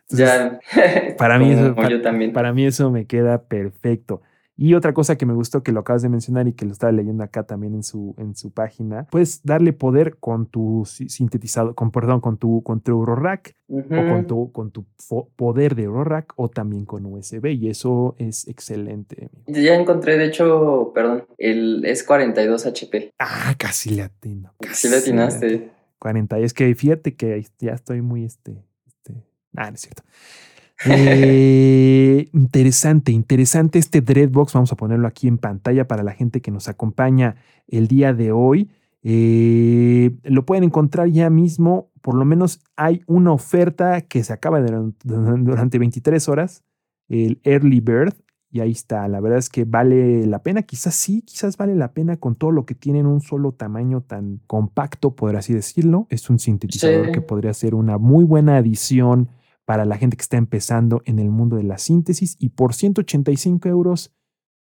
Entonces, 0.09 0.59
ya. 0.75 1.15
para 1.17 1.37
mí 1.39 1.51
eso- 1.51 1.75
yo 1.89 2.01
también. 2.01 2.33
Para 2.33 2.53
mí 2.53 2.65
eso 2.65 2.89
me 2.91 3.05
queda 3.05 3.43
perfecto. 3.43 4.21
Y 4.61 4.73
otra 4.73 4.93
cosa 4.93 5.17
que 5.17 5.25
me 5.25 5.33
gustó 5.33 5.63
que 5.63 5.71
lo 5.71 5.79
acabas 5.79 6.01
de 6.01 6.09
mencionar 6.09 6.45
y 6.49 6.51
que 6.51 6.65
lo 6.65 6.73
estaba 6.73 6.91
leyendo 6.91 7.23
acá 7.23 7.43
también 7.43 7.75
en 7.75 7.83
su, 7.83 8.13
en 8.17 8.35
su 8.35 8.51
página, 8.51 9.07
puedes 9.09 9.41
darle 9.45 9.71
poder 9.71 10.17
con 10.17 10.47
tu 10.47 10.83
si- 10.85 11.07
sintetizador, 11.07 11.75
con 11.75 11.91
perdón, 11.91 12.19
con 12.19 12.37
tu, 12.37 12.61
con 12.61 12.81
tu 12.81 12.91
Eurorack 12.91 13.55
o 13.69 14.05
con 14.09 14.27
tu, 14.27 14.51
con 14.51 14.71
tu 14.71 14.85
poder 15.37 15.75
de 15.75 15.83
Eurorack 15.83 16.33
o 16.35 16.49
también 16.49 16.83
con 16.83 17.05
USB 17.05 17.45
y 17.53 17.69
eso 17.69 18.15
es 18.17 18.49
excelente. 18.49 19.29
Ya 19.47 19.75
encontré, 19.75 20.17
de 20.17 20.25
hecho, 20.25 20.91
perdón, 20.93 21.23
el 21.37 21.85
es 21.85 22.03
42 22.03 22.65
HP. 22.65 23.11
Ah, 23.17 23.55
casi 23.57 23.91
le 23.91 24.01
atino. 24.01 24.53
Sí 24.73 24.89
le 24.89 24.97
atinaste. 24.97 25.69
40. 25.99 26.37
Es 26.39 26.53
que 26.53 26.75
fíjate 26.75 27.15
que 27.15 27.45
ya 27.59 27.71
estoy 27.71 28.01
muy 28.01 28.25
este. 28.25 28.61
Ah, 29.55 29.69
no 29.69 29.75
es 29.75 29.81
cierto. 29.81 30.03
Eh, 30.85 32.29
interesante, 32.33 33.11
interesante 33.11 33.79
este 33.79 33.99
Dreadbox. 34.01 34.53
Vamos 34.53 34.71
a 34.71 34.75
ponerlo 34.77 35.07
aquí 35.07 35.27
en 35.27 35.37
pantalla 35.37 35.87
para 35.87 36.03
la 36.03 36.13
gente 36.13 36.41
que 36.41 36.51
nos 36.51 36.69
acompaña 36.69 37.35
el 37.67 37.87
día 37.87 38.13
de 38.13 38.31
hoy. 38.31 38.69
Eh, 39.03 40.11
lo 40.23 40.45
pueden 40.45 40.63
encontrar 40.63 41.09
ya 41.09 41.29
mismo. 41.29 41.91
Por 42.01 42.15
lo 42.15 42.23
menos 42.25 42.61
hay 42.77 43.01
una 43.07 43.33
oferta 43.33 44.01
que 44.01 44.23
se 44.23 44.31
acaba 44.31 44.61
durante 45.03 45.79
23 45.79 46.29
horas 46.29 46.63
el 47.09 47.41
Early 47.43 47.81
Bird. 47.81 48.13
Y 48.51 48.61
ahí 48.61 48.71
está, 48.71 49.07
la 49.07 49.19
verdad 49.19 49.37
es 49.37 49.49
que 49.49 49.63
vale 49.63 50.25
la 50.25 50.41
pena, 50.41 50.63
quizás 50.63 50.95
sí, 50.95 51.21
quizás 51.21 51.55
vale 51.55 51.75
la 51.75 51.91
pena 51.91 52.17
con 52.17 52.35
todo 52.35 52.49
lo 52.51 52.65
que 52.65 52.73
tiene 52.73 52.97
en 52.99 53.05
un 53.05 53.21
solo 53.21 53.51
tamaño 53.51 54.01
tan 54.01 54.39
compacto, 54.47 55.13
por 55.15 55.35
así 55.35 55.53
decirlo. 55.53 56.07
Es 56.09 56.31
un 56.31 56.39
sintetizador 56.39 57.07
Sí. 57.07 57.11
que 57.11 57.21
podría 57.21 57.53
ser 57.53 57.75
una 57.75 57.99
muy 57.99 58.23
buena 58.23 58.57
adición 58.57 59.29
para 59.69 59.85
la 59.85 59.97
gente 59.97 60.17
que 60.17 60.23
está 60.23 60.35
empezando 60.37 61.03
en 61.05 61.19
el 61.19 61.29
mundo 61.29 61.55
de 61.55 61.61
la 61.61 61.77
síntesis 61.77 62.35
y 62.39 62.49
por 62.49 62.73
185 62.73 63.69
euros 63.69 64.11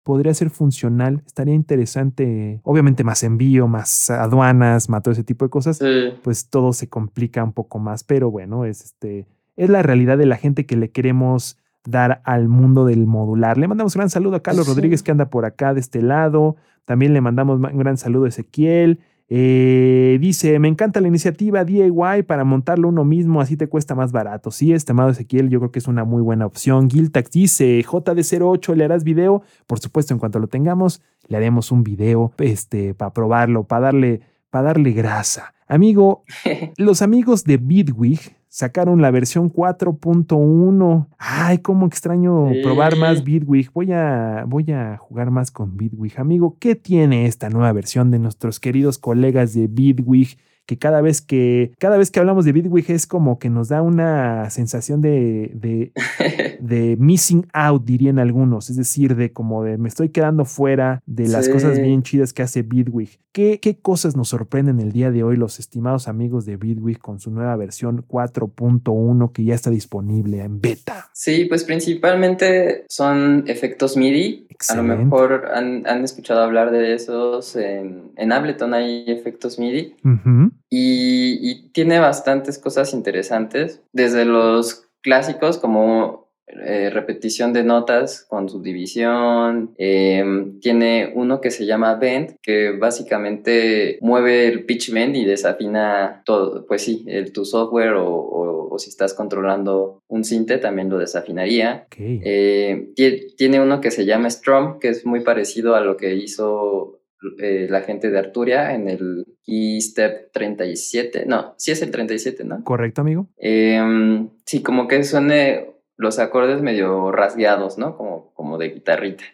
podría 0.02 0.34
ser 0.34 0.50
funcional, 0.50 1.22
estaría 1.24 1.54
interesante, 1.54 2.60
obviamente 2.62 3.04
más 3.04 3.22
envío, 3.22 3.68
más 3.68 4.10
aduanas, 4.10 4.90
más 4.90 5.02
todo 5.02 5.12
ese 5.12 5.24
tipo 5.24 5.46
de 5.46 5.48
cosas, 5.50 5.78
Sí. 5.78 5.86
pues 6.22 6.50
todo 6.50 6.74
se 6.74 6.90
complica 6.90 7.42
un 7.42 7.52
poco 7.54 7.78
más, 7.78 8.04
pero 8.04 8.30
bueno, 8.30 8.66
es 8.66 8.84
este 8.84 9.26
es 9.56 9.70
la 9.70 9.82
realidad 9.82 10.18
de 10.18 10.26
la 10.26 10.36
gente 10.36 10.66
que 10.66 10.76
le 10.76 10.90
queremos 10.90 11.56
dar 11.86 12.20
al 12.24 12.48
mundo 12.48 12.84
del 12.84 13.06
modular. 13.06 13.56
Le 13.56 13.66
mandamos 13.66 13.94
un 13.96 14.00
gran 14.00 14.10
saludo 14.10 14.36
a 14.36 14.42
Carlos 14.42 14.66
Sí. 14.66 14.72
Rodríguez 14.72 15.02
que 15.02 15.10
anda 15.10 15.30
por 15.30 15.46
acá 15.46 15.72
de 15.72 15.80
este 15.80 16.02
lado. 16.02 16.56
También 16.84 17.14
le 17.14 17.22
mandamos 17.22 17.58
ma- 17.58 17.70
un 17.72 17.78
gran 17.78 17.96
saludo 17.96 18.26
a 18.26 18.28
Ezequiel. 18.28 19.00
Eh, 19.30 20.16
dice, 20.20 20.58
me 20.58 20.68
encanta 20.68 21.02
la 21.02 21.08
iniciativa 21.08 21.64
DIY 21.64 22.22
para 22.26 22.44
montarlo 22.44 22.88
uno 22.88 23.04
mismo, 23.04 23.40
así 23.40 23.56
te 23.56 23.68
cuesta 23.68 23.94
más 23.94 24.10
barato. 24.10 24.50
Sí, 24.50 24.72
estimado 24.72 25.10
Ezequiel, 25.10 25.50
yo 25.50 25.58
creo 25.60 25.70
que 25.70 25.78
es 25.78 25.88
una 25.88 26.04
muy 26.04 26.22
buena 26.22 26.46
opción. 26.46 26.88
Giltax 26.88 27.30
dice, 27.30 27.84
JD08, 27.84 28.74
¿le 28.74 28.84
harás 28.84 29.04
video? 29.04 29.42
Por 29.66 29.80
supuesto, 29.80 30.14
en 30.14 30.20
cuanto 30.20 30.38
lo 30.38 30.46
tengamos, 30.46 31.02
le 31.26 31.36
haremos 31.36 31.70
un 31.70 31.84
video 31.84 32.32
este, 32.38 32.94
para 32.94 33.12
probarlo, 33.12 33.64
para 33.64 33.82
darle, 33.82 34.20
para 34.50 34.68
darle 34.68 34.92
grasa. 34.92 35.52
Amigo, 35.66 36.24
los 36.78 37.02
amigos 37.02 37.44
de 37.44 37.58
Bitwig 37.58 38.37
sacaron 38.48 39.00
la 39.02 39.10
versión 39.10 39.50
4.1. 39.50 41.08
Ay, 41.18 41.58
cómo 41.58 41.86
extraño 41.86 42.48
Sí. 42.52 42.60
probar 42.62 42.96
más 42.96 43.24
Bitwig. 43.24 43.70
Voy 43.72 43.92
a, 43.92 44.44
voy 44.46 44.70
a 44.72 44.96
jugar 44.96 45.30
más 45.30 45.50
con 45.50 45.76
Bitwig. 45.76 46.18
Amigo, 46.18 46.56
¿qué 46.58 46.74
tiene 46.74 47.26
esta 47.26 47.50
nueva 47.50 47.72
versión 47.72 48.10
de 48.10 48.18
nuestros 48.18 48.60
queridos 48.60 48.98
colegas 48.98 49.54
de 49.54 49.66
Bitwig? 49.66 50.38
Que 50.68 50.76
cada 50.76 51.00
vez 51.00 51.22
que, 51.22 51.72
cada 51.78 51.96
vez 51.96 52.10
que 52.10 52.20
hablamos 52.20 52.44
de 52.44 52.52
Bitwig 52.52 52.90
es 52.90 53.06
como 53.06 53.38
que 53.38 53.48
nos 53.48 53.68
da 53.68 53.80
una 53.80 54.50
sensación 54.50 55.00
de, 55.00 55.50
de, 55.54 55.92
de 56.60 56.96
missing 56.98 57.46
out, 57.54 57.84
dirían 57.86 58.18
algunos, 58.18 58.68
es 58.68 58.76
decir, 58.76 59.16
de 59.16 59.32
como 59.32 59.64
de 59.64 59.78
me 59.78 59.88
estoy 59.88 60.10
quedando 60.10 60.44
fuera 60.44 61.00
de 61.06 61.26
las 61.26 61.46
Sí. 61.46 61.52
cosas 61.52 61.80
bien 61.80 62.02
chidas 62.02 62.34
que 62.34 62.42
hace 62.42 62.60
Bitwig. 62.60 63.18
¿Qué, 63.32 63.60
¿Qué 63.60 63.78
cosas 63.80 64.14
nos 64.16 64.28
sorprenden 64.28 64.78
el 64.80 64.92
día 64.92 65.10
de 65.10 65.22
hoy 65.22 65.36
los 65.38 65.58
estimados 65.58 66.06
amigos 66.06 66.44
de 66.44 66.56
Bitwig 66.56 66.98
con 66.98 67.18
su 67.18 67.30
nueva 67.30 67.56
versión 67.56 68.04
4.1 68.06 69.32
que 69.32 69.44
ya 69.44 69.54
está 69.54 69.70
disponible 69.70 70.42
en 70.42 70.60
beta? 70.60 71.08
Sí, 71.14 71.46
pues 71.46 71.64
principalmente 71.64 72.84
son 72.88 73.44
efectos 73.46 73.96
MIDI. 73.96 74.46
A 74.68 74.74
lo 74.74 74.82
mejor 74.82 75.46
han, 75.54 75.86
han 75.86 76.02
escuchado 76.02 76.42
hablar 76.42 76.72
de 76.72 76.92
esos. 76.94 77.54
En, 77.56 78.10
en 78.16 78.32
Ableton 78.32 78.74
hay 78.74 79.04
efectos 79.06 79.58
MIDI 79.58 79.94
Ujú. 80.04 80.50
Y, 80.70 81.38
y 81.50 81.68
tiene 81.70 81.98
bastantes 81.98 82.58
cosas 82.58 82.92
interesantes. 82.94 83.80
Desde 83.92 84.24
los 84.24 84.88
clásicos 85.02 85.58
como 85.58 86.28
eh, 86.46 86.88
repetición 86.90 87.52
de 87.52 87.62
notas 87.62 88.24
con 88.28 88.48
subdivisión. 88.48 89.74
em, 89.76 90.58
tiene 90.60 91.12
uno 91.14 91.40
que 91.42 91.50
se 91.50 91.66
llama 91.66 91.94
Bend, 91.96 92.36
que 92.42 92.70
básicamente 92.72 93.98
mueve 94.00 94.46
el 94.48 94.64
pitch 94.64 94.92
bend 94.92 95.16
y 95.16 95.24
desafina 95.24 96.22
todo. 96.24 96.66
Pues 96.66 96.82
sí, 96.82 97.04
el, 97.06 97.32
tu 97.32 97.44
software 97.44 97.92
o, 97.94 98.08
o- 98.08 98.58
o 98.70 98.78
si 98.78 98.90
estás 98.90 99.14
controlando 99.14 100.02
un 100.08 100.24
sinte 100.24 100.58
también 100.58 100.88
lo 100.90 100.98
desafinaría. 100.98 101.86
Eh, 102.24 102.90
tie- 102.94 103.34
tiene 103.36 103.60
uno 103.60 103.80
que 103.80 103.90
se 103.90 104.04
llama 104.04 104.28
Strum, 104.30 104.78
que 104.78 104.88
es 104.88 105.04
muy 105.06 105.20
parecido 105.20 105.74
a 105.74 105.80
lo 105.80 105.96
que 105.96 106.14
hizo 106.14 106.97
eh, 107.38 107.66
la 107.68 107.80
gente 107.82 108.10
de 108.10 108.18
Arturia 108.18 108.74
en 108.74 108.88
el 108.88 109.26
Key 109.42 109.80
Step 109.80 110.30
37. 110.32 111.24
No, 111.26 111.54
sí 111.56 111.72
es 111.72 111.82
el 111.82 111.90
37, 111.90 112.44
¿no? 112.44 112.62
¿Correcto, 112.64 113.00
amigo? 113.00 113.28
Em, 113.36 114.30
sí, 114.44 114.62
como 114.62 114.88
que 114.88 115.02
suene 115.04 115.66
los 115.96 116.20
acordes 116.20 116.62
medio 116.62 117.10
rasgueados, 117.10 117.76
¿no? 117.76 117.96
Como, 117.96 118.32
como 118.34 118.56
de 118.56 118.68
guitarrita. 118.68 119.24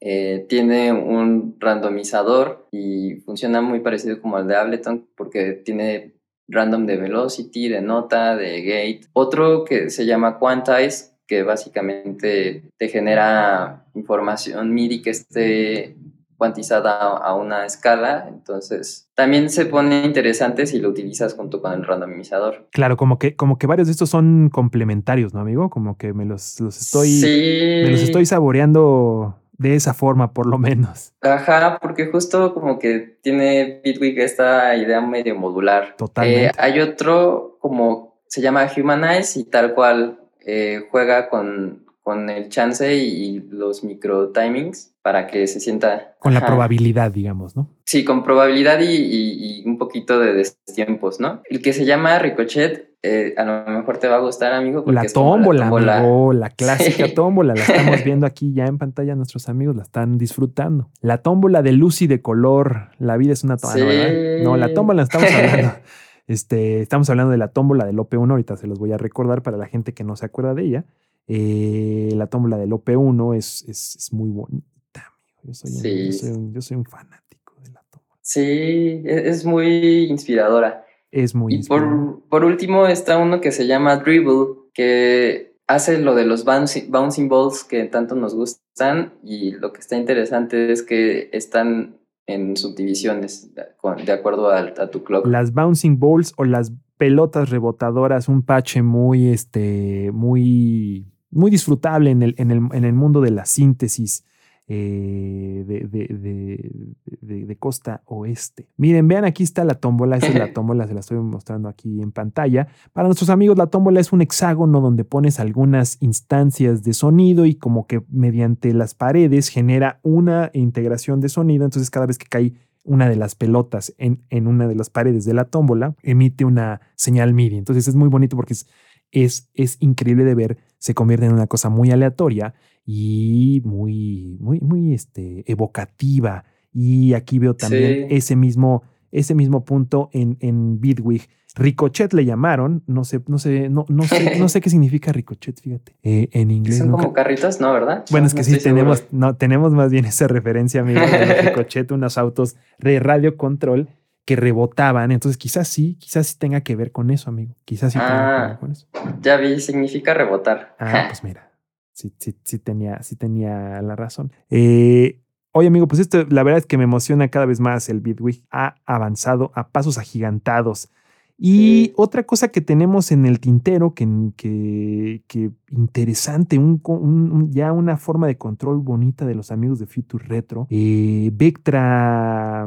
Eh, 0.00 0.46
tiene 0.48 0.92
un 0.92 1.56
randomizador 1.58 2.68
y 2.70 3.16
funciona 3.24 3.60
muy 3.60 3.80
parecido 3.80 4.20
como 4.20 4.38
el 4.38 4.46
de 4.46 4.56
Ableton 4.56 5.08
porque 5.16 5.52
tiene 5.52 6.14
random 6.48 6.86
de 6.86 6.96
velocity, 6.96 7.68
de 7.68 7.82
nota, 7.82 8.36
de 8.36 8.62
gate. 8.62 9.08
Otro 9.14 9.64
que 9.64 9.90
se 9.90 10.06
llama 10.06 10.38
quantize, 10.38 11.16
que 11.26 11.42
básicamente 11.42 12.70
te 12.78 12.88
genera 12.88 13.86
información 13.94 14.72
MIDI 14.72 15.02
que 15.02 15.10
esté 15.10 15.96
cuantizada 16.36 17.16
a 17.16 17.34
una 17.34 17.64
escala. 17.64 18.26
Entonces, 18.28 19.08
también 19.14 19.50
se 19.50 19.66
pone 19.66 20.04
interesante 20.04 20.66
si 20.66 20.78
lo 20.78 20.88
utilizas 20.88 21.34
junto 21.34 21.60
con 21.60 21.72
el 21.72 21.84
randomizador. 21.84 22.68
Claro, 22.70 22.96
como 22.96 23.18
que, 23.18 23.36
como 23.36 23.58
que 23.58 23.66
varios 23.66 23.88
de 23.88 23.92
estos 23.92 24.10
son 24.10 24.50
complementarios, 24.50 25.34
¿no, 25.34 25.40
amigo? 25.40 25.70
Como 25.70 25.96
que 25.96 26.12
me 26.12 26.24
los, 26.24 26.60
los 26.60 26.80
estoy, 26.80 27.08
sí. 27.08 27.82
me 27.84 27.90
los 27.90 28.02
estoy 28.02 28.26
saboreando 28.26 29.36
de 29.58 29.74
esa 29.74 29.94
forma, 29.94 30.32
por 30.32 30.46
lo 30.46 30.58
menos. 30.58 31.12
Ajá, 31.22 31.78
porque 31.80 32.06
justo 32.06 32.52
como 32.52 32.78
que 32.78 33.18
tiene 33.22 33.80
Bitwig 33.82 34.18
esta 34.18 34.76
idea 34.76 35.00
medio 35.00 35.34
modular. 35.34 35.94
Totalmente. 35.96 36.46
Eh, 36.46 36.52
hay 36.58 36.80
otro 36.80 37.56
como 37.60 38.16
se 38.28 38.40
llama 38.40 38.68
Humanize 38.76 39.40
y 39.40 39.44
tal 39.44 39.74
cual 39.74 40.20
eh, 40.44 40.86
juega 40.90 41.28
con, 41.28 41.85
con 42.06 42.30
el 42.30 42.50
chance 42.50 42.94
y, 42.94 43.40
los 43.50 43.82
micro 43.82 44.28
timings 44.28 44.94
para 45.02 45.26
que 45.26 45.48
se 45.48 45.58
sienta. 45.58 46.14
Con 46.20 46.34
la 46.34 46.38
ajá. 46.38 46.46
probabilidad, 46.46 47.10
digamos, 47.10 47.56
¿no? 47.56 47.68
Sí, 47.84 48.04
con 48.04 48.22
probabilidad 48.22 48.78
y, 48.78 48.84
y- 48.94 49.62
y 49.64 49.68
un 49.68 49.76
poquito 49.76 50.20
de 50.20 50.32
destiempos, 50.32 51.18
¿no? 51.18 51.42
El 51.50 51.60
que 51.60 51.72
se 51.72 51.84
llama 51.84 52.16
Ricochet, 52.20 52.90
eh, 53.02 53.34
a 53.36 53.44
lo 53.44 53.78
mejor 53.78 53.98
te 53.98 54.06
va 54.06 54.16
a 54.16 54.20
gustar, 54.20 54.52
amigo. 54.52 54.84
porque 54.84 54.94
La 54.94 55.08
tómbola, 55.12 55.66
amigo, 55.66 56.32
la 56.32 56.50
clásica 56.50 57.06
Sí. 57.08 57.14
tómbola, 57.14 57.54
la 57.56 57.62
estamos 57.62 58.04
viendo 58.04 58.24
aquí 58.24 58.52
ya 58.54 58.66
en 58.66 58.78
pantalla, 58.78 59.16
nuestros 59.16 59.48
amigos 59.48 59.74
la 59.74 59.82
están 59.82 60.16
disfrutando. 60.16 60.90
La 61.00 61.18
tómbola 61.22 61.60
de 61.62 61.72
luz 61.72 62.02
y 62.02 62.06
de 62.06 62.22
color, 62.22 62.90
la 63.00 63.16
vida 63.16 63.32
es 63.32 63.42
una 63.42 63.56
tómbola, 63.56 63.80
Sí. 63.82 63.84
¿verdad? 64.14 64.44
No, 64.44 64.56
la 64.56 64.72
tómbola 64.72 65.02
estamos 65.02 65.28
hablando. 65.34 65.72
Este, 66.28 66.80
estamos 66.80 67.08
hablando 67.08 67.30
de 67.30 67.38
la 67.38 67.48
tómbola 67.48 67.84
del 67.84 67.98
OP1, 68.00 68.28
ahorita 68.32 68.56
se 68.56 68.66
los 68.66 68.80
voy 68.80 68.90
a 68.92 68.96
recordar 68.98 69.42
para 69.42 69.56
la 69.56 69.66
gente 69.66 69.94
que 69.94 70.02
no 70.02 70.16
se 70.16 70.26
acuerda 70.26 70.54
de 70.54 70.64
ella. 70.64 70.84
Eh, 71.28 72.10
la 72.14 72.26
tómbola 72.28 72.56
del 72.56 72.70
OP1 72.70 73.36
es, 73.36 73.64
es, 73.68 73.96
es 73.96 74.12
muy 74.12 74.30
bonita, 74.30 74.64
amigo. 74.94 75.40
Yo 75.42 75.54
soy, 75.54 75.70
un, 75.72 76.06
yo, 76.06 76.12
soy 76.12 76.30
un, 76.30 76.54
yo 76.54 76.60
soy 76.60 76.76
un 76.76 76.84
fanático 76.84 77.54
de 77.62 77.70
la 77.72 77.82
tómbola. 77.90 78.18
Sí, 78.22 78.40
e- 78.42 79.28
es 79.28 79.44
muy 79.44 80.04
inspiradora. 80.10 80.84
Es 81.10 81.34
muy 81.34 81.54
Y 81.54 81.62
por, 81.64 82.22
por 82.28 82.44
último 82.44 82.86
está 82.86 83.18
uno 83.18 83.40
que 83.40 83.52
se 83.52 83.66
llama 83.66 83.96
Dribble, 83.96 84.54
que 84.74 85.56
hace 85.66 85.98
lo 85.98 86.14
de 86.14 86.26
los 86.26 86.44
bouncing, 86.44 86.90
bouncing 86.90 87.28
balls 87.28 87.64
que 87.64 87.84
tanto 87.84 88.14
nos 88.14 88.34
gustan 88.34 89.14
y 89.24 89.52
lo 89.52 89.72
que 89.72 89.80
está 89.80 89.96
interesante 89.96 90.70
es 90.70 90.82
que 90.82 91.28
están 91.32 91.96
en 92.26 92.56
subdivisiones 92.56 93.52
de, 93.54 94.12
acuerdo 94.12 94.50
al- 94.50 94.74
a, 94.78 94.90
tu 94.90 95.02
clock. 95.04 95.26
las 95.26 95.52
bouncing 95.52 95.98
balls 95.98 96.32
o 96.36 96.44
las 96.44 96.72
pelotas 96.98 97.50
rebotadoras, 97.50 98.28
un 98.28 98.42
parche 98.42 98.82
muy, 98.82 99.28
este, 99.28 100.10
muy, 100.12 101.06
muy 101.36 101.50
disfrutable 101.50 102.10
en 102.10 102.22
el, 102.22 102.34
en 102.38 102.50
el, 102.50 102.60
en 102.72 102.84
el 102.84 102.92
mundo 102.92 103.20
de 103.20 103.30
la 103.30 103.44
síntesis 103.46 104.24
eh, 104.68 105.64
de, 105.66 105.80
de- 105.86 106.08
de- 106.18 106.96
de- 107.20 107.46
de 107.46 107.56
costa 107.56 108.02
oeste. 108.06 108.68
Miren, 108.76 109.06
vean, 109.06 109.24
aquí 109.24 109.44
está 109.44 109.64
la 109.64 109.74
tómbola, 109.74 110.16
esa 110.16 110.26
es 110.26 110.34
la 110.34 110.52
tómbola, 110.52 110.88
se 110.88 110.94
la 110.94 111.00
estoy 111.00 111.18
mostrando 111.18 111.68
aquí 111.68 112.02
en 112.02 112.10
pantalla. 112.10 112.66
Para 112.92 113.06
nuestros 113.06 113.30
amigos, 113.30 113.56
la 113.56 113.68
tómbola 113.68 114.00
es 114.00 114.12
un 114.12 114.22
hexágono 114.22 114.80
donde 114.80 115.04
pones 115.04 115.38
algunas 115.38 115.98
instancias 116.00 116.82
de 116.82 116.94
sonido 116.94 117.46
y 117.46 117.54
como 117.54 117.86
que 117.86 118.02
mediante 118.10 118.72
las 118.74 118.94
paredes 118.94 119.48
genera 119.48 120.00
una 120.02 120.50
integración 120.52 121.20
de 121.20 121.28
sonido, 121.28 121.64
entonces 121.64 121.90
cada 121.90 122.06
vez 122.06 122.18
que 122.18 122.26
cae 122.26 122.54
una 122.82 123.08
de 123.08 123.16
las 123.16 123.34
pelotas 123.34 123.92
en, 123.98 124.22
en 124.30 124.46
una 124.46 124.68
de 124.68 124.74
las 124.76 124.90
paredes 124.90 125.24
de 125.24 125.34
la 125.34 125.44
tómbola, 125.46 125.94
emite 126.02 126.44
una 126.44 126.80
señal 126.94 127.34
MIDI. 127.34 127.56
Entonces 127.56 127.88
es 127.88 127.94
muy 127.96 128.08
bonito 128.08 128.36
porque 128.36 128.52
es, 128.52 128.66
es, 129.12 129.50
es 129.54 129.76
increíble 129.80 130.24
de 130.24 130.34
ver, 130.34 130.58
se 130.78 130.94
convierte 130.94 131.26
en 131.26 131.32
una 131.32 131.46
cosa 131.46 131.68
muy 131.68 131.90
aleatoria 131.90 132.54
y 132.84 133.62
muy, 133.64 134.36
muy, 134.40 134.60
muy 134.60 134.94
este, 134.94 135.44
evocativa. 135.50 136.44
Y 136.72 137.14
aquí 137.14 137.38
veo 137.38 137.54
también 137.56 138.08
Sí. 138.08 138.14
ese, 138.16 138.36
mismo, 138.36 138.82
ese 139.10 139.34
mismo 139.34 139.64
punto 139.64 140.10
en, 140.12 140.36
en 140.40 140.80
Bitwig. 140.80 141.22
Ricochet 141.54 142.12
le 142.12 142.26
llamaron, 142.26 142.82
no 142.86 143.02
sé, 143.04 143.22
no 143.28 143.38
sé, 143.38 143.70
no, 143.70 143.86
no 143.88 144.02
sé, 144.02 144.38
no 144.38 144.46
sé 144.50 144.60
qué 144.60 144.68
significa 144.68 145.10
ricochet, 145.10 145.58
fíjate. 145.58 145.96
Eh, 146.02 146.28
en 146.32 146.50
inglés 146.50 146.78
Son 146.78 146.88
nunca- 146.90 147.02
como 147.04 147.14
carritos, 147.14 147.60
¿no? 147.60 147.72
¿Verdad? 147.72 148.04
bueno, 148.10 148.26
es 148.26 148.34
No 148.34 148.36
que 148.38 148.44
sí 148.44 148.50
seguro. 148.60 148.64
tenemos, 148.74 149.04
no, 149.10 149.36
tenemos 149.36 149.72
más 149.72 149.90
bien 149.90 150.04
esa 150.04 150.28
referencia, 150.28 150.82
amigo, 150.82 151.00
de 151.00 151.40
Ricochet, 151.42 151.90
unos 151.92 152.18
autos 152.18 152.56
de 152.78 153.00
radio 153.00 153.38
control 153.38 153.88
que 154.26 154.36
rebotaban. 154.36 155.12
Entonces, 155.12 155.38
quizás 155.38 155.68
sí, 155.68 155.94
quizás 155.98 156.26
sí 156.26 156.38
tenga 156.38 156.60
que 156.60 156.76
ver 156.76 156.92
con 156.92 157.10
eso, 157.10 157.30
amigo. 157.30 157.54
Quizás 157.64 157.92
sí 157.94 157.98
tenga 157.98 158.10
que 158.36 158.42
Ah. 158.42 158.46
ver 158.48 158.58
con 158.58 158.72
eso. 158.72 158.86
Ya 159.22 159.36
vi, 159.38 159.58
significa 159.60 160.12
rebotar. 160.12 160.76
Ah, 160.78 161.06
pues 161.08 161.24
mira. 161.24 161.52
sí, 161.92 162.12
sí, 162.18 162.36
sí 162.44 162.58
tenía, 162.58 163.02
sí 163.02 163.16
tenía 163.16 163.80
la 163.80 163.96
razón. 163.96 164.30
Eh, 164.50 165.22
oye, 165.52 165.68
amigo, 165.68 165.88
pues 165.88 166.00
esto 166.00 166.26
la 166.28 166.42
verdad 166.42 166.58
es 166.58 166.66
que 166.66 166.76
me 166.76 166.84
emociona 166.84 167.28
cada 167.28 167.46
vez 167.46 167.58
más. 167.60 167.88
El 167.88 168.00
Bitwig 168.00 168.44
ha 168.50 168.74
avanzado 168.84 169.50
a 169.54 169.68
pasos 169.70 169.96
agigantados. 169.96 170.90
Y 171.38 171.56
Sí. 171.88 171.92
otra 171.96 172.22
cosa 172.24 172.48
que 172.48 172.62
tenemos 172.62 173.12
en 173.12 173.26
el 173.26 173.40
tintero, 173.40 173.92
que, 173.94 174.08
que, 174.36 175.22
que 175.28 175.50
interesante, 175.70 176.58
un- 176.58 177.50
ya 177.52 177.72
una 177.72 177.96
forma 177.98 178.26
de 178.26 178.38
control 178.38 178.78
bonita 178.78 179.24
de 179.26 179.34
los 179.34 179.50
amigos 179.50 179.78
de 179.78 179.86
Future 179.86 180.24
Retro. 180.26 180.66
eh, 180.70 181.30
Vectra, 181.34 182.66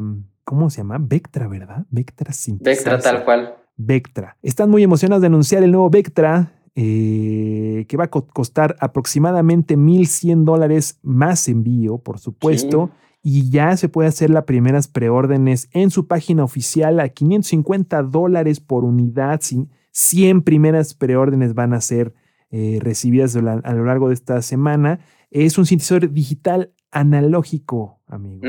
¿cómo 0.50 0.70
se 0.72 0.78
llama? 0.78 0.98
Vectra, 1.00 1.48
¿verdad? 1.48 1.86
Vectra 1.92 2.32
Vectra 2.32 2.34
Synthesizer. 2.34 3.02
tal 3.02 3.24
cual. 3.24 3.54
Vectra. 3.78 4.36
Están 4.42 4.72
muy 4.72 4.82
emocionados 4.82 5.22
de 5.22 5.28
anunciar 5.28 5.62
el 5.64 5.72
nuevo 5.72 5.92
Vectra, 5.92 6.54
eh, 6.76 7.86
que 7.88 7.98
va 7.98 8.06
a 8.06 8.10
co- 8.10 8.26
costar 8.28 8.76
aproximadamente 8.80 9.78
1.100 9.78 10.46
dólares 10.46 10.98
más 11.04 11.48
envío, 11.48 12.00
por 12.00 12.18
supuesto. 12.20 12.90
Y 13.22 13.50
ya 13.52 13.78
se 13.78 13.90
puede 13.90 14.10
hacer 14.10 14.30
las 14.32 14.46
primeras 14.46 14.88
preórdenes 14.88 15.70
en 15.74 15.92
su 15.92 16.08
página 16.08 16.44
oficial 16.44 17.00
a 17.00 17.10
550 17.10 18.02
dólares 18.04 18.60
por 18.60 18.86
unidad. 18.86 19.40
Sin- 19.42 19.70
100 19.92 20.42
primeras 20.42 20.94
preórdenes 20.94 21.54
van 21.54 21.74
a 21.74 21.82
ser 21.82 22.14
eh, 22.52 22.80
recibidas 22.82 23.36
a 23.36 23.42
lo 23.74 23.86
largo 23.86 24.08
de 24.08 24.16
esta 24.16 24.42
semana. 24.42 25.00
Es 25.30 25.58
un 25.60 25.66
sintetizador 25.68 26.12
digital 26.12 26.72
analógico, 26.92 28.00
amigo 28.08 28.48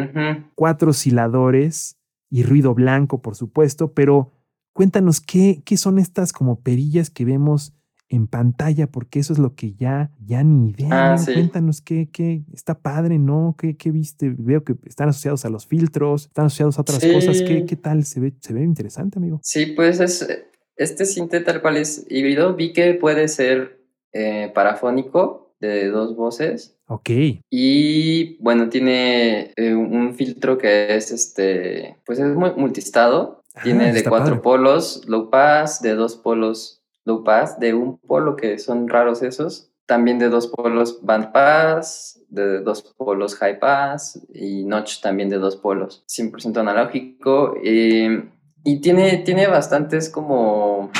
cuatro 0.55 0.91
osciladores 0.91 1.97
y 2.31 2.43
ruido 2.45 2.75
blanco, 2.75 3.21
por 3.23 3.35
supuesto, 3.37 3.93
pero 3.93 4.33
cuéntanos 4.73 5.21
qué, 5.21 5.63
qué 5.65 5.77
son 5.77 5.99
estas 5.99 6.33
como 6.33 6.61
perillas 6.61 7.11
que 7.11 7.25
vemos 7.25 7.75
en 8.09 8.27
pantalla, 8.27 8.89
porque 8.89 9.21
eso 9.21 9.33
es 9.33 9.39
lo 9.39 9.55
que 9.55 9.75
ya, 9.75 10.11
ya 10.19 10.43
ni 10.43 10.71
idea. 10.71 11.13
Ah, 11.15 11.19
sí. 11.19 11.33
Cuéntanos 11.33 11.81
qué, 11.81 12.09
qué 12.13 12.45
está 12.53 12.81
padre, 12.81 13.19
¿no? 13.21 13.55
¿Qué, 13.57 13.77
qué 13.77 13.93
viste? 13.93 14.35
Veo 14.37 14.65
que 14.65 14.75
están 14.85 15.09
asociados 15.09 15.45
a 15.45 15.49
los 15.51 15.67
filtros, 15.67 16.27
están 16.27 16.47
asociados 16.47 16.79
a 16.79 16.83
otras 16.83 17.03
Sí. 17.03 17.13
cosas. 17.13 17.41
¿Qué, 17.43 17.65
qué 17.67 17.77
tal? 17.77 18.05
Se 18.05 18.19
ve, 18.19 18.35
se 18.41 18.53
ve 18.53 18.65
interesante, 18.65 19.19
amigo. 19.21 19.39
Sí, 19.45 19.67
pues 19.77 20.01
es 20.01 20.27
este 20.75 21.05
cinte 21.05 21.41
tal 21.41 21.61
cual 21.63 21.77
es 21.77 22.05
híbrido. 22.11 22.57
Vi 22.57 22.73
que 22.73 22.95
puede 22.95 23.29
ser 23.29 23.81
eh, 24.13 24.51
parafónico 24.57 25.50
de 25.61 25.89
dos 25.89 26.17
voces. 26.17 26.77
Ok. 26.87 27.11
Y 27.51 28.37
bueno, 28.43 28.69
tiene 28.69 29.53
eh, 29.57 29.75
un 29.75 30.15
filtro 30.15 30.59
que 30.59 30.97
es 30.97 31.13
este, 31.13 31.99
pues 32.05 32.19
es 32.19 32.35
muy 32.35 32.53
multistado. 32.57 33.43
Ah, 33.55 33.61
tiene 33.63 33.93
de 33.93 34.05
cuatro 34.05 34.37
padre. 34.37 34.43
polos 34.43 35.05
low 35.07 35.31
pass, 35.31 35.83
de 35.83 35.95
dos 35.95 36.17
polos 36.17 36.83
low 37.05 37.23
pass, 37.23 37.59
de 37.61 37.75
un 37.75 37.99
polo 37.99 38.37
que 38.37 38.59
son 38.59 38.89
raros 38.89 39.23
esos. 39.23 39.71
También 39.87 40.19
de 40.19 40.29
dos 40.29 40.47
polos 40.47 41.01
band 41.03 41.33
pass, 41.33 42.21
de 42.29 42.61
dos 42.61 42.83
polos 42.97 43.35
high 43.37 43.59
pass 43.59 44.21
y 44.33 44.65
notch 44.65 45.01
también 45.01 45.29
de 45.29 45.39
dos 45.39 45.57
polos. 45.57 46.05
100% 46.09 46.59
analógico. 46.59 47.55
eh, 47.63 48.29
y 48.63 48.81
tiene, 48.81 49.19
tiene 49.19 49.47
bastantes 49.47 50.11
como 50.11 50.91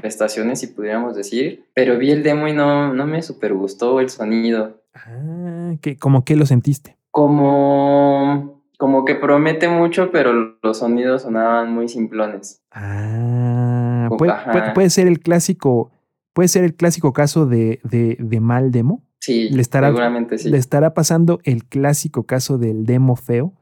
prestaciones, 0.00 0.60
si 0.60 0.66
pudiéramos 0.68 1.14
decir. 1.16 1.64
Pero 1.74 1.98
vi 1.98 2.10
el 2.10 2.22
demo 2.22 2.48
y 2.48 2.52
no, 2.52 2.92
no 2.94 3.06
me 3.06 3.22
super 3.22 3.52
gustó 3.54 4.00
el 4.00 4.08
sonido 4.10 4.80
Ah, 4.94 5.74
¿qué, 5.80 5.96
¿Cómo 5.96 6.24
que 6.24 6.34
lo 6.36 6.46
sentiste? 6.46 6.96
como, 7.12 8.62
como 8.78 9.04
que 9.04 9.14
promete 9.14 9.68
mucho, 9.68 10.10
pero 10.10 10.32
los 10.62 10.78
sonidos 10.78 11.22
sonaban 11.22 11.72
muy 11.74 11.88
simplones. 11.88 12.62
Ah, 12.72 14.08
puede, 14.18 14.32
puede- 14.52 14.70
puede 14.72 14.90
ser 14.90 15.06
el 15.06 15.20
clásico, 15.20 15.90
puede 16.32 16.48
ser 16.48 16.64
el 16.64 16.74
clásico 16.74 17.12
caso 17.12 17.46
de, 17.46 17.80
de, 17.84 18.16
de 18.18 18.40
mal 18.40 18.70
demo. 18.72 19.04
Sí, 19.20 19.48
Le 19.50 19.60
estará- 19.62 19.88
seguramente 19.88 20.38
sí. 20.38 20.48
¿Le 20.50 20.56
estará 20.58 20.94
pasando 20.94 21.40
el 21.44 21.64
clásico 21.66 22.24
caso 22.24 22.58
del 22.58 22.86
demo 22.86 23.16
feo? 23.16 23.52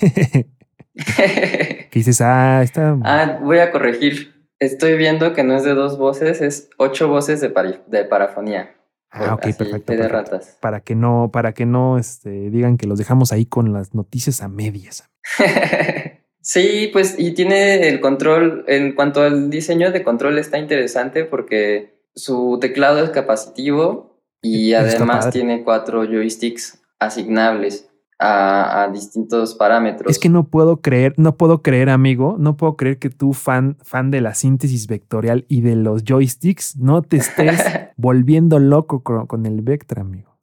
que 0.94 1.88
dices, 1.92 2.20
ah, 2.20 2.62
está. 2.62 2.96
ah, 3.02 3.38
voy 3.42 3.58
a 3.58 3.70
corregir. 3.70 4.34
Estoy 4.64 4.96
viendo 4.96 5.32
que 5.32 5.44
no 5.44 5.54
es 5.56 5.64
de 5.64 5.74
dos 5.74 5.98
voces, 5.98 6.40
es 6.40 6.68
ocho 6.78 7.08
voces 7.08 7.40
de, 7.40 7.52
pari- 7.52 7.80
de 7.86 8.04
parafonía. 8.04 8.74
Ah, 9.10 9.34
ok, 9.34 9.44
Así, 9.44 9.52
perfecto. 9.52 9.92
fe 9.92 9.96
de 9.96 10.08
perfecto. 10.08 10.32
ratas. 10.32 10.58
Para 10.60 10.80
que 10.80 10.94
no, 10.94 11.30
para 11.32 11.52
que 11.52 11.66
no 11.66 11.98
este, 11.98 12.50
digan 12.50 12.76
que 12.76 12.86
los 12.86 12.98
dejamos 12.98 13.30
ahí 13.32 13.46
con 13.46 13.72
las 13.72 13.94
noticias 13.94 14.42
a 14.42 14.48
medias. 14.48 15.08
sí, 16.40 16.90
pues 16.92 17.14
y 17.18 17.32
tiene 17.32 17.88
el 17.88 18.00
control, 18.00 18.64
en 18.68 18.94
cuanto 18.94 19.22
al 19.22 19.50
diseño 19.50 19.92
de 19.92 20.02
control 20.02 20.38
está 20.38 20.58
interesante 20.58 21.24
porque 21.24 22.00
su 22.14 22.58
teclado 22.60 23.02
es 23.04 23.10
capacitivo 23.10 24.20
y 24.42 24.74
además 24.74 25.30
tiene 25.30 25.64
cuatro 25.64 26.04
joysticks 26.04 26.82
asignables 26.98 27.88
a, 28.18 28.82
a 28.84 28.88
distintos 28.90 29.54
parámetros. 29.54 30.10
Es 30.10 30.18
que 30.18 30.28
no 30.28 30.44
puedo 30.48 30.80
creer, 30.80 31.14
no 31.16 31.36
puedo 31.36 31.62
creer, 31.62 31.90
amigo, 31.90 32.36
no 32.38 32.56
puedo 32.56 32.76
creer 32.76 32.98
que 32.98 33.10
tú, 33.10 33.32
fan, 33.32 33.76
fan 33.82 34.10
de 34.10 34.20
la 34.20 34.34
síntesis 34.34 34.86
vectorial 34.86 35.44
y 35.48 35.60
de 35.62 35.76
los 35.76 36.04
joysticks, 36.04 36.76
no 36.76 37.02
te 37.02 37.16
estés 37.18 37.60
volviendo 37.96 38.58
loco 38.58 39.02
con, 39.02 39.26
con 39.26 39.46
el 39.46 39.62
Vectra, 39.62 40.02
amigo. 40.02 40.38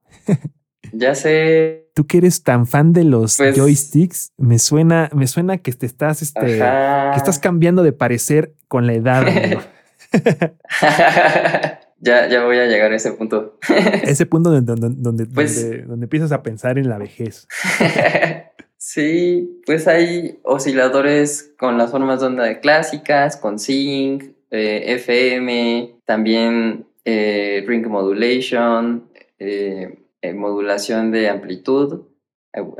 ya 0.91 1.15
sé. 1.15 1.89
Tú 1.93 2.07
que 2.07 2.19
eres 2.19 2.43
tan 2.43 2.67
fan 2.67 2.93
de 2.93 3.03
los 3.03 3.38
Pues- 3.38 3.57
joysticks, 3.57 4.31
me 4.38 4.60
suena, 4.60 5.10
me 5.13 5.27
suena 5.27 5.57
que 5.57 5.71
te 5.73 5.86
estás, 5.86 6.21
este, 6.21 6.39
que 6.60 7.17
estás 7.17 7.39
cambiando 7.39 7.84
de 7.84 7.91
parecer 7.93 8.55
con 8.67 8.88
la 8.88 8.93
edad, 8.93 9.27
amigo. 9.27 9.62
ya, 12.01 12.27
ya 12.27 12.43
voy 12.43 12.57
a 12.57 12.65
llegar 12.65 12.91
a 12.91 12.95
ese 12.95 13.13
punto. 13.13 13.57
Ese 14.03 14.25
punto 14.25 14.49
donde, 14.51 14.73
donde, 14.75 14.95
donde, 14.99 15.25
Pues- 15.27 15.61
donde- 15.61 15.83
donde 15.83 16.05
empiezas 16.05 16.31
a 16.31 16.41
pensar 16.43 16.77
en 16.77 16.89
la 16.89 16.97
vejez. 16.97 17.47
sí, 18.77 19.61
pues 19.65 19.87
hay 19.87 20.39
osciladores 20.43 21.53
con 21.57 21.77
las 21.77 21.91
formas 21.91 22.19
de 22.21 22.27
onda 22.27 22.59
clásicas, 22.59 23.37
con 23.37 23.59
sync, 23.59 24.23
eh, 24.49 24.93
FM, 24.95 25.95
también 26.05 26.85
eh, 27.05 27.63
ring 27.67 27.87
modulation, 27.87 29.09
eh, 29.39 29.97
modulación 30.35 31.11
de 31.11 31.29
amplitud, 31.29 32.01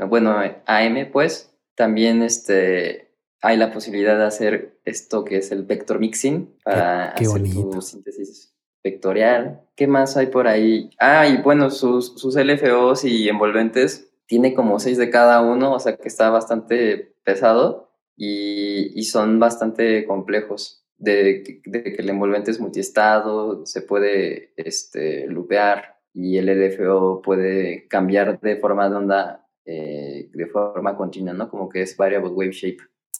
bueno, 0.08 0.36
AM 0.66 1.10
pues, 1.10 1.50
también 1.74 2.22
este, 2.22 3.08
hay 3.40 3.56
la 3.56 3.72
posibilidad 3.72 4.18
de 4.18 4.24
hacer 4.24 4.78
esto 4.84 5.24
que 5.24 5.38
es 5.38 5.50
el 5.50 5.62
vector 5.62 5.98
mixing 5.98 6.54
para 6.62 7.14
qué 7.16 7.24
hacer 7.24 7.42
tu 7.42 7.80
síntesis 7.80 8.51
vectorial. 8.82 9.62
¿Qué 9.76 9.86
más 9.86 10.16
hay 10.16 10.26
por 10.26 10.46
ahí? 10.46 10.90
Ah, 10.98 11.26
y 11.28 11.38
bueno, 11.42 11.70
sus, 11.70 12.14
sus 12.20 12.36
LFOs 12.36 13.04
y 13.04 13.28
envolventes 13.28 14.12
tiene 14.26 14.54
como 14.54 14.78
seis 14.78 14.98
de 14.98 15.10
cada 15.10 15.40
uno, 15.42 15.72
o 15.72 15.78
sea 15.80 15.96
que 15.96 16.08
está 16.08 16.30
bastante 16.30 17.14
pesado 17.24 17.90
y, 18.16 18.98
y 18.98 19.04
son 19.04 19.38
bastante 19.38 20.04
complejos. 20.06 20.78
De, 20.98 21.42
que- 21.42 21.60
de 21.64 21.82
que 21.82 22.00
el 22.00 22.10
envolvente 22.10 22.52
es 22.52 22.60
multiestado, 22.60 23.66
se 23.66 23.82
puede 23.82 24.52
este, 24.56 25.26
lupear 25.26 25.96
y 26.14 26.36
el 26.38 26.48
LFO 26.48 27.22
puede 27.22 27.88
cambiar 27.88 28.38
de 28.40 28.56
forma 28.56 28.88
de 28.88 28.94
onda 28.96 29.48
eh, 29.64 30.28
de 30.32 30.46
forma 30.46 30.96
continua, 30.96 31.32
¿no? 31.34 31.48
Como 31.48 31.68
que 31.68 31.82
es 31.82 31.96
variable 31.96 32.28
wave 32.30 32.52
shape. 32.52 32.78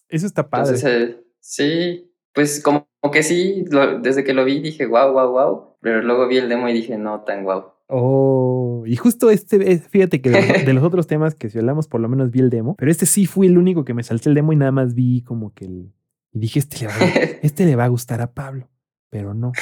Eso 0.09 0.27
está 0.27 0.49
padre. 0.49 0.75
Entonces, 0.77 1.11
eh, 1.11 1.25
sí, 1.41 2.12
pues 2.35 2.63
como, 2.63 2.87
que 3.13 3.23
sí, 3.23 3.65
lo- 3.71 3.99
desde 4.01 4.25
que 4.25 4.33
lo 4.35 4.45
vi 4.45 4.61
dije, 4.61 4.87
wow, 4.87 5.13
wow, 5.13 5.31
wow, 5.33 5.65
pero 5.81 6.03
luego 6.03 6.27
vi 6.29 6.39
el 6.39 6.49
demo 6.49 6.69
y 6.69 6.73
dije, 6.73 6.97
no 6.99 7.21
tan 7.23 7.45
wow. 7.45 7.65
Oh, 7.89 8.85
y 8.87 8.97
justo 8.97 9.31
este, 9.31 9.71
es- 9.71 9.87
fíjate 9.89 10.21
que 10.23 10.31
de 10.31 10.41
los, 10.47 10.65
de 10.67 10.73
los 10.73 10.83
otros 10.85 11.07
temas 11.07 11.35
que 11.35 11.51
si 11.51 11.59
hablamos, 11.59 11.89
por 11.89 12.01
lo 12.01 12.09
menos 12.09 12.31
vi 12.31 12.41
el 12.41 12.51
demo, 12.51 12.75
pero 12.77 12.91
este 12.91 13.07
sí 13.07 13.27
fue 13.27 13.47
el 13.47 13.59
único 13.59 13.85
que 13.85 13.95
me 13.95 14.03
salté 14.03 14.29
el 14.29 14.35
demo 14.35 14.53
y 14.53 14.57
nada 14.57 14.73
más 14.73 14.95
vi 14.95 15.23
como 15.23 15.53
que 15.53 15.67
el. 15.67 15.93
Y 16.33 16.39
dije, 16.39 16.59
este 16.61 16.79
le 16.81 16.87
va 16.87 16.95
a, 16.95 16.99
este 17.43 17.67
le 17.67 17.77
va 17.77 17.85
a 17.85 17.89
gustar 17.89 18.23
a 18.23 18.33
Pablo, 18.33 18.69
pero 19.11 19.35
no. 19.35 19.53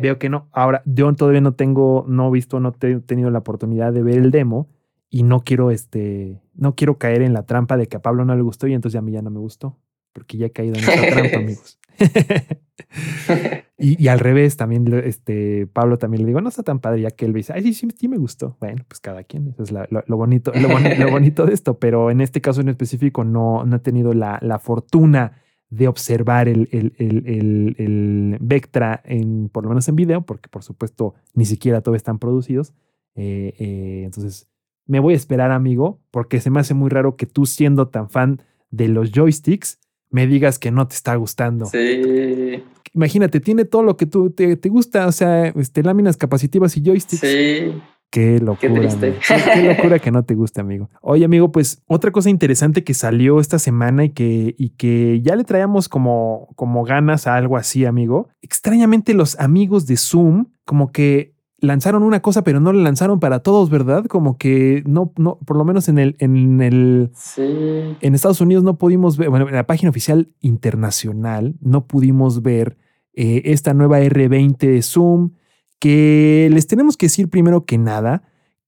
Veo 0.00 0.18
que 0.20 0.28
no. 0.28 0.48
Ahora, 0.52 0.82
yo 0.86 1.12
todavía 1.14 1.40
no 1.40 1.54
tengo, 1.54 2.04
no 2.08 2.28
he 2.28 2.30
visto, 2.30 2.60
no 2.60 2.72
he 2.80 3.00
tenido 3.00 3.30
la 3.30 3.40
oportunidad 3.40 3.92
de 3.92 4.02
ver 4.04 4.18
el 4.18 4.30
demo 4.30 4.68
y 5.10 5.24
no 5.24 5.40
quiero, 5.40 5.72
este, 5.72 6.40
no 6.54 6.76
quiero 6.76 6.98
caer 6.98 7.22
en 7.22 7.32
la 7.32 7.44
trampa 7.44 7.76
de 7.76 7.88
que 7.88 7.96
a 7.96 8.02
Pablo 8.02 8.24
no 8.24 8.36
le 8.36 8.42
gustó 8.42 8.68
y 8.68 8.74
entonces 8.74 8.96
a 8.98 9.02
mí 9.02 9.10
ya 9.10 9.22
no 9.22 9.30
me 9.30 9.40
gustó, 9.40 9.76
porque 10.14 10.38
ya 10.38 10.46
he 10.46 10.50
caído 10.52 10.76
en 10.76 10.80
esa 10.84 11.06
trampa, 11.10 11.36
amigos. 11.36 11.78
y, 13.78 14.08
al 14.08 14.18
revés, 14.18 14.56
también, 14.56 14.86
este, 15.04 15.66
Pablo 15.66 15.98
también 15.98 16.22
le 16.22 16.28
digo, 16.28 16.40
no 16.40 16.48
está 16.48 16.62
tan 16.62 16.78
padre, 16.80 17.02
ya 17.02 17.10
que 17.10 17.26
él 17.26 17.32
dice, 17.32 17.52
ay, 17.52 17.62
sí, 17.62 17.74
sí, 17.74 17.88
sí 17.96 18.08
me 18.08 18.16
gustó. 18.16 18.56
Bueno, 18.60 18.84
pues 18.88 19.00
cada 19.00 19.24
quien, 19.24 19.48
eso 19.48 19.62
es 19.62 19.70
lo, 19.72 20.16
bonito, 20.16 20.52
lo, 20.54 20.68
boni- 20.68 20.96
lo 20.96 21.10
bonito 21.10 21.44
de 21.46 21.54
esto, 21.54 21.78
pero 21.78 22.10
en 22.10 22.20
este 22.20 22.40
caso 22.40 22.60
en 22.60 22.68
específico 22.68 23.24
no, 23.24 23.64
no 23.64 23.76
he 23.76 23.80
tenido 23.80 24.14
la, 24.14 24.38
la 24.42 24.58
fortuna 24.58 25.40
de 25.70 25.88
observar 25.88 26.48
el, 26.48 26.68
el, 26.70 26.94
el, 26.98 27.26
el, 27.26 27.74
el 27.78 28.38
Vectra, 28.40 29.02
en, 29.04 29.48
por 29.48 29.64
lo 29.64 29.70
menos 29.70 29.88
en 29.88 29.96
video, 29.96 30.22
porque 30.22 30.48
por 30.48 30.62
supuesto 30.62 31.14
ni 31.34 31.44
siquiera 31.44 31.80
todos 31.80 31.96
están 31.96 32.18
producidos. 32.18 32.72
Eh, 33.16 33.54
eh, 33.58 34.02
entonces, 34.04 34.48
me 34.86 35.00
voy 35.00 35.14
a 35.14 35.16
esperar, 35.16 35.50
amigo, 35.50 36.00
porque 36.10 36.40
se 36.40 36.50
me 36.50 36.60
hace 36.60 36.74
muy 36.74 36.90
raro 36.90 37.16
que 37.16 37.26
tú, 37.26 37.46
siendo 37.46 37.88
tan 37.88 38.08
fan 38.08 38.42
de 38.70 38.88
los 38.88 39.10
joysticks, 39.12 39.78
me 40.14 40.28
digas 40.28 40.60
que 40.60 40.70
no 40.70 40.86
te 40.86 40.94
está 40.94 41.16
gustando. 41.16 41.66
Sí, 41.66 42.62
Imagínate, 42.92 43.40
tiene 43.40 43.64
todo 43.64 43.82
lo 43.82 43.96
que 43.96 44.06
tú 44.06 44.30
te, 44.30 44.56
te 44.56 44.68
gusta, 44.68 45.08
o 45.08 45.12
sea, 45.12 45.48
este, 45.48 45.82
láminas 45.82 46.16
capacitivas 46.16 46.76
y 46.76 46.82
joysticks. 46.82 47.20
sí. 47.20 47.82
Qué 48.10 48.38
locura. 48.38 48.60
Qué 48.60 48.68
triste. 48.70 49.14
qué 49.54 49.62
locura 49.74 49.98
que 49.98 50.12
no 50.12 50.24
te 50.24 50.36
guste, 50.36 50.60
amigo. 50.60 50.88
Oye, 51.00 51.24
amigo, 51.24 51.50
pues 51.50 51.82
otra 51.88 52.12
cosa 52.12 52.30
interesante 52.30 52.84
que 52.84 52.94
salió 52.94 53.40
esta 53.40 53.58
semana 53.58 54.04
y 54.04 54.10
que, 54.10 54.54
y 54.56 54.68
que 54.76 55.20
ya 55.20 55.34
le 55.34 55.42
traíamos 55.42 55.88
como, 55.88 56.48
como 56.54 56.84
ganas 56.84 57.26
a 57.26 57.34
algo 57.34 57.56
así, 57.56 57.84
amigo. 57.84 58.28
Extrañamente, 58.40 59.14
los 59.14 59.36
amigos 59.40 59.86
de 59.88 59.96
Zoom, 59.96 60.46
como 60.64 60.92
que 60.92 61.33
lanzaron 61.64 62.02
una 62.02 62.20
cosa, 62.20 62.44
pero 62.44 62.60
no 62.60 62.72
la 62.72 62.82
lanzaron 62.82 63.20
para 63.20 63.40
todos, 63.40 63.70
¿verdad? 63.70 64.04
Como 64.06 64.38
que 64.38 64.82
no, 64.86 65.12
no, 65.16 65.38
por 65.44 65.56
lo 65.56 65.64
menos 65.64 65.88
en 65.88 65.98
el, 65.98 66.16
en 66.18 66.60
el, 66.60 67.10
Sí. 67.14 67.42
en 67.42 68.14
Estados 68.14 68.40
Unidos 68.40 68.64
no 68.64 68.78
pudimos 68.78 69.16
ver, 69.16 69.30
bueno, 69.30 69.48
en 69.48 69.54
la 69.54 69.66
página 69.66 69.90
oficial 69.90 70.28
internacional 70.40 71.56
no 71.60 71.86
pudimos 71.86 72.42
ver 72.42 72.76
eh, 73.12 73.42
esta 73.46 73.74
nueva 73.74 74.00
R20 74.00 74.58
de 74.58 74.82
Zoom, 74.82 75.32
que 75.78 76.48
les 76.52 76.66
tenemos 76.66 76.96
que 76.96 77.06
decir 77.06 77.28
primero 77.28 77.64
que 77.64 77.78
nada 77.78 78.22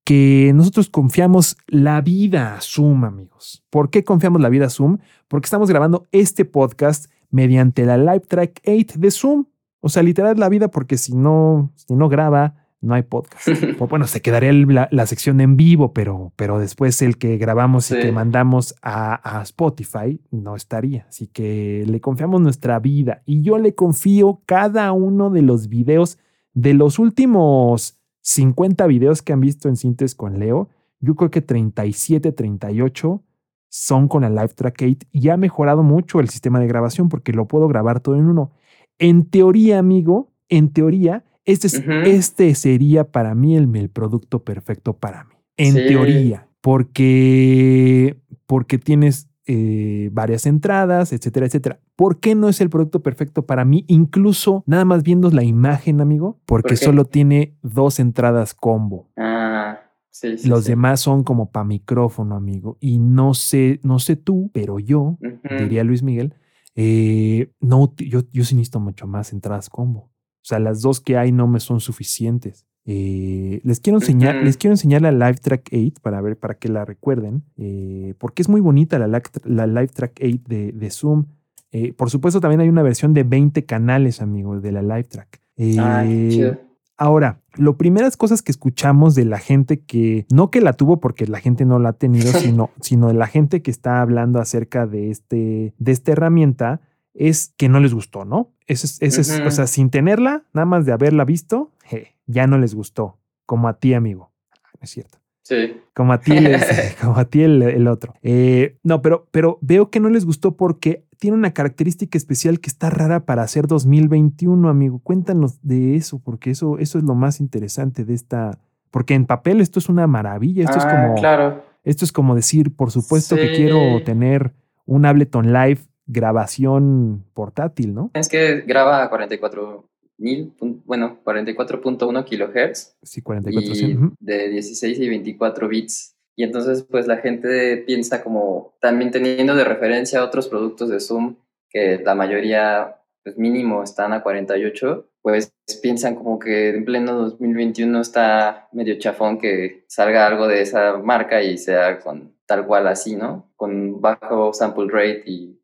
que 0.05 0.53
nosotros 0.55 0.89
confiamos 0.89 1.57
la 1.67 2.01
vida 2.01 2.55
a 2.55 2.61
Zoom, 2.61 3.05
amigos. 3.05 3.65
¿Por 3.71 3.91
qué 3.91 4.05
confiamos 4.05 4.41
la 4.41 4.49
vida 4.49 4.67
a 4.67 4.71
Zoom? 4.71 4.99
Porque 5.27 5.47
estamos 5.47 5.69
grabando 5.69 6.07
este 6.13 6.45
podcast 6.45 7.07
mediante 7.31 7.85
la 7.85 7.99
Live 7.99 8.21
Track 8.29 8.61
8 8.65 9.01
de 9.01 9.11
Zoom. 9.11 9.47
O 9.81 9.89
sea, 9.89 10.05
literal 10.05 10.39
la 10.39 10.49
vida, 10.49 10.69
porque 10.69 10.97
si 10.97 11.17
no, 11.17 11.73
si 11.75 11.95
no 11.95 12.09
graba, 12.09 12.55
no 12.87 12.95
hay 12.95 13.03
podcast. 13.03 13.47
Bueno, 13.91 14.07
se 14.07 14.23
quedaría 14.23 14.51
el- 14.51 14.67
la, 14.75 14.89
la 14.91 15.07
sección 15.07 15.41
en 15.41 15.57
vivo, 15.57 15.93
pero, 15.93 16.33
pero 16.37 16.59
después 16.59 17.01
el 17.03 17.19
que 17.19 17.37
grabamos 17.37 17.91
y 17.91 17.95
que 18.01 18.13
mandamos 18.13 18.75
a, 18.83 19.39
a 19.39 19.43
Spotify 19.43 20.21
no 20.31 20.57
estaría. 20.57 21.07
Así 21.09 21.27
que 21.27 21.85
le 21.87 22.01
confiamos 22.01 22.41
nuestra 22.41 22.79
vida 22.79 23.23
y 23.27 23.43
yo 23.43 23.59
le 23.59 23.75
confío 23.75 24.41
cada 24.47 24.93
uno 24.93 25.31
de 25.31 25.43
los 25.43 25.69
videos 25.69 26.19
de 26.55 26.73
los 26.75 26.99
últimos 26.99 27.99
50 28.23 28.87
videos 28.87 29.23
que 29.23 29.33
han 29.33 29.41
visto 29.41 29.69
en 29.69 29.77
Sintes 29.77 30.15
con 30.15 30.39
Leo. 30.39 30.69
Yo 31.01 31.15
creo 31.15 31.31
que 31.31 31.43
37, 31.43 32.33
38 32.33 33.23
son 33.69 34.09
con 34.09 34.23
la 34.23 34.31
Live 34.31 34.55
Track 34.55 34.83
8 34.83 35.07
y 35.13 35.29
ha 35.29 35.37
mejorado 35.37 35.83
mucho 35.83 36.21
el 36.21 36.29
sistema 36.31 36.59
de 36.61 36.67
grabación 36.67 37.09
porque 37.09 37.33
lo 37.33 37.47
puedo 37.47 37.69
grabar 37.69 38.01
todo 38.01 38.17
en 38.17 38.27
uno. 38.27 38.51
En 38.99 39.27
teoría, 39.27 39.79
amigo, 39.79 40.33
en 40.49 40.73
teoría, 40.73 41.25
este, 41.47 41.67
es- 41.69 41.83
este 42.05 42.55
sería 42.55 43.11
para 43.11 43.35
mí 43.35 43.57
el, 43.57 43.75
el 43.75 43.89
producto 43.89 44.45
perfecto 44.45 44.93
para 44.99 45.25
mí. 45.25 45.35
En 45.57 45.73
Sí. 45.75 45.87
teoría, 45.87 46.49
porque, 46.61 48.17
porque 48.47 48.79
tienes 48.79 49.29
eh, 49.49 50.11
varias 50.13 50.45
entradas, 50.45 51.13
etcétera, 51.13 51.47
etcétera. 51.47 51.79
¿Por 51.95 52.19
qué 52.19 52.35
no 52.35 52.49
es 52.49 52.61
el 52.61 52.69
producto 52.69 53.01
perfecto 53.03 53.47
para 53.47 53.65
mí? 53.65 53.85
Incluso 53.87 54.65
nada 54.67 54.85
más 54.85 55.05
viendo 55.05 55.31
la 55.31 55.45
imagen, 55.45 56.01
amigo, 56.01 56.41
porque 56.47 56.75
solo 56.77 57.05
tiene 57.05 57.57
dos 57.63 58.01
entradas 58.01 58.55
combo. 58.55 59.09
Ah, 59.17 59.79
sí, 60.11 60.37
sí. 60.37 60.49
Los 60.49 60.65
sí. 60.65 60.71
demás 60.73 60.99
son 61.01 61.23
como 61.23 61.53
para 61.53 61.65
micrófono, 61.65 62.35
amigo. 62.35 62.77
Y 62.81 62.99
no 62.99 63.35
sé, 63.35 63.79
no 63.85 64.01
sé 64.01 64.17
tú, 64.17 64.51
pero 64.53 64.81
yo, 64.81 65.17
diría 65.61 65.85
Luis 65.85 66.03
Miguel, 66.03 66.35
eh, 66.75 67.53
no, 67.61 67.95
yo, 67.99 68.23
yo 68.33 68.45
sí 68.45 68.57
necesito 68.57 68.81
mucho 68.81 69.07
más 69.07 69.33
entradas 69.33 69.71
combo. 69.71 70.11
O 70.47 70.49
sea, 70.49 70.61
las 70.61 70.81
dos 70.81 71.01
que 71.01 71.17
hay 71.17 71.33
no 71.33 71.49
me 71.49 71.59
son 71.59 71.81
suficientes. 71.81 72.67
Eh, 72.85 73.61
les 73.65 73.81
quiero 73.81 73.99
enseñar, 73.99 74.37
les 74.37 74.57
quiero 74.57 74.75
enseñar 74.75 75.03
la 75.03 75.11
Live 75.11 75.41
Track 75.43 75.71
8 75.73 76.01
para 76.01 76.21
ver, 76.21 76.39
para 76.39 76.55
que 76.55 76.69
la 76.69 76.85
recuerden, 76.85 77.43
eh, 77.57 78.15
porque 78.19 78.43
es 78.43 78.49
muy 78.49 78.61
bonita 78.61 78.97
la, 79.01 79.21
la 79.43 79.67
Live 79.67 79.89
Track 79.89 80.21
8 80.23 80.39
de, 80.47 80.71
de 80.71 80.91
Zoom. 80.91 81.25
Eh, 81.73 81.93
por 81.95 82.11
supuesto, 82.11 82.41
también 82.41 82.61
hay 82.61 82.69
una 82.69 82.85
versión 82.85 83.13
de 83.13 83.25
20 83.25 83.65
canales, 83.65 84.23
amigos, 84.23 84.63
de 84.63 84.71
la 84.71 84.83
Live 84.83 85.09
Track. 85.09 85.41
Ay, 85.59 86.29
chido. 86.31 86.61
Ahora, 86.97 87.43
lo 87.57 87.77
primeras 87.77 88.17
cosas 88.17 88.41
que 88.41 88.53
escuchamos 88.53 89.17
de 89.17 89.25
la 89.25 89.39
gente 89.39 89.81
que, 89.81 90.27
no 90.33 90.53
que 90.53 90.61
la 90.61 90.75
tuvo 90.75 91.01
porque 91.01 91.27
la 91.27 91.41
gente 91.41 91.65
no 91.65 91.81
la 91.81 91.89
ha 91.89 91.93
tenido, 91.95 92.31
sino, 92.39 92.71
sino 92.81 93.09
de 93.09 93.15
la 93.15 93.27
gente 93.27 93.63
que 93.63 93.73
está 93.73 94.01
hablando 94.01 94.39
acerca 94.39 94.87
de, 94.87 95.11
este, 95.11 95.75
de 95.77 95.91
esta 95.91 96.13
herramienta, 96.13 96.83
es 97.19 97.55
que 97.57 97.69
no 97.69 97.81
les 97.81 97.95
gustó, 97.95 98.25
¿no? 98.25 98.53
Eso 98.67 98.87
es, 98.87 99.01
eso 99.01 99.21
es- 99.21 99.41
o 99.41 99.51
sea, 99.51 99.67
sin 99.67 99.91
tenerla, 99.91 100.45
nada 100.53 100.67
más 100.67 100.85
de 100.87 100.93
haberla 100.93 101.25
visto, 101.25 101.71
je, 101.85 102.15
ya 102.27 102.47
no 102.47 102.59
les 102.59 102.75
gustó, 102.75 103.19
como 103.47 103.69
a 103.69 103.79
ti, 103.79 103.95
amigo. 103.95 104.33
No 104.75 104.81
es 104.83 104.91
cierto. 104.91 105.19
Sí. 105.43 105.77
Como 105.95 106.13
a 106.13 106.21
ti, 106.21 106.33
como 107.01 107.17
a 107.17 107.25
ti 107.25 107.43
el, 107.43 107.63
el 107.63 107.87
otro. 107.89 108.15
Eh, 108.23 108.77
no, 108.83 109.01
pero, 109.03 109.29
pero 109.31 109.59
veo 109.63 109.91
que 109.91 110.01
no 110.01 110.09
les 110.11 110.25
gustó 110.27 110.57
porque 110.57 111.05
tiene 111.19 111.37
una 111.37 111.53
característica 111.53 112.19
especial 112.19 112.61
que 112.61 112.69
está 112.69 112.91
rara 112.91 113.25
para 113.25 113.43
hacer 113.43 113.67
2021, 113.67 114.69
amigo. 114.69 114.99
Cuéntanos 114.99 115.59
de 115.63 115.97
eso, 115.97 116.19
porque 116.19 116.51
eso, 116.51 116.79
eso 116.79 116.99
es 116.99 117.05
lo 117.05 117.15
más 117.15 117.41
interesante 117.41 118.05
de 118.05 118.13
esta. 118.15 118.59
Porque 118.91 119.15
en 119.15 119.25
papel 119.27 119.61
esto 119.61 119.79
es 119.79 119.89
una 119.89 120.07
maravilla. 120.07 120.65
Esto 120.65 120.79
es 120.79 120.85
Ah, 120.85 120.91
como. 121.07 121.15
Claro. 121.15 121.65
Esto 121.85 122.05
es 122.05 122.13
como 122.13 122.35
decir, 122.35 122.75
por 122.75 122.91
supuesto 122.91 123.37
que 123.37 123.53
quiero 123.53 124.03
tener 124.05 124.53
un 124.85 125.07
Ableton 125.07 125.53
Live 125.53 125.81
grabación 126.07 127.25
portátil, 127.35 127.95
¿no? 127.95 128.11
Es 128.15 128.29
que 128.29 128.63
graba 128.63 129.03
a 129.03 129.09
44 129.11 129.89
mil, 130.19 130.53
bueno, 130.85 131.19
44.1 131.25 132.25
kilohertz 132.25 132.97
Sí, 133.03 133.21
44. 133.21 133.75
sí, 133.75 133.87
y 133.91 133.95
ujú. 133.97 134.15
de 134.19 134.49
16 134.49 134.99
y 134.99 135.09
24 135.09 135.69
bits. 135.69 136.17
Y 136.37 136.45
entonces, 136.45 136.83
pues 136.83 137.07
la 137.07 137.19
gente 137.19 137.79
piensa 137.79 138.23
como 138.23 138.75
también 138.81 139.11
teniendo 139.11 139.55
de 139.55 139.65
referencia 139.65 140.25
otros 140.25 140.49
productos 140.49 140.89
de 140.91 141.01
Zoom, 141.01 141.37
que 141.71 141.99
la 142.05 142.15
mayoría, 142.15 142.97
pues 143.25 143.39
mínimo, 143.39 143.83
están 143.83 144.13
a 144.13 144.23
48, 144.23 145.09
pues 145.23 145.53
piensan 145.83 146.15
como 146.15 146.39
que 146.39 146.69
en 146.71 146.85
pleno 146.85 147.15
2021 147.15 148.01
está 148.01 148.69
medio 148.73 148.99
chafón 148.99 149.39
que 149.39 149.85
salga 149.89 150.27
algo 150.27 150.47
de 150.47 150.61
esa 150.63 150.99
marca 150.99 151.43
y 151.43 151.59
sea 151.59 151.99
con 151.99 152.35
tal 152.47 152.67
cual 152.67 152.87
así, 152.87 153.17
¿no? 153.17 153.51
Con 153.57 154.01
bajo 154.01 154.53
sample 154.53 154.89
rate 154.89 155.23
y 155.27 155.56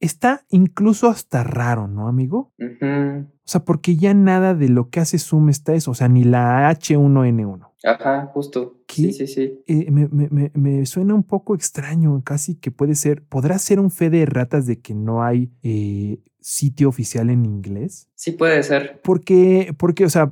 Está 0.00 0.44
incluso 0.50 1.08
hasta 1.08 1.44
raro, 1.44 1.88
¿no, 1.88 2.08
amigo? 2.08 2.52
Ujú. 2.58 3.26
O 3.28 3.48
sea, 3.48 3.64
porque 3.64 3.96
ya 3.96 4.12
nada 4.12 4.54
de 4.54 4.68
lo 4.68 4.90
que 4.90 5.00
hace 5.00 5.18
Zoom 5.18 5.48
está 5.50 5.74
eso. 5.74 5.92
O 5.92 5.94
sea, 5.94 6.08
ni 6.08 6.24
la 6.24 6.68
H1N1. 6.70 7.70
Ajá, 7.84 8.26
justo. 8.34 8.80
¿Qué? 8.88 8.94
Sí, 8.94 9.12
sí, 9.12 9.26
sí. 9.28 9.60
Eh, 9.68 9.90
me, 9.92 10.08
me- 10.08 10.28
me- 10.30 10.50
me 10.54 10.84
suena 10.86 11.14
un 11.14 11.22
poco 11.22 11.54
extraño, 11.54 12.20
casi 12.24 12.56
que 12.56 12.70
puede 12.72 12.96
ser, 12.96 13.22
¿podrá 13.22 13.58
ser 13.60 13.78
un 13.78 13.90
fe 13.90 14.10
de 14.10 14.26
ratas 14.26 14.66
de 14.66 14.80
que 14.80 14.94
no 14.94 15.22
hay 15.22 15.52
eh, 15.62 16.18
sitio 16.40 16.88
oficial 16.88 17.30
en 17.30 17.44
inglés? 17.44 18.08
Sí 18.16 18.32
puede 18.32 18.60
ser. 18.64 19.00
Porque, 19.04 19.72
porque, 19.78 20.04
o 20.04 20.10
sea, 20.10 20.28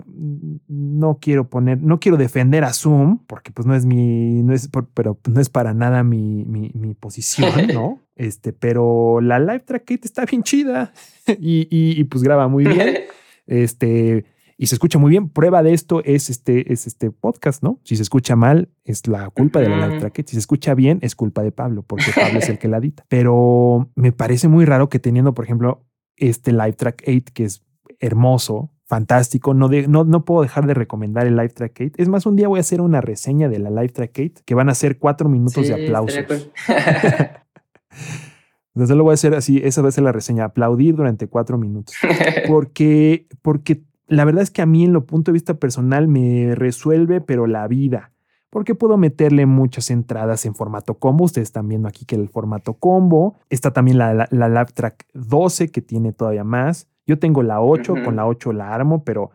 no 0.66 1.18
quiero 1.20 1.48
poner, 1.48 1.80
no 1.82 2.00
quiero 2.00 2.16
defender 2.16 2.64
a 2.64 2.72
Zoom, 2.72 3.18
porque 3.26 3.52
pues 3.52 3.66
no 3.66 3.74
es 3.76 3.84
mi, 3.86 4.42
no 4.42 4.52
es, 4.52 4.66
por- 4.68 4.88
pero 4.88 5.18
no 5.28 5.40
es 5.40 5.50
para 5.50 5.74
nada 5.74 6.02
mi, 6.02 6.44
mi, 6.44 6.70
mi 6.74 6.94
posición, 6.94 7.50
¿no? 7.72 8.00
Este, 8.16 8.52
pero 8.52 9.20
la 9.20 9.38
Live 9.40 9.60
Track 9.66 9.84
8 9.90 10.00
está 10.04 10.24
bien 10.24 10.42
chida 10.42 10.92
y, 11.26 11.62
y- 11.70 12.00
y, 12.00 12.04
pues 12.04 12.22
graba 12.22 12.48
muy 12.48 12.64
bien. 12.64 12.96
Este, 13.46 14.24
y 14.56 14.68
se 14.68 14.74
escucha 14.76 14.98
muy 14.98 15.10
bien. 15.10 15.28
Prueba 15.28 15.62
de 15.62 15.74
esto 15.74 16.02
es 16.04 16.30
este, 16.30 16.72
es 16.72 16.86
este 16.86 17.10
podcast, 17.10 17.62
¿no? 17.62 17.78
Si 17.84 17.96
se 17.96 18.02
escucha 18.02 18.36
mal, 18.36 18.70
es 18.84 19.06
la 19.06 19.28
culpa 19.30 19.60
de 19.60 19.68
la 19.68 19.86
Live. 19.86 19.98
Track 20.00 20.14
8. 20.20 20.28
Si 20.28 20.32
se 20.34 20.38
escucha 20.38 20.74
bien, 20.74 20.98
es 21.02 21.14
culpa 21.14 21.42
de 21.42 21.52
Pablo, 21.52 21.82
porque 21.82 22.06
Pablo 22.14 22.38
es 22.38 22.48
el 22.48 22.58
que 22.58 22.68
la 22.68 22.78
edita. 22.78 23.04
Pero 23.10 23.90
me 23.96 24.12
parece 24.12 24.48
muy 24.48 24.64
raro 24.64 24.88
que 24.88 24.98
teniendo, 24.98 25.34
por 25.34 25.44
ejemplo, 25.44 25.84
este 26.16 26.52
Live 26.52 26.72
Track 26.74 27.02
8, 27.06 27.24
que 27.34 27.44
es 27.44 27.64
hermoso, 28.00 28.70
fantástico, 28.86 29.52
no, 29.52 29.68
de- 29.68 29.88
no, 29.88 30.04
no 30.04 30.24
puedo 30.24 30.40
dejar 30.42 30.66
de 30.66 30.72
recomendar 30.74 31.26
el 31.26 31.34
Live 31.36 31.50
Track 31.50 31.72
8. 31.80 31.92
Es 31.98 32.08
más, 32.08 32.24
un 32.24 32.36
día 32.36 32.48
voy 32.48 32.58
a 32.58 32.60
hacer 32.60 32.80
una 32.80 33.00
reseña 33.02 33.48
de 33.50 33.58
la 33.58 33.68
Live 33.70 33.88
Track 33.90 34.12
8, 34.18 34.42
que 34.46 34.54
van 34.54 34.68
a 34.70 34.74
ser 34.74 34.98
cuatro 34.98 35.28
minutos 35.28 35.66
Sí, 35.66 35.72
de 35.72 35.84
aplausos. 35.84 36.24
cool. 36.26 36.50
Entonces 38.74 38.96
lo 38.96 39.04
voy 39.04 39.12
a 39.12 39.14
hacer 39.14 39.34
así, 39.34 39.60
esa 39.62 39.82
va 39.82 39.88
a 39.88 39.92
ser 39.92 40.04
la 40.04 40.12
reseña, 40.12 40.44
aplaudir 40.44 40.96
durante 40.96 41.28
cuatro 41.28 41.58
minutos 41.58 41.94
porque, 42.48 43.26
porque 43.40 43.82
la 44.08 44.24
verdad 44.24 44.42
es 44.42 44.50
que 44.50 44.62
a 44.62 44.66
mí 44.66 44.84
en 44.84 44.92
lo 44.92 45.06
punto 45.06 45.30
de 45.30 45.34
vista 45.34 45.54
personal 45.54 46.08
me 46.08 46.54
resuelve, 46.54 47.20
pero 47.20 47.46
la 47.46 47.66
vida. 47.68 48.10
Porque 48.50 48.76
puedo 48.76 48.96
meterle 48.96 49.46
muchas 49.46 49.90
entradas 49.90 50.46
en 50.46 50.54
formato 50.54 50.94
combo. 50.94 51.24
Ustedes 51.24 51.48
están 51.48 51.66
viendo 51.68 51.88
aquí 51.88 52.04
que 52.04 52.14
el 52.14 52.28
formato 52.28 52.74
combo. 52.74 53.34
Está 53.50 53.72
también 53.72 53.98
la, 53.98 54.14
la, 54.14 54.28
la 54.30 54.48
Lab 54.48 54.72
Track 54.72 55.06
12 55.12 55.72
que 55.72 55.80
tiene 55.80 56.12
todavía 56.12 56.44
más. 56.44 56.86
Yo 57.04 57.18
tengo 57.18 57.42
la 57.42 57.60
8, 57.60 57.92
Ujú. 57.94 58.04
con 58.04 58.14
la 58.16 58.26
8 58.28 58.52
la 58.52 58.72
armo, 58.72 59.02
pero, 59.02 59.30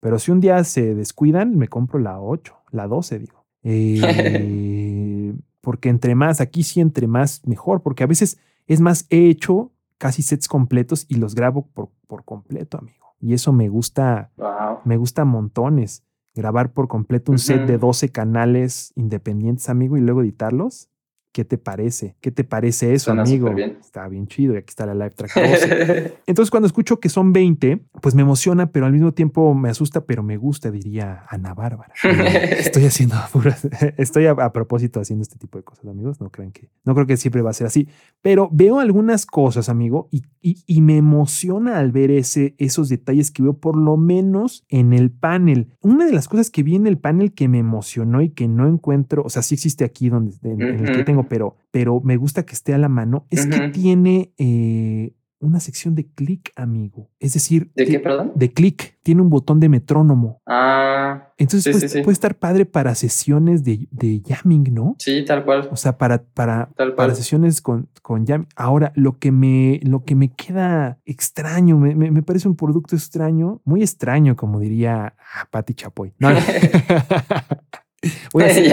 pero 0.00 0.18
si 0.18 0.32
un 0.32 0.40
día 0.40 0.64
se 0.64 0.94
descuidan, 0.96 1.56
me 1.56 1.68
compro 1.68 2.00
la 2.00 2.20
8, 2.20 2.52
la 2.72 2.88
12, 2.88 3.18
digo. 3.20 3.44
Eh, 3.62 4.00
porque 5.64 5.88
entre 5.88 6.14
más, 6.14 6.40
aquí 6.40 6.62
sí, 6.62 6.80
entre 6.80 7.08
más, 7.08 7.42
mejor. 7.46 7.82
Porque 7.82 8.04
a 8.04 8.06
veces 8.06 8.38
es 8.66 8.80
más, 8.80 9.06
he 9.10 9.28
hecho 9.28 9.72
casi 9.98 10.22
sets 10.22 10.46
completos 10.46 11.06
y 11.08 11.16
los 11.16 11.34
grabo 11.34 11.66
por, 11.66 11.90
por 12.06 12.24
completo, 12.24 12.78
amigo. 12.78 13.16
Y 13.18 13.32
eso 13.32 13.52
me 13.52 13.68
gusta, 13.68 14.30
wow. 14.36 14.78
me 14.84 14.96
gusta 14.96 15.24
montones. 15.24 16.04
Grabar 16.34 16.72
por 16.72 16.88
completo 16.88 17.32
un 17.32 17.38
set 17.38 17.64
de 17.66 17.78
12 17.78 18.10
canales 18.10 18.92
independientes, 18.96 19.68
amigo, 19.68 19.96
y 19.96 20.00
luego 20.00 20.22
editarlos. 20.22 20.90
¿Qué 21.34 21.44
te 21.44 21.58
parece? 21.58 22.14
¿Qué 22.20 22.30
te 22.30 22.44
parece 22.44 22.94
eso, 22.94 23.06
Suena 23.06 23.22
amigo? 23.22 23.48
superbién. 23.48 23.78
Está 23.80 24.06
bien 24.06 24.28
chido. 24.28 24.54
Y 24.54 24.58
aquí 24.58 24.66
está 24.68 24.86
la 24.86 24.94
Live 24.94 25.10
Track 25.16 25.34
12. 25.34 26.14
Entonces, 26.28 26.48
cuando 26.48 26.68
escucho 26.68 27.00
que 27.00 27.08
son 27.08 27.32
20, 27.32 27.80
pues 28.00 28.14
me 28.14 28.22
emociona, 28.22 28.70
pero 28.70 28.86
al 28.86 28.92
mismo 28.92 29.12
tiempo 29.12 29.52
me 29.52 29.68
asusta, 29.68 30.04
pero 30.06 30.22
me 30.22 30.36
gusta, 30.36 30.70
diría 30.70 31.24
Ana 31.28 31.52
Bárbara. 31.52 31.92
Estoy 32.04 32.84
haciendo 32.84 33.16
puras- 33.32 33.68
estoy 33.96 34.26
a, 34.26 34.30
a 34.30 34.52
propósito 34.52 35.00
haciendo 35.00 35.22
este 35.22 35.36
tipo 35.36 35.58
de 35.58 35.64
cosas, 35.64 35.84
amigos. 35.86 36.20
No 36.20 36.30
crean 36.30 36.52
que, 36.52 36.68
no 36.84 36.94
creo 36.94 37.06
que 37.08 37.16
siempre 37.16 37.42
va 37.42 37.50
a 37.50 37.54
ser 37.54 37.66
así, 37.66 37.88
pero 38.22 38.48
veo 38.52 38.78
algunas 38.78 39.26
cosas, 39.26 39.68
amigo, 39.68 40.06
y, 40.12 40.22
y- 40.40 40.62
y 40.66 40.82
me 40.82 40.96
emociona 40.96 41.78
al 41.80 41.90
ver 41.90 42.12
ese, 42.12 42.54
esos 42.58 42.88
detalles 42.88 43.32
que 43.32 43.42
veo, 43.42 43.54
por 43.58 43.76
lo 43.76 43.96
menos 43.96 44.64
en 44.68 44.92
el 44.92 45.10
panel. 45.10 45.68
Una 45.80 46.06
de 46.06 46.12
las 46.12 46.28
cosas 46.28 46.48
que 46.50 46.62
vi 46.62 46.76
en 46.76 46.86
el 46.86 46.96
panel 46.98 47.34
que 47.34 47.48
me 47.48 47.58
emocionó 47.58 48.22
y 48.22 48.30
que 48.30 48.46
no 48.46 48.68
encuentro, 48.68 49.22
o 49.24 49.28
sea, 49.30 49.42
sí 49.42 49.54
existe 49.56 49.84
aquí 49.84 50.10
donde 50.10 50.36
en, 50.44 50.62
en 50.62 50.80
el 50.80 50.84
que 50.92 50.92
Ujú. 50.98 51.04
Tengo, 51.24 51.28
pero, 51.28 51.56
pero 51.70 52.00
me 52.02 52.16
gusta 52.16 52.44
que 52.44 52.54
esté 52.54 52.74
a 52.74 52.78
la 52.78 52.88
mano, 52.88 53.26
es 53.30 53.46
que 53.46 53.68
tiene 53.70 54.32
eh, 54.38 55.14
una 55.40 55.60
sección 55.60 55.94
de 55.94 56.06
clic, 56.06 56.52
amigo. 56.56 57.10
Es 57.20 57.34
decir, 57.34 57.70
¿De 57.74 57.84
qué, 57.84 58.00
perdón? 58.00 58.32
de 58.34 58.50
clic, 58.52 58.98
tiene 59.02 59.20
un 59.20 59.28
botón 59.28 59.60
de 59.60 59.68
metrónomo. 59.68 60.40
Ah, 60.46 61.34
Entonces 61.36 61.64
Sí, 61.64 61.70
puede, 61.72 61.88
sí, 61.88 61.98
sí. 61.98 62.02
puede 62.02 62.14
estar 62.14 62.36
padre 62.38 62.64
para 62.64 62.94
sesiones 62.94 63.62
de, 63.62 63.86
de 63.90 64.22
jamming, 64.26 64.72
¿no? 64.72 64.96
sí, 64.98 65.22
tal 65.26 65.44
cual. 65.44 65.68
O 65.70 65.76
sea, 65.76 65.98
para, 65.98 66.22
para, 66.24 66.70
para 66.96 67.14
sesiones 67.14 67.60
con, 67.60 67.90
con 68.00 68.24
jamming. 68.26 68.48
Ahora, 68.56 68.92
lo 68.96 69.18
que 69.18 69.32
me, 69.32 69.80
lo 69.82 70.04
que 70.04 70.14
me 70.14 70.32
queda 70.32 70.98
extraño, 71.04 71.76
me, 71.78 71.94
me- 71.94 72.10
me 72.10 72.22
parece 72.22 72.48
un 72.48 72.56
producto 72.56 72.96
extraño, 72.96 73.60
muy 73.66 73.82
extraño, 73.82 74.36
como 74.36 74.60
diría 74.60 75.14
ah, 75.18 75.48
Patti 75.50 75.74
Chapoy. 75.74 76.14
No, 76.18 76.30
no. 76.30 76.38
voy, 78.32 78.42
a 78.44 78.46
hacer, 78.50 78.64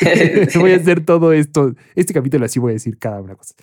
Ya. 0.00 0.58
voy 0.60 0.72
a 0.72 0.76
hacer 0.76 1.04
todo 1.04 1.32
esto. 1.32 1.74
Este 1.94 2.12
capítulo 2.12 2.44
así 2.44 2.58
voy 2.58 2.70
a 2.70 2.74
decir 2.74 2.98
cada 2.98 3.20
una 3.20 3.34
cosa. 3.36 3.54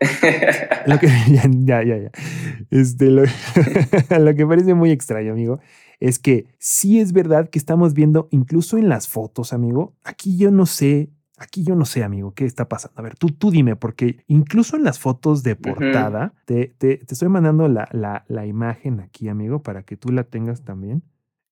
Lo 0.86 0.98
que, 0.98 1.06
ya, 1.06 1.42
ya, 1.48 1.82
ya, 1.84 1.96
ya. 1.98 2.10
Este, 2.70 3.06
lo, 3.10 3.22
lo 4.18 4.34
que 4.34 4.46
parece 4.46 4.74
muy 4.74 4.90
extraño, 4.90 5.32
amigo, 5.32 5.60
es 6.00 6.18
que 6.18 6.46
sí 6.58 6.98
es 6.98 7.12
verdad 7.12 7.48
que 7.50 7.58
estamos 7.58 7.94
viendo, 7.94 8.26
incluso 8.32 8.78
en 8.78 8.88
las 8.88 9.08
fotos, 9.08 9.52
amigo, 9.52 9.94
aquí 10.02 10.36
yo 10.36 10.50
no 10.50 10.66
sé, 10.66 11.10
aquí 11.38 11.62
yo 11.62 11.76
no 11.76 11.84
sé, 11.84 12.02
amigo, 12.02 12.34
qué 12.34 12.44
está 12.46 12.68
pasando. 12.68 12.94
A 12.98 13.02
ver, 13.02 13.14
tú, 13.16 13.28
tú 13.30 13.52
dime, 13.52 13.76
porque 13.76 14.24
incluso 14.26 14.76
en 14.76 14.82
las 14.82 14.98
fotos 14.98 15.44
de 15.44 15.54
portada, 15.54 16.34
te, 16.46 16.74
te- 16.78 16.96
te 16.96 17.14
estoy 17.14 17.28
mandando 17.28 17.68
la, 17.68 17.88
la, 17.92 18.24
la 18.26 18.46
imagen 18.46 18.98
aquí, 19.00 19.28
amigo, 19.28 19.62
para 19.62 19.84
que 19.84 19.96
tú 19.96 20.10
la 20.10 20.24
tengas 20.24 20.62
también. 20.64 21.04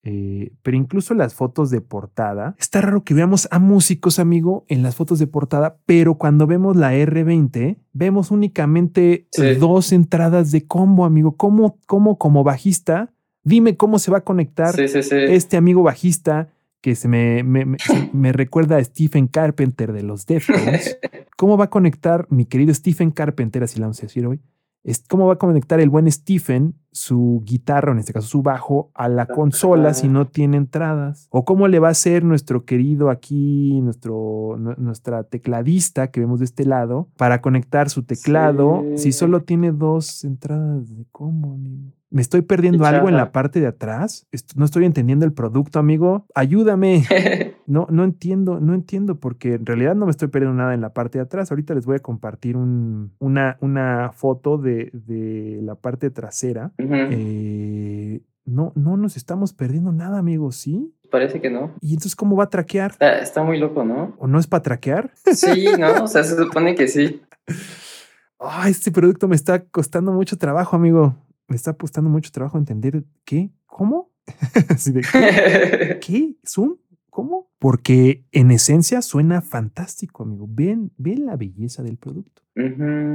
Eh, 0.03 0.53
pero 0.63 0.79
incluso 0.79 1.13
las 1.13 1.35
fotos 1.35 1.71
de 1.71 1.83
portada, 1.83 2.55
está 2.59 2.81
raro 2.81 3.05
que 3.05 3.13
veamos 3.13 3.49
a 3.51 3.59
músicos, 3.59 4.19
amigo, 4.19 4.65
en 4.69 4.83
las 4.83 4.97
fotos 4.97 5.19
de 5.19 5.27
portada, 5.27 5.77
pero 5.85 6.15
cuando 6.17 6.47
vemos 6.47 6.75
la 6.77 6.95
R20, 6.95 7.77
vemos 7.93 8.31
únicamente 8.31 9.27
Sí. 9.33 9.55
dos 9.57 9.93
entradas 9.93 10.51
de 10.53 10.67
combo, 10.67 11.05
amigo. 11.05 11.37
¿Cómo, 11.37 11.79
cómo 11.87 12.17
como 12.19 12.45
bajista? 12.45 13.13
Dime 13.45 13.77
cómo 13.77 13.99
se 13.99 14.11
va 14.11 14.19
a 14.19 14.25
conectar 14.25 14.75
Sí, 14.75 14.89
sí, 14.89 15.03
sí. 15.03 15.15
este 15.17 15.57
amigo 15.59 15.83
bajista 15.83 16.49
que 16.83 16.95
se 16.95 17.09
me, 17.09 17.43
me, 17.43 17.67
me 18.15 18.33
recuerda 18.33 18.77
a 18.79 18.85
Stephen 18.85 19.27
Carpenter 19.27 19.93
de 19.93 20.03
los 20.03 20.25
Deftones. 20.25 20.99
¿Cómo 21.37 21.59
va 21.59 21.67
a 21.67 21.71
conectar 21.71 22.27
mi 22.31 22.47
querido 22.47 22.73
Stephen 22.73 23.11
Carpenter, 23.11 23.63
así 23.63 23.79
la 23.79 23.87
vamos 23.87 23.99
a 23.99 24.03
decir 24.07 24.27
hoy? 24.27 24.41
Es- 24.83 25.05
¿Cómo 25.09 25.27
va 25.27 25.35
a 25.35 25.39
conectar 25.39 25.79
el 25.81 25.91
buen 25.91 26.11
Stephen 26.11 26.75
su 26.93 27.43
guitarra, 27.45 27.93
en 27.93 27.99
este 27.99 28.13
caso 28.13 28.27
su 28.27 28.43
bajo, 28.43 28.91
a 28.95 29.09
la 29.09 29.27
consola 29.27 29.93
si 29.95 30.09
no 30.09 30.27
tiene 30.27 30.57
entradas? 30.57 31.29
¿O 31.31 31.45
cómo 31.45 31.69
le 31.69 31.79
va 31.79 31.89
a 31.89 31.91
hacer 31.93 32.25
nuestro 32.25 32.65
querido 32.65 33.11
aquí, 33.11 33.81
nuestro, 33.83 34.57
nu- 34.59 34.75
nuestra 34.79 35.23
tecladista 35.25 36.11
que 36.11 36.21
vemos 36.21 36.39
de 36.41 36.47
este 36.47 36.65
lado, 36.65 37.09
para 37.17 37.41
conectar 37.43 37.91
su 37.91 38.05
teclado 38.05 38.83
Sí. 38.97 38.99
si 39.05 39.13
solo 39.13 39.43
tiene 39.43 39.71
dos 39.73 40.25
entradas 40.25 40.97
de 40.97 41.05
combo, 41.13 41.53
amigo? 41.55 41.93
¿Me 42.13 42.23
estoy 42.23 42.43
perdiendo 42.43 42.85
algo 42.85 43.09
en 43.09 43.15
la 43.17 43.33
parte 43.33 43.61
de 43.61 43.69
atrás? 43.69 44.27
No 44.57 44.65
estoy 44.65 44.85
entendiendo 44.85 45.25
el 45.25 45.33
producto, 45.33 45.79
amigo. 45.79 46.27
Ayúdame. 46.35 47.05
No, 47.67 47.87
no 47.89 48.03
entiendo, 48.03 48.59
no 48.59 48.75
entiendo 48.75 49.21
porque 49.21 49.55
en 49.55 49.65
realidad 49.65 49.95
no 49.95 50.07
me 50.07 50.11
estoy 50.11 50.27
perdiendo 50.27 50.57
nada 50.57 50.75
en 50.75 50.81
la 50.81 50.93
parte 50.93 51.19
de 51.19 51.23
atrás. 51.23 51.53
Ahorita 51.53 51.73
les 51.73 51.87
voy 51.87 51.95
a 51.95 51.99
compartir 52.01 52.57
un- 52.57 53.13
una, 53.21 53.59
una 53.61 54.11
foto 54.13 54.59
de, 54.59 54.91
de 54.93 55.61
la 55.63 55.77
parte 55.77 56.11
trasera. 56.11 56.73
Eh, 57.13 58.23
no, 58.45 58.73
no 58.75 58.97
nos 58.97 59.17
estamos 59.17 59.53
perdiendo 59.53 59.93
nada, 59.93 60.19
amigo, 60.19 60.51
¿sí? 60.51 60.93
Parece 61.13 61.41
que 61.41 61.49
no. 61.49 61.71
¿Y 61.81 61.91
entonces 61.91 62.17
cómo 62.17 62.35
va 62.35 62.45
a 62.45 62.51
traquear? 62.51 62.91
Está, 62.91 63.21
está 63.21 63.45
muy 63.45 63.57
loco, 63.61 63.85
¿no? 63.85 64.17
¿O 64.19 64.27
no 64.27 64.41
es 64.41 64.49
para 64.49 64.63
traquear? 64.65 65.13
Sí, 65.33 65.69
¿no? 65.79 66.03
O 66.03 66.09
sea, 66.09 66.25
se 66.25 66.37
supone 66.37 66.75
que 66.75 66.89
sí. 66.89 67.23
Ah, 68.43 68.69
este 68.71 68.91
producto 68.91 69.29
me 69.29 69.37
está 69.37 69.63
costando 69.67 70.13
mucho 70.13 70.39
trabajo, 70.39 70.75
amigo. 70.75 71.15
Me 71.51 71.57
está 71.57 71.75
costando 71.75 72.09
mucho 72.09 72.31
trabajo 72.31 72.57
entender 72.59 73.05
qué, 73.25 73.51
cómo. 73.67 74.13
Así 74.69 74.93
de, 74.93 75.03
¿Qué? 76.01 76.37
¿Zoom? 76.47 76.77
¿Cómo? 77.11 77.51
Porque 77.59 78.25
en 78.31 78.53
esencia 78.53 79.03
suena 79.03 79.43
fantástico, 79.43 80.23
amigo. 80.23 80.47
Ven, 80.49 80.93
ven 80.97 81.27
la 81.27 81.37
belleza 81.37 81.83
del 81.83 81.97
producto. 81.99 82.43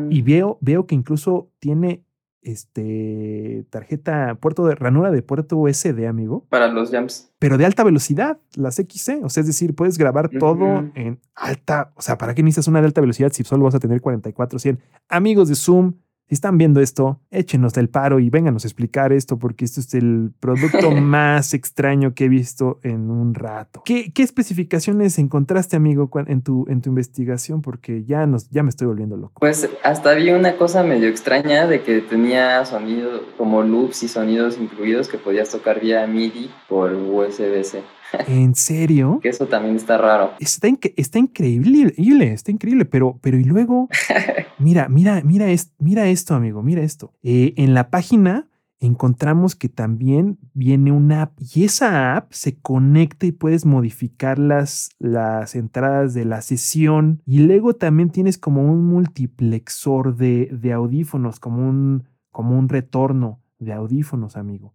Y 0.09 0.21
veo, 0.21 0.57
veo 0.59 0.86
que 0.86 0.95
incluso 0.95 1.49
tiene 1.59 2.03
este 2.41 3.65
tarjeta, 3.69 4.36
puerto 4.36 4.65
de 4.67 4.75
ranura 4.75 5.11
de 5.11 5.21
puerto 5.21 5.57
USB, 5.57 6.07
amigo, 6.07 6.45
Para 6.49 6.67
los 6.67 6.91
jumps. 6.91 7.31
pero 7.39 7.57
de 7.57 7.65
alta 7.65 7.83
velocidad, 7.83 8.39
las 8.55 8.75
XC. 8.75 9.23
O 9.23 9.29
sea, 9.29 9.41
es 9.41 9.47
decir, 9.47 9.75
puedes 9.75 9.97
grabar 9.97 10.29
todo 10.29 10.91
en 10.95 11.19
alta. 11.33 11.93
O 11.95 12.01
sea, 12.01 12.17
¿para 12.17 12.36
qué 12.36 12.43
necesitas 12.43 12.67
una 12.67 12.81
de 12.81 12.88
alta 12.88 13.01
velocidad 13.01 13.31
si 13.31 13.43
solo 13.43 13.63
vas 13.63 13.75
a 13.75 13.79
tener 13.79 14.01
4400? 14.01 14.83
Amigos 15.07 15.47
de 15.49 15.55
Zoom, 15.55 15.93
si 16.28 16.34
están 16.34 16.57
viendo 16.57 16.82
esto, 16.82 17.19
échenos 17.30 17.73
del 17.73 17.89
paro 17.89 18.19
y 18.19 18.32
vénganos 18.32 18.65
a 18.65 18.67
explicar 18.67 19.13
esto, 19.13 19.38
porque 19.38 19.63
esto 19.63 19.80
es 19.80 19.93
el 19.93 20.32
producto 20.39 20.89
más 20.91 21.53
extraño 21.53 22.15
que 22.15 22.26
he 22.26 22.30
visto 22.30 22.80
en 22.82 23.11
un 23.11 23.36
rato. 23.36 23.84
¿Qué, 23.86 24.11
qué 24.11 24.23
especificaciones 24.23 25.19
encontraste, 25.19 25.76
amigo, 25.76 26.09
en 26.26 26.41
tu, 26.41 26.65
en 26.67 26.82
tu 26.82 26.89
investigación? 26.89 27.61
Porque 27.61 28.05
ya, 28.05 28.26
nos, 28.26 28.49
ya 28.49 28.63
me 28.63 28.69
estoy 28.69 28.88
volviendo 28.88 29.17
loco. 29.17 29.39
Pues 29.39 29.69
hasta 29.84 30.13
vi 30.15 30.32
una 30.32 30.57
cosa 30.57 30.84
medio 30.84 31.09
extraña 31.09 31.67
de 31.67 31.84
que 31.84 32.01
tenía 32.01 32.65
sonido 32.65 33.21
como 33.38 33.61
loops 33.61 34.01
y 34.03 34.07
sonidos 34.07 34.57
incluidos 34.57 35.07
que 35.07 35.19
podías 35.19 35.49
tocar 35.49 35.80
vía 35.80 36.07
MIDI 36.07 36.49
por 36.67 36.91
USB-C. 36.91 37.84
¿En 38.28 38.55
serio? 38.55 39.20
Que 39.22 39.30
eso 39.30 39.47
también 39.47 39.76
está 39.76 39.97
raro. 39.97 40.32
Está, 40.39 40.68
increíble, 40.68 41.93
está 42.34 42.51
increíble, 42.51 42.86
pero, 42.86 43.20
pero 43.22 43.38
y 43.38 43.43
luego, 43.43 43.89
mira, 44.59 44.88
mira, 44.89 45.22
mira, 45.24 45.49
es- 45.51 45.72
mira 45.80 46.07
esto, 46.07 46.36
amigo, 46.36 46.63
mira 46.63 46.82
esto. 46.82 47.13
Eh, 47.24 47.53
en 47.57 47.74
la 47.74 47.89
página 47.89 48.47
encontramos 48.82 49.55
que 49.55 49.70
también 49.70 50.38
viene 50.53 50.91
una 50.91 51.24
app 51.24 51.39
y 51.55 51.63
esa 51.63 52.16
app 52.18 52.32
se 52.34 52.57
conecta 52.59 53.26
y 53.26 53.32
puedes 53.32 53.66
modificar 53.66 54.38
las, 54.38 54.89
las 54.99 55.55
entradas 55.55 56.13
de 56.13 56.26
la 56.26 56.41
sesión 56.41 57.22
y 57.26 57.39
luego 57.39 57.74
también 57.76 58.09
tienes 58.11 58.38
como 58.38 58.61
un 58.70 58.86
multiplexor 58.86 60.16
de, 60.18 60.49
de 60.51 60.74
audífonos, 60.74 61.39
como 61.39 61.68
un, 61.68 62.03
como 62.32 62.57
un 62.57 62.70
retorno 62.70 63.39
de 63.59 63.74
audífonos, 63.74 64.36
amigo. 64.38 64.74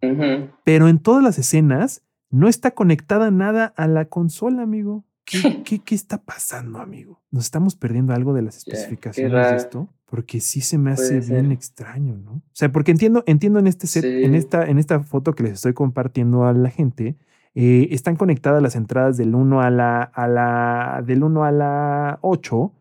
Pero 0.63 0.87
en 0.89 0.99
todas 0.99 1.23
las 1.23 1.37
escenas 1.37 2.03
no 2.31 2.47
está 2.47 2.71
conectada 2.71 3.29
nada 3.31 3.73
a 3.75 3.87
la 3.87 4.05
consola, 4.05 4.63
amigo. 4.63 5.03
¿Qué, 5.25 5.61
qué, 5.63 5.79
qué 5.79 5.95
está 5.95 6.21
pasando, 6.23 6.79
amigo? 6.79 7.21
¿Nos 7.29 7.45
estamos 7.45 7.75
perdiendo 7.75 8.13
algo 8.13 8.33
de 8.33 8.41
las 8.41 8.57
especificaciones 8.57 9.49
de 9.51 9.55
esto? 9.55 9.89
Porque 10.05 10.41
sí 10.41 10.59
se 10.61 10.77
me 10.77 10.91
hace 10.91 11.19
bien 11.21 11.45
ser. 11.45 11.51
extraño, 11.51 12.15
¿no? 12.17 12.31
O 12.31 12.41
sea, 12.53 12.71
porque 12.71 12.91
entiendo, 12.91 13.23
entiendo 13.27 13.59
en 13.59 13.67
este 13.67 13.87
set, 13.87 14.03
Sí. 14.03 14.23
en, 14.23 14.35
esta, 14.35 14.65
en 14.67 14.77
esta 14.79 14.99
foto 15.01 15.33
que 15.35 15.43
les 15.43 15.53
estoy 15.53 15.73
compartiendo 15.73 16.45
a 16.45 16.53
la 16.53 16.69
gente, 16.69 17.15
eh, 17.55 17.89
están 17.91 18.15
conectadas 18.15 18.61
las 18.61 18.75
entradas 18.75 19.15
del 19.17 19.35
1 19.35 19.61
a 19.61 19.69
la, 19.69 20.01
a 20.03 20.27
la, 20.27 21.03
del 21.05 21.23
1 21.23 21.43
a 21.45 21.51
la 21.51 22.19
8 22.21 22.73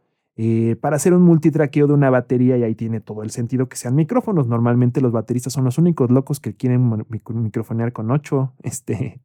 eh, 0.42 0.74
para 0.76 0.96
hacer 0.96 1.12
un 1.12 1.20
multitraqueo 1.20 1.86
de 1.86 1.92
una 1.92 2.08
batería 2.08 2.56
y 2.56 2.62
ahí 2.62 2.74
tiene 2.74 3.02
todo 3.02 3.22
el 3.22 3.30
sentido 3.30 3.68
que 3.68 3.76
sean 3.76 3.94
micrófonos. 3.94 4.48
Normalmente 4.48 5.02
los 5.02 5.12
bateristas 5.12 5.52
son 5.52 5.64
los 5.64 5.76
únicos 5.76 6.10
locos 6.10 6.40
que 6.40 6.54
quieren 6.54 7.04
microfonear 7.10 7.92
con 7.92 8.10
ocho, 8.10 8.54
este, 8.62 9.20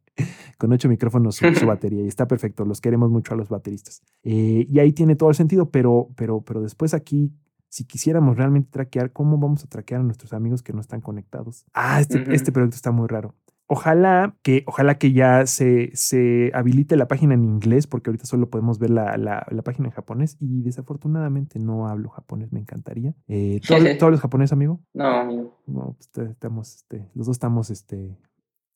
con 0.58 0.74
ocho 0.74 0.90
micrófonos 0.90 1.38
su, 1.38 1.46
su 1.56 1.66
batería 1.68 2.04
y 2.04 2.08
está 2.10 2.28
perfecto. 2.28 2.66
Los 2.66 2.82
queremos 2.82 3.12
mucho 3.12 3.34
a 3.34 3.38
los 3.38 3.48
bateristas. 3.48 4.04
Eh, 4.24 4.68
y 4.70 4.80
ahí 4.80 4.92
tiene 4.92 5.16
todo 5.16 5.30
el 5.30 5.36
sentido, 5.36 5.70
pero, 5.70 6.10
pero, 6.18 6.42
pero 6.42 6.60
después 6.60 6.94
aquí, 6.94 7.32
si 7.70 7.86
quisiéramos 7.86 8.36
realmente 8.36 8.68
traquear, 8.70 9.14
¿cómo 9.14 9.38
vamos 9.38 9.64
a 9.64 9.68
traquear 9.68 10.02
a 10.02 10.04
nuestros 10.04 10.34
amigos 10.34 10.64
que 10.64 10.74
no 10.74 10.82
están 10.82 11.00
conectados? 11.00 11.64
Ah, 11.74 12.02
este, 12.02 12.24
Ujú. 12.24 12.32
este 12.34 12.52
producto 12.52 12.76
está 12.76 12.92
muy 12.92 13.08
raro. 13.08 13.34
Ojalá 13.68 14.36
que, 14.44 14.64
ojalá 14.68 15.00
que 15.00 15.12
ya 15.12 15.48
se, 15.48 15.90
se 15.96 16.52
habilite 16.54 16.96
la 16.96 17.08
página 17.08 17.34
en 17.34 17.44
inglés, 17.44 17.88
porque 17.88 18.10
ahorita 18.12 18.26
solo 18.26 18.50
podemos 18.50 18.78
ver 18.78 18.92
la, 18.92 19.18
la- 19.18 19.48
la 19.50 19.62
página 19.64 19.88
en 19.88 19.92
japonés 19.94 20.38
y 20.40 20.62
desafortunadamente 20.62 21.58
no 21.58 21.88
hablo 21.88 22.10
japonés, 22.10 22.52
me 22.54 22.60
encantaría. 22.60 23.16
Eh, 23.28 23.60
¿tú, 23.66 23.74
hablas- 23.74 23.98
tú 24.00 24.06
hablas 24.06 24.22
japonés, 24.22 24.52
amigo? 24.52 24.82
No, 24.94 25.06
amigo. 25.06 25.60
No, 25.66 25.98
pues, 25.98 26.30
estamos, 26.30 26.76
este, 26.76 27.10
los 27.16 27.26
dos 27.26 27.36
estamos 27.38 27.72
este, 27.72 28.16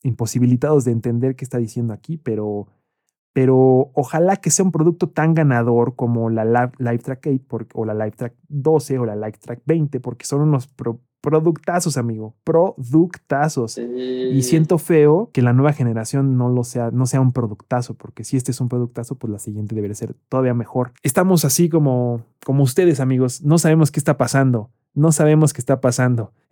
imposibilitados 0.02 0.86
de 0.86 0.92
entender 0.92 1.36
qué 1.36 1.46
está 1.46 1.58
diciendo 1.60 1.94
aquí, 1.94 2.18
pero, 2.18 2.68
pero 3.34 3.92
ojalá 3.94 4.38
que 4.38 4.50
sea 4.50 4.66
un 4.66 4.72
producto 4.72 5.10
tan 5.10 5.34
ganador 5.34 5.96
como 5.96 6.30
la 6.30 6.46
Live, 6.46 6.72
Live 6.80 7.00
Track 7.00 7.28
8 7.28 7.44
por- 7.48 7.68
o 7.74 7.86
la 7.86 7.94
Live 7.94 8.12
Track 8.18 8.34
12 8.48 9.00
o 9.00 9.06
la 9.06 9.16
Live 9.16 9.38
Track 9.40 9.62
20, 9.66 10.00
porque 10.00 10.26
son 10.26 10.42
unos 10.42 10.68
pro- 10.68 11.00
productazos, 11.22 11.98
amigo, 11.98 12.36
productazos. 12.44 13.74
Sí. 13.74 13.82
Y 13.82 14.42
siento 14.44 14.78
feo 14.78 15.30
que 15.34 15.42
la 15.42 15.54
nueva 15.54 15.74
generación 15.74 16.38
no 16.38 16.50
lo 16.50 16.64
sea, 16.64 16.92
no 16.92 17.06
sea 17.06 17.22
un 17.22 17.32
productazo, 17.34 17.94
porque 17.96 18.24
si 18.24 18.38
este 18.38 18.52
es 18.52 18.62
un 18.62 18.70
productazo, 18.70 19.16
pues 19.16 19.32
la 19.32 19.40
siguiente 19.40 19.76
debería 19.76 19.96
ser 19.96 20.16
todavía 20.30 20.54
mejor. 20.54 20.92
Estamos 21.04 21.46
así 21.46 21.70
como, 21.70 22.22
como 22.46 22.64
ustedes, 22.64 23.00
amigos. 23.00 23.42
No 23.44 23.58
sabemos 23.58 23.92
qué 23.92 24.00
está 24.00 24.18
pasando. 24.18 24.70
No 24.94 25.12
sabemos 25.12 25.54
qué 25.54 25.62
está 25.62 25.82
pasando. 25.82 26.32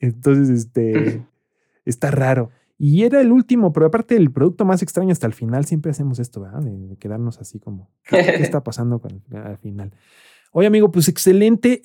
Entonces, 0.00 0.48
este 0.48 1.22
está 1.84 2.10
raro. 2.10 2.50
Y 2.78 3.04
era 3.04 3.20
el 3.20 3.32
último, 3.32 3.72
pero 3.72 3.86
aparte 3.86 4.16
el 4.16 4.30
producto 4.30 4.64
más 4.64 4.82
extraño 4.82 5.12
hasta 5.12 5.26
el 5.26 5.32
final, 5.32 5.64
siempre 5.64 5.90
hacemos 5.90 6.18
esto, 6.18 6.40
¿verdad? 6.42 6.60
De, 6.62 6.76
de 6.88 6.96
quedarnos 6.96 7.40
así 7.40 7.58
como, 7.58 7.90
¿qué, 8.04 8.16
qué 8.36 8.42
está 8.42 8.62
pasando 8.62 8.98
con, 9.00 9.22
al 9.32 9.56
final? 9.58 9.92
Oye, 10.52 10.66
amigo, 10.68 10.90
pues 10.90 11.08
excelente, 11.08 11.80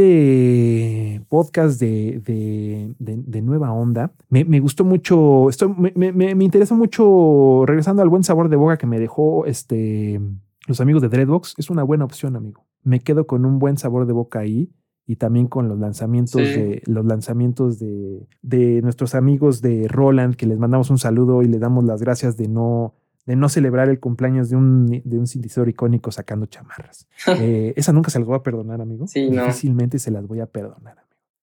excelente 0.00 1.22
podcast 1.28 1.80
de, 1.80 2.20
de, 2.24 2.94
de- 2.98 3.22
de 3.26 3.42
nueva 3.42 3.72
onda. 3.72 4.12
Me, 4.28 4.44
me 4.44 4.60
gustó 4.60 4.84
mucho, 4.84 5.48
estoy, 5.48 5.74
me, 5.76 6.12
me- 6.12 6.34
me- 6.34 6.44
interesa 6.44 6.74
mucho, 6.74 7.64
regresando 7.66 8.02
al 8.02 8.08
buen 8.08 8.22
sabor 8.24 8.48
de 8.48 8.56
boca 8.56 8.78
que 8.78 8.86
me 8.86 8.98
dejó 8.98 9.46
este, 9.46 10.20
los 10.66 10.80
amigos 10.80 11.02
de 11.02 11.08
Dreadbox, 11.08 11.54
es 11.58 11.70
una 11.70 11.82
buena 11.82 12.04
opción, 12.04 12.36
amigo. 12.36 12.64
Me 12.82 13.00
quedo 13.00 13.26
con 13.26 13.44
un 13.44 13.58
buen 13.58 13.76
sabor 13.76 14.06
de 14.06 14.12
boca 14.12 14.38
ahí 14.38 14.70
y 15.10 15.16
también 15.16 15.48
con 15.48 15.68
los 15.68 15.78
lanzamientos 15.80 16.40
Sí. 16.40 16.54
de 16.54 16.82
los 16.86 17.04
lanzamientos 17.04 17.80
de, 17.80 18.28
de 18.42 18.80
nuestros 18.82 19.16
amigos 19.16 19.60
de 19.60 19.88
Roland, 19.88 20.36
que 20.36 20.46
les 20.46 20.58
mandamos 20.58 20.88
un 20.90 20.98
saludo 20.98 21.42
y 21.42 21.46
le 21.48 21.58
damos 21.58 21.84
las 21.84 22.00
gracias 22.00 22.36
de 22.36 22.46
no 22.46 22.94
de 23.26 23.36
no 23.36 23.48
celebrar 23.48 23.88
el 23.88 23.98
cumpleaños 24.00 24.48
de 24.50 24.56
un, 24.56 24.86
de 25.04 25.18
un 25.18 25.26
sintetizador 25.26 25.68
icónico 25.68 26.10
sacando 26.10 26.46
chamarras. 26.46 27.06
Eh, 27.40 27.72
esa 27.76 27.92
nunca 27.92 28.10
se 28.10 28.18
las 28.18 28.26
voy 28.26 28.36
a 28.36 28.42
perdonar, 28.42 28.80
amigo. 28.80 29.06
Sí, 29.06 29.30
no. 29.30 29.42
Difícilmente 29.46 29.98
se 29.98 30.10
las 30.10 30.26
voy 30.26 30.40
a 30.40 30.46
perdonar. 30.46 30.96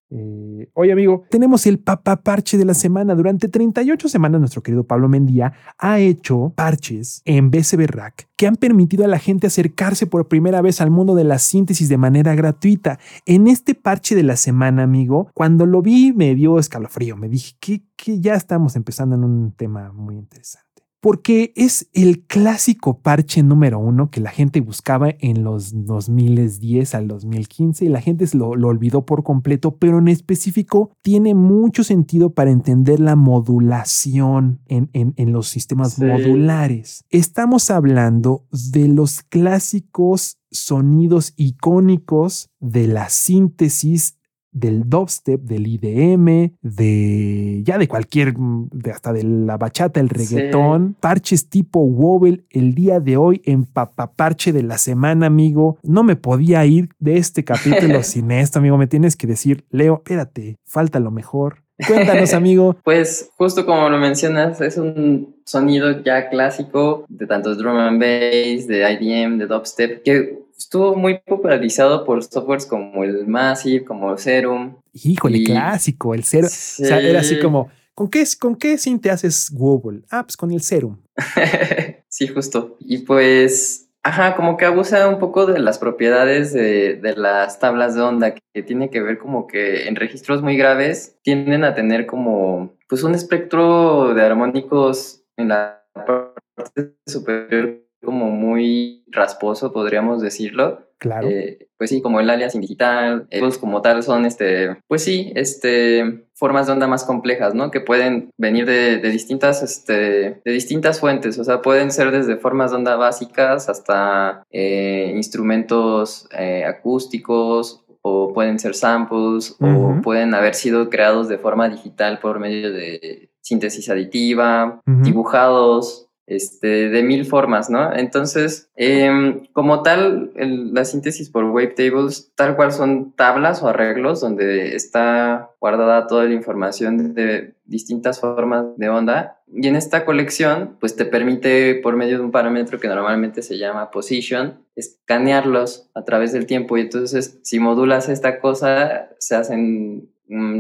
Eh, 0.10 0.70
oye, 0.74 0.92
amigo, 0.94 1.24
tenemos 1.30 1.66
el 1.68 1.80
papá 1.80 2.18
parche 2.24 2.58
de 2.58 2.66
la 2.66 2.74
semana. 2.74 3.16
Durante 3.16 3.50
38 3.50 4.08
semanas, 4.08 4.40
nuestro 4.40 4.64
querido 4.64 4.86
Pablo 4.86 5.10
Mendía 5.10 5.54
ha 5.78 6.00
hecho 6.00 6.54
parches 6.56 7.22
en 7.26 7.52
BCB 7.52 7.88
Rack 7.88 8.28
que 8.38 8.48
han 8.48 8.56
permitido 8.56 9.04
a 9.04 9.08
la 9.08 9.20
gente 9.20 9.48
acercarse 9.48 10.06
por 10.06 10.28
primera 10.28 10.62
vez 10.62 10.80
al 10.80 10.92
mundo 10.92 11.16
de 11.16 11.24
la 11.24 11.40
síntesis 11.40 11.90
de 11.90 11.98
manera 11.98 12.36
gratuita. 12.36 13.00
En 13.26 13.48
este 13.48 13.74
parche 13.74 14.16
de 14.16 14.24
la 14.24 14.38
semana, 14.38 14.84
amigo, 14.84 15.30
cuando 15.34 15.66
lo 15.66 15.82
vi 15.82 16.14
me 16.14 16.36
dio 16.36 16.60
escalofrío. 16.60 17.18
Me 17.18 17.30
dije 17.30 17.56
que, 17.60 17.84
que 17.96 18.20
ya 18.22 18.36
estamos 18.36 18.76
empezando 18.76 19.16
en 19.16 19.24
un 19.24 19.52
tema 19.54 19.92
muy 19.92 20.16
interesante. 20.16 20.67
Porque 21.08 21.54
es 21.56 21.88
el 21.94 22.26
clásico 22.26 23.00
parche 23.02 23.42
número 23.42 23.80
uno 23.80 24.12
que 24.12 24.20
la 24.20 24.30
gente 24.30 24.60
buscaba 24.60 25.12
en 25.20 25.42
los 25.46 25.86
2010 25.86 26.94
al 26.96 27.08
2015 27.08 27.86
y 27.86 27.88
la 27.88 28.02
gente 28.02 28.28
se 28.28 28.36
lo, 28.38 28.58
lo 28.58 28.68
olvidó 28.68 29.06
por 29.06 29.24
completo, 29.24 29.78
pero 29.78 30.00
en 30.00 30.10
específico 30.10 30.92
tiene 31.02 31.34
mucho 31.34 31.86
sentido 31.86 32.32
para 32.34 32.52
entender 32.52 33.00
la 33.00 33.16
modulación 33.16 34.60
en, 34.66 34.90
en- 34.92 35.14
en 35.16 35.32
los 35.32 35.48
sistemas 35.48 35.94
Sí. 35.94 36.04
modulares. 36.04 37.06
Estamos 37.10 37.72
hablando 37.72 38.46
de 38.74 38.90
los 38.90 39.22
clásicos 39.24 40.40
sonidos 40.52 41.34
icónicos 41.38 42.50
de 42.60 42.88
la 42.88 43.08
síntesis 43.10 44.17
del 44.52 44.90
dubstep, 44.90 45.42
del 45.42 45.68
IDM, 45.68 46.54
de 46.62 47.62
ya 47.64 47.78
de 47.78 47.88
cualquier, 47.88 48.38
mm, 48.38 48.70
de 48.72 48.92
hasta 48.92 49.14
de 49.14 49.24
la 49.24 49.58
bachata, 49.58 50.00
el 50.00 50.10
Sí. 50.10 50.36
reggaetón, 50.36 50.96
parches 51.00 51.50
tipo 51.50 51.80
Wobble 51.80 52.44
el 52.50 52.74
día 52.74 53.00
de 53.00 53.18
hoy 53.18 53.42
en 53.46 53.66
papaparche 53.66 54.52
de 54.54 54.64
la 54.64 54.78
semana, 54.78 55.28
amigo. 55.28 55.78
No 55.84 56.04
me 56.04 56.16
podía 56.16 56.66
ir 56.66 56.90
de 57.00 57.18
este 57.18 57.44
capítulo 57.44 58.02
sin 58.04 58.32
esto, 58.32 58.60
amigo. 58.60 58.78
Me 58.78 58.88
tienes 58.88 59.16
que 59.16 59.28
decir, 59.28 59.66
Leo, 59.70 59.96
espérate, 59.98 60.58
falta 60.66 61.00
lo 61.00 61.12
mejor. 61.12 61.64
Cuéntanos, 61.88 62.34
amigo. 62.34 62.76
Pues 62.84 63.30
justo 63.38 63.66
como 63.66 63.88
lo 63.90 64.00
mencionas, 64.00 64.60
es 64.62 64.78
un 64.78 65.36
sonido 65.46 66.04
ya 66.04 66.30
clásico 66.30 67.06
de 67.08 67.28
tantos 67.28 67.58
drum 67.60 67.78
and 67.78 68.00
bass, 68.00 68.66
de 68.68 68.92
IDM, 69.00 69.38
de 69.38 69.46
dubstep, 69.46 70.02
que 70.04 70.40
estuvo 70.58 70.96
muy 70.96 71.20
popularizado 71.20 72.04
por 72.04 72.24
softwares 72.24 72.66
como 72.66 73.04
el 73.04 73.28
Massive, 73.28 73.86
como 73.86 74.12
el 74.12 74.18
Serum. 74.18 74.76
Híjole, 74.94 75.38
Y- 75.40 75.44
clásico, 75.46 76.14
el. 76.14 76.22
O 76.22 76.24
sea, 76.26 77.00
era 77.00 77.20
así 77.20 77.36
Sí. 77.36 77.42
como, 77.42 77.70
¿con 77.94 78.10
qué, 78.10 78.24
¿con 78.40 78.56
qué 78.56 78.78
te 79.02 79.12
haces 79.12 79.52
Wobble? 79.54 80.02
Ah, 80.10 80.24
pues 80.24 80.36
con 80.38 80.52
el 80.52 80.62
serum. 80.62 80.98
sí, 82.10 82.28
justo. 82.28 82.78
Y 82.80 83.00
pues, 83.00 83.90
ajá, 84.04 84.36
como 84.36 84.58
que 84.58 84.66
abusa 84.66 85.08
un 85.08 85.20
poco 85.20 85.46
de 85.46 85.60
las 85.60 85.78
propiedades 85.80 86.54
de, 86.54 86.96
de 86.96 87.16
las 87.16 87.60
tablas 87.60 87.96
de 87.96 88.02
onda, 88.02 88.34
que 88.34 88.64
tiene 88.64 88.90
que 88.90 89.02
ver 89.02 89.18
como 89.18 89.48
que 89.48 89.88
en 89.88 89.96
registros 89.96 90.42
muy 90.42 90.58
graves 90.58 91.16
tienden 91.24 91.64
a 91.64 91.76
tener 91.76 92.06
como, 92.08 92.74
pues 92.90 93.04
un 93.04 93.14
espectro 93.16 94.14
de 94.14 94.22
armónicos 94.24 95.24
en 95.38 95.50
la 95.50 95.84
parte 95.94 96.94
superior 97.06 97.84
como 98.04 98.30
muy 98.30 99.04
rasposo, 99.08 99.72
podríamos 99.72 100.22
decirlo. 100.22 100.88
Claro. 100.98 101.28
Eh, 101.30 101.68
pues 101.78 101.92
sí, 101.92 102.02
como 102.02 102.20
el 102.20 102.30
aliasing 102.30 102.62
digital, 102.62 103.28
ellos 103.30 103.60
como 103.60 103.82
tal 103.82 104.02
son, 104.02 104.26
este, 104.26 104.78
pues 104.88 105.04
sí, 105.04 105.32
este, 105.36 106.28
formas 106.34 106.66
de 106.66 106.74
onda 106.74 106.88
más 106.88 107.04
complejas, 107.04 107.54
¿no? 107.54 107.70
Que 107.70 107.82
pueden 107.82 108.32
venir 108.38 108.66
de, 108.66 108.98
de 108.98 109.10
distintas, 109.10 109.62
este, 109.62 110.42
de 110.44 110.52
distintas 110.52 111.00
fuentes, 111.00 111.38
o 111.38 111.44
sea, 111.44 111.62
pueden 111.62 111.92
ser 111.92 112.12
desde 112.12 112.38
formas 112.38 112.72
de 112.72 112.78
onda 112.78 112.96
básicas 112.96 113.70
hasta 113.70 114.44
eh, 114.50 115.14
instrumentos 115.16 116.28
eh, 116.38 116.66
acústicos 116.66 117.84
o 118.02 118.34
pueden 118.34 118.58
ser 118.58 118.74
samples 118.74 119.56
o 119.60 120.02
pueden 120.02 120.34
haber 120.34 120.56
sido 120.56 120.90
creados 120.90 121.28
de 121.28 121.38
forma 121.38 121.68
digital 121.70 122.20
por 122.20 122.40
medio 122.40 122.72
de 122.72 123.30
síntesis 123.42 123.90
aditiva, 123.90 124.82
dibujados, 124.86 126.07
este, 126.28 126.90
de 126.90 127.04
mil 127.04 127.26
formas, 127.26 127.70
¿no? 127.70 127.94
Entonces, 127.96 128.70
em, 128.76 129.46
como 129.54 129.82
tal, 129.82 130.32
el- 130.36 130.74
la 130.74 130.84
síntesis 130.86 131.30
por 131.30 131.46
wavetables, 131.46 132.32
tal 132.36 132.56
cual 132.56 132.72
son 132.74 133.14
tablas 133.14 133.64
o 133.64 133.70
arreglos 133.70 134.20
donde 134.22 134.76
está 134.76 135.50
guardada 135.60 136.06
toda 136.08 136.26
la 136.26 136.34
información 136.34 137.14
de 137.16 137.56
distintas 137.66 138.20
formas 138.20 138.66
de 138.78 138.90
onda. 138.90 139.40
Y 139.54 139.68
en 139.68 139.76
esta 139.78 140.04
colección, 140.06 140.76
pues 140.82 140.96
te 140.98 141.06
permite, 141.06 141.76
por 141.76 141.96
medio 141.96 142.18
de 142.18 142.24
un 142.26 142.32
parámetro 142.32 142.80
que 142.80 142.88
normalmente 142.90 143.42
se 143.42 143.58
llama 143.58 143.90
position, 143.92 144.60
escanearlos 144.76 145.90
a 145.94 146.04
través 146.04 146.34
del 146.34 146.46
tiempo. 146.46 146.78
Y 146.78 146.82
entonces, 146.82 147.40
si 147.44 147.60
modulas 147.60 148.10
esta 148.10 148.40
cosa, 148.40 149.10
se 149.20 149.36
hacen 149.36 150.10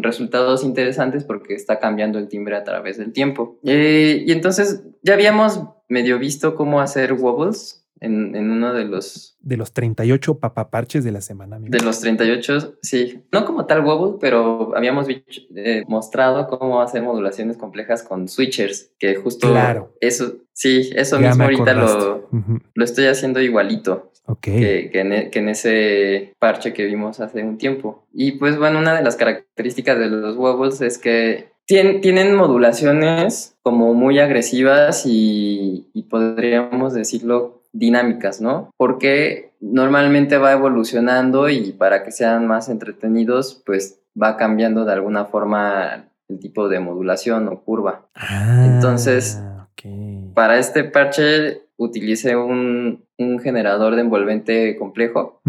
resultados 0.01 0.63
interesantes 0.63 1.24
porque 1.24 1.53
está 1.55 1.80
cambiando 1.80 2.20
el 2.20 2.28
timbre 2.28 2.55
a 2.55 2.63
través 2.63 2.97
del 2.97 3.11
tiempo. 3.13 3.59
Eh, 3.63 4.24
y 4.26 4.32
entonces 4.32 4.84
ya 5.03 5.13
habíamos 5.13 5.61
medio 5.89 6.20
visto 6.20 6.55
cómo 6.55 6.82
hacer 6.82 7.13
wobbles 7.13 7.84
en, 7.99 8.36
en 8.36 8.51
uno 8.51 8.74
de 8.74 8.86
los, 8.86 9.38
De 9.41 9.57
los 9.57 9.72
38 9.74 10.38
papaparches 10.39 11.03
de 11.03 11.11
la 11.11 11.22
semana, 11.22 11.55
amigo. 11.55 11.76
de 11.76 11.84
los 11.84 11.99
38, 11.99 12.76
sí, 12.82 13.22
no 13.32 13.43
como 13.45 13.65
tal 13.65 13.84
wobble, 13.84 14.18
pero 14.22 14.76
habíamos 14.76 15.07
eh, 15.09 15.84
mostrado 15.88 16.47
cómo 16.47 16.82
hacer 16.82 17.01
modulaciones 17.01 17.57
complejas 17.57 18.03
con 18.03 18.28
switchers, 18.28 18.91
que 18.99 19.15
justo 19.15 19.49
Claro. 19.49 19.93
eso, 19.99 20.36
sí, 20.53 20.91
eso 20.95 21.20
Ya 21.20 21.30
mismo 21.30 21.43
ahorita 21.45 21.74
lo, 21.74 22.30
lo 22.74 22.84
estoy 22.86 23.05
haciendo 23.07 23.41
igualito 23.41 24.11
Ok. 24.28 24.41
que, 24.41 24.89
que 24.91 24.99
en, 24.99 25.13
e- 25.13 25.30
que 25.30 25.39
en 25.39 25.49
ese 25.49 26.34
parche 26.39 26.73
que 26.73 26.86
vimos 26.86 27.19
hace 27.19 27.43
un 27.43 27.57
tiempo. 27.57 28.05
Y 28.13 28.34
pues 28.34 28.57
bueno, 28.57 28.80
una 28.80 28.95
de 28.95 29.03
las 29.03 29.15
características 29.15 29.97
de 29.97 30.07
los 30.07 30.36
wobbles 30.36 30.82
es 30.82 30.97
que 30.97 31.49
tien- 31.67 32.01
tienen 32.01 32.36
modulaciones 32.36 33.55
como 33.63 33.93
muy 33.93 34.19
agresivas 34.19 35.05
y, 35.05 35.88
y 35.93 36.03
podríamos 36.03 36.93
decirlo 36.93 37.63
dinámicas, 37.73 38.41
¿no? 38.41 38.71
Porque 38.78 39.51
normalmente 39.61 40.38
va 40.38 40.51
evolucionando 40.53 41.49
y 41.49 41.71
para 41.71 42.03
que 42.03 42.11
sean 42.11 42.47
más 42.47 42.69
entretenidos, 42.69 43.61
pues 43.65 44.01
va 44.21 44.36
cambiando 44.38 44.84
de 44.86 44.93
alguna 44.93 45.25
forma 45.25 46.09
el 46.28 46.39
tipo 46.39 46.67
de 46.69 46.80
modulación 46.80 47.47
o 47.47 47.61
curva. 47.61 48.07
Ah, 48.15 48.65
Entonces, 48.73 49.39
ok. 49.63 50.34
Para 50.34 50.57
este 50.59 50.84
parche 50.84 51.61
utilicé 51.78 52.36
un, 52.36 53.05
un 53.17 53.39
generador 53.39 53.95
de 53.95 54.01
envolvente 54.01 54.75
complejo 54.78 55.41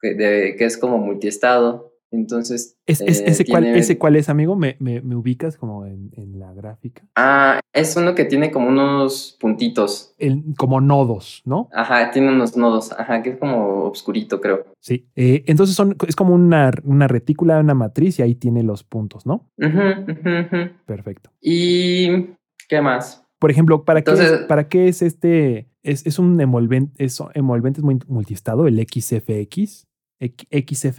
que, 0.00 0.14
de- 0.14 0.54
que 0.56 0.64
es 0.64 0.76
como 0.78 0.98
multiestado. 0.98 1.88
Entonces, 2.12 2.76
Es- 2.86 3.00
es- 3.02 3.20
eh, 3.20 3.24
ese, 3.28 3.44
cuál, 3.46 3.64
¿Ese 3.66 3.96
cuál 3.96 4.16
es, 4.16 4.28
amigo? 4.28 4.56
¿Me, 4.56 4.74
me, 4.80 5.00
me 5.00 5.14
ubicas 5.14 5.56
como 5.56 5.86
en, 5.86 6.10
en 6.16 6.40
la 6.40 6.52
gráfica? 6.52 7.02
Ah, 7.14 7.60
es 7.72 7.96
uno 7.96 8.16
que 8.16 8.24
tiene 8.24 8.50
como 8.50 8.66
unos 8.66 9.36
puntitos. 9.40 10.12
El- 10.18 10.42
como 10.58 10.80
nodos, 10.80 11.40
¿no? 11.44 11.68
Ajá, 11.72 12.10
tiene 12.10 12.30
unos 12.30 12.56
nodos. 12.56 12.90
Ajá, 12.98 13.22
que 13.22 13.30
es 13.30 13.36
como 13.38 13.84
obscurito, 13.84 14.40
creo. 14.40 14.64
Sí. 14.80 15.06
Eh, 15.14 15.44
entonces 15.46 15.76
son, 15.76 15.96
es 16.08 16.16
como 16.16 16.34
una, 16.34 16.72
una 16.82 17.06
retícula, 17.06 17.60
una 17.60 17.74
matriz 17.74 18.18
y 18.18 18.22
ahí 18.22 18.34
tiene 18.34 18.64
los 18.64 18.82
puntos, 18.82 19.24
¿no? 19.24 19.48
Ujú, 19.58 20.10
ujú. 20.10 20.70
Perfecto. 20.86 21.30
¿Y 21.40 22.26
qué 22.68 22.80
más? 22.82 23.24
Por 23.38 23.52
ejemplo, 23.52 23.84
¿para, 23.84 24.02
qué, 24.02 24.12
es, 24.12 24.32
¿para 24.48 24.68
qué 24.68 24.88
es 24.88 25.00
este? 25.00 25.69
Es, 25.82 26.06
es 26.06 26.18
un 26.18 26.40
envolvente, 26.40 27.04
es 27.04 27.22
envolvente 27.34 27.80
muy 27.80 27.98
multistado, 28.06 28.66
el 28.66 28.78
XFX, 28.78 29.86
XF 30.20 30.98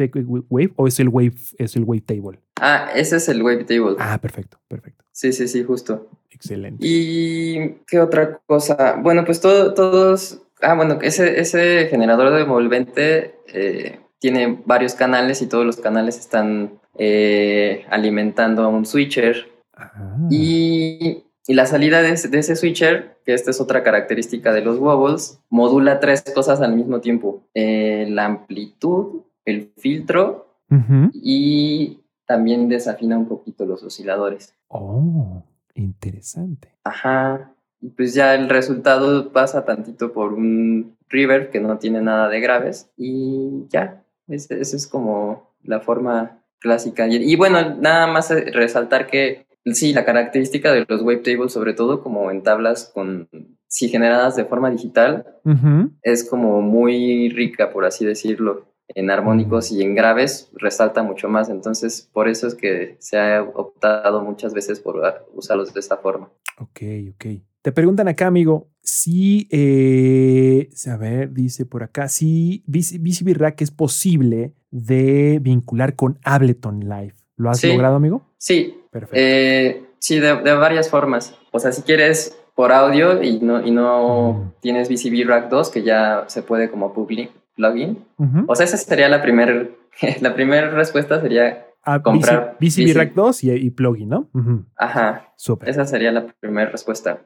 Wave, 0.50 0.74
o 0.76 0.88
es 0.88 1.00
el 1.00 1.10
Wave, 1.10 1.36
es 1.58 1.76
el 1.76 1.84
Wave 1.84 2.02
Table. 2.02 2.40
Ah, 2.60 2.92
ese 2.96 3.16
es 3.18 3.28
el 3.28 3.42
Wavetable. 3.42 3.96
Ah, 4.00 4.20
perfecto, 4.20 4.60
perfecto. 4.68 5.04
Sí, 5.12 5.34
sí, 5.34 5.48
sí, 5.48 5.64
justo. 5.64 6.10
Excelente. 6.30 6.86
¿Y 6.86 7.78
qué 7.88 8.00
otra 8.00 8.40
cosa? 8.46 8.98
Bueno, 9.02 9.26
pues 9.26 9.42
todo, 9.42 9.74
todos. 9.74 10.44
Ah, 10.62 10.76
bueno, 10.76 11.00
ese, 11.02 11.40
ese 11.40 11.88
generador 11.90 12.32
de 12.32 12.42
envolvente 12.42 13.36
eh, 13.48 14.00
tiene 14.20 14.62
varios 14.66 14.94
canales 14.94 15.42
y 15.42 15.48
todos 15.48 15.66
los 15.66 15.78
canales 15.78 16.20
están 16.20 16.80
eh, 17.00 17.84
alimentando 17.90 18.64
a 18.64 18.68
un 18.68 18.86
switcher. 18.86 19.48
Ah, 19.76 20.18
Y, 20.30 21.24
y 21.48 21.54
la 21.54 21.66
salida 21.66 22.02
de 22.02 22.12
ese, 22.12 22.28
de 22.28 22.40
ese 22.40 22.56
switcher, 22.56 23.18
que 23.26 23.34
esta 23.34 23.52
es 23.52 23.60
otra 23.60 23.84
característica 23.84 24.54
de 24.54 24.62
los 24.62 24.78
wobbles, 24.78 25.40
modula 25.50 26.00
tres 26.00 26.24
cosas 26.34 26.62
al 26.62 26.76
mismo 26.76 27.02
tiempo: 27.02 27.44
Eh, 27.54 28.06
la 28.10 28.26
amplitud, 28.26 29.22
el 29.46 29.72
filtro 29.78 30.48
y 31.14 32.00
también 32.26 32.70
desafina 32.70 33.18
un 33.18 33.28
poquito 33.28 33.66
los 33.66 33.84
osciladores. 33.84 34.56
Oh, 34.70 35.44
interesante. 35.74 36.70
Ajá. 36.86 37.52
Y 37.82 37.90
pues 37.90 38.14
ya 38.14 38.36
el 38.36 38.48
resultado 38.48 39.34
pasa 39.34 39.66
tantito 39.66 40.14
por 40.14 40.32
un 40.32 40.96
reverb 41.10 41.50
que 41.50 41.60
no 41.60 41.78
tiene 41.78 42.02
nada 42.02 42.30
de 42.30 42.40
graves 42.40 42.90
y 42.96 43.66
ya. 43.68 44.02
Esa 44.30 44.56
es 44.56 44.88
como 44.88 45.50
la 45.64 45.82
forma 45.82 46.40
clásica. 46.60 47.06
Y, 47.08 47.18
y 47.18 47.36
bueno, 47.36 47.76
nada 47.76 48.08
más 48.08 48.30
resaltar 48.30 49.08
que 49.08 49.46
sí, 49.66 49.94
la 49.94 50.06
característica 50.06 50.72
de 50.72 50.86
los 50.88 51.02
wavetables, 51.02 51.52
sobre 51.54 51.74
todo 51.74 52.02
como 52.02 52.32
en 52.32 52.44
tablas 52.44 52.92
con 52.94 53.28
si 53.68 53.88
generadas 53.90 54.36
de 54.36 54.46
forma 54.46 54.70
digital, 54.70 55.26
es 56.02 56.28
como 56.30 56.62
muy 56.62 57.30
rica, 57.30 57.72
por 57.72 57.86
así 57.86 58.06
decirlo. 58.06 58.68
En 58.94 59.10
armónicos 59.10 59.72
y 59.72 59.82
en 59.84 59.96
graves 59.96 60.50
resalta 60.54 61.02
mucho 61.02 61.30
más. 61.30 61.48
Entonces, 61.50 62.10
por 62.12 62.28
eso 62.28 62.46
es 62.46 62.56
que 62.56 62.98
se 63.00 63.18
ha 63.18 63.42
optado 63.42 64.22
muchas 64.22 64.54
veces 64.54 64.82
por 64.82 65.02
usarlos 65.34 65.74
de 65.74 65.80
esta 65.80 65.96
forma. 65.96 66.30
Ok, 66.60 66.82
ok. 67.16 67.26
Te 67.62 67.72
preguntan 67.72 68.10
acá, 68.10 68.28
amigo, 68.28 68.68
si, 68.82 69.48
eh, 69.50 70.68
a 70.92 70.98
ver, 70.98 71.32
dice 71.32 71.66
por 71.66 71.84
acá, 71.84 72.10
si 72.10 72.64
VCB 72.68 73.34
Rack 73.38 73.62
es 73.62 73.72
posible 73.72 74.54
de 74.72 75.40
vincular 75.42 75.96
con 75.96 76.20
Ableton 76.24 76.82
Live. 76.82 77.14
¿Lo 77.38 77.50
has 77.50 77.60
Sí. 77.60 77.68
logrado, 77.70 77.96
amigo? 77.96 78.24
Sí, 78.38 78.76
Perfecto. 78.92 79.16
Eh, 79.18 79.86
sí, 80.00 80.20
de, 80.20 80.36
de 80.42 80.54
varias 80.54 80.90
formas. 80.90 81.36
O 81.52 81.60
sea, 81.60 81.72
si 81.72 81.82
quieres 81.82 82.38
por 82.56 82.72
audio 82.72 83.24
y 83.24 83.40
no, 83.40 83.66
y 83.66 83.72
no 83.72 84.34
Mm. 84.34 84.52
tienes 84.62 84.90
VCB 84.90 85.26
Rack 85.28 85.50
2, 85.50 85.70
que 85.72 85.84
ya 85.84 86.26
se 86.28 86.44
puede 86.44 86.70
como 86.70 86.94
publi- 86.94 87.30
plugin. 87.56 88.04
O 88.48 88.56
sea, 88.56 88.66
esa 88.66 88.78
sería 88.78 89.08
la 89.10 89.22
primera 89.22 89.68
la 90.22 90.34
primera 90.34 90.70
respuesta 90.70 91.20
sería, 91.22 91.66
Ah, 91.84 92.02
comprar 92.04 92.58
VCB 92.62 92.86
VC. 92.90 92.94
Rack 92.94 93.14
2 93.16 93.44
y, 93.46 93.52
y 93.54 93.70
plugin, 93.72 94.10
¿no? 94.10 94.30
Ajá, 94.78 95.34
Súper. 95.36 95.68
esa 95.70 95.86
sería 95.88 96.12
la 96.12 96.28
primera 96.40 96.70
respuesta. 96.70 97.22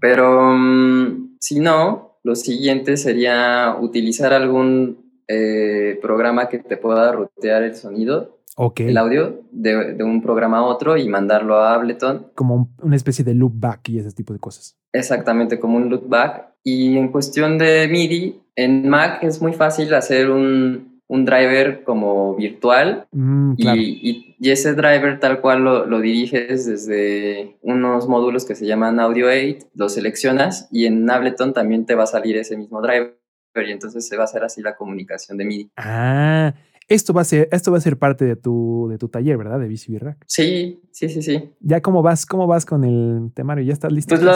Pero 0.00 0.52
mm, 0.54 1.36
si 1.40 1.58
no, 1.58 2.18
lo 2.22 2.36
siguiente 2.36 2.96
sería 2.98 3.76
utilizar 3.80 4.32
algún 4.32 5.04
eh, 5.28 5.98
programa 6.00 6.48
que 6.48 6.58
te 6.60 6.76
pueda 6.76 7.10
rutear 7.12 7.64
el 7.64 7.74
sonido, 7.74 8.35
Ok. 8.56 8.80
el 8.80 8.96
audio, 8.96 9.42
de, 9.52 9.94
de 9.94 10.02
un 10.04 10.20
programa 10.22 10.58
a 10.58 10.62
otro 10.62 10.96
y 10.96 11.08
mandarlo 11.08 11.56
a 11.56 11.74
Ableton 11.74 12.28
Como 12.34 12.54
un- 12.56 12.70
una 12.82 12.96
especie 12.96 13.24
de 13.24 13.34
loopback 13.34 13.88
y 13.90 13.98
ese 13.98 14.12
tipo 14.12 14.32
de 14.32 14.38
cosas. 14.38 14.76
Exactamente, 14.92 15.58
como 15.60 15.76
un 15.76 15.88
loopback. 15.90 16.54
Y 16.64 16.96
en 16.98 17.08
cuestión 17.12 17.58
de 17.58 17.86
MIDI, 17.88 18.40
en 18.56 18.88
Mac 18.88 19.22
es 19.22 19.40
muy 19.42 19.52
fácil 19.52 19.92
hacer 19.94 20.30
un, 20.30 21.00
un 21.06 21.24
driver 21.24 21.84
como 21.84 22.34
virtual 22.34 23.06
Mm, 23.12 23.54
claro. 23.54 23.80
y- 23.80 24.34
y 24.38 24.50
ese 24.50 24.74
driver 24.74 25.20
tal 25.20 25.40
cual 25.40 25.62
lo, 25.62 25.86
lo 25.86 26.00
diriges 26.00 26.66
desde 26.66 27.56
unos 27.62 28.08
módulos 28.08 28.44
que 28.44 28.54
se 28.54 28.66
llaman 28.66 28.98
Audio 29.00 29.26
8, 29.28 29.66
lo 29.74 29.88
seleccionas 29.88 30.68
y 30.72 30.86
en 30.86 31.08
Ableton 31.08 31.52
también 31.52 31.86
te 31.86 31.94
va 31.94 32.04
a 32.04 32.06
salir 32.08 32.36
ese 32.36 32.56
mismo 32.56 32.80
driver 32.82 33.14
y 33.54 33.70
entonces 33.70 34.06
se 34.06 34.16
va 34.18 34.22
a 34.22 34.26
hacer 34.26 34.44
así 34.44 34.60
la 34.60 34.76
comunicación 34.76 35.38
de 35.38 35.44
MIDI. 35.46 35.70
Ah, 35.78 36.52
esto 36.88 37.12
va 37.12 37.22
a 37.22 37.24
ser, 37.24 37.48
esto 37.52 37.72
va 37.72 37.78
a 37.78 37.80
ser 37.80 37.98
parte 37.98 38.24
de 38.24 38.36
tu, 38.36 38.86
de 38.90 38.98
tu 38.98 39.08
taller, 39.08 39.36
¿verdad? 39.36 39.58
De 39.58 39.66
VCB 39.68 39.98
Rack. 39.98 40.24
Sí, 40.26 40.80
sí, 40.92 41.08
sí, 41.08 41.22
sí. 41.22 41.50
¿Ya 41.60 41.80
cómo 41.80 42.02
vas? 42.02 42.26
¿Cómo 42.26 42.46
vas 42.46 42.64
con 42.64 42.84
el 42.84 43.30
temario? 43.34 43.64
¿Ya 43.64 43.72
estás 43.72 43.92
listo? 43.92 44.14
Pues 44.14 44.22
lo, 44.24 44.32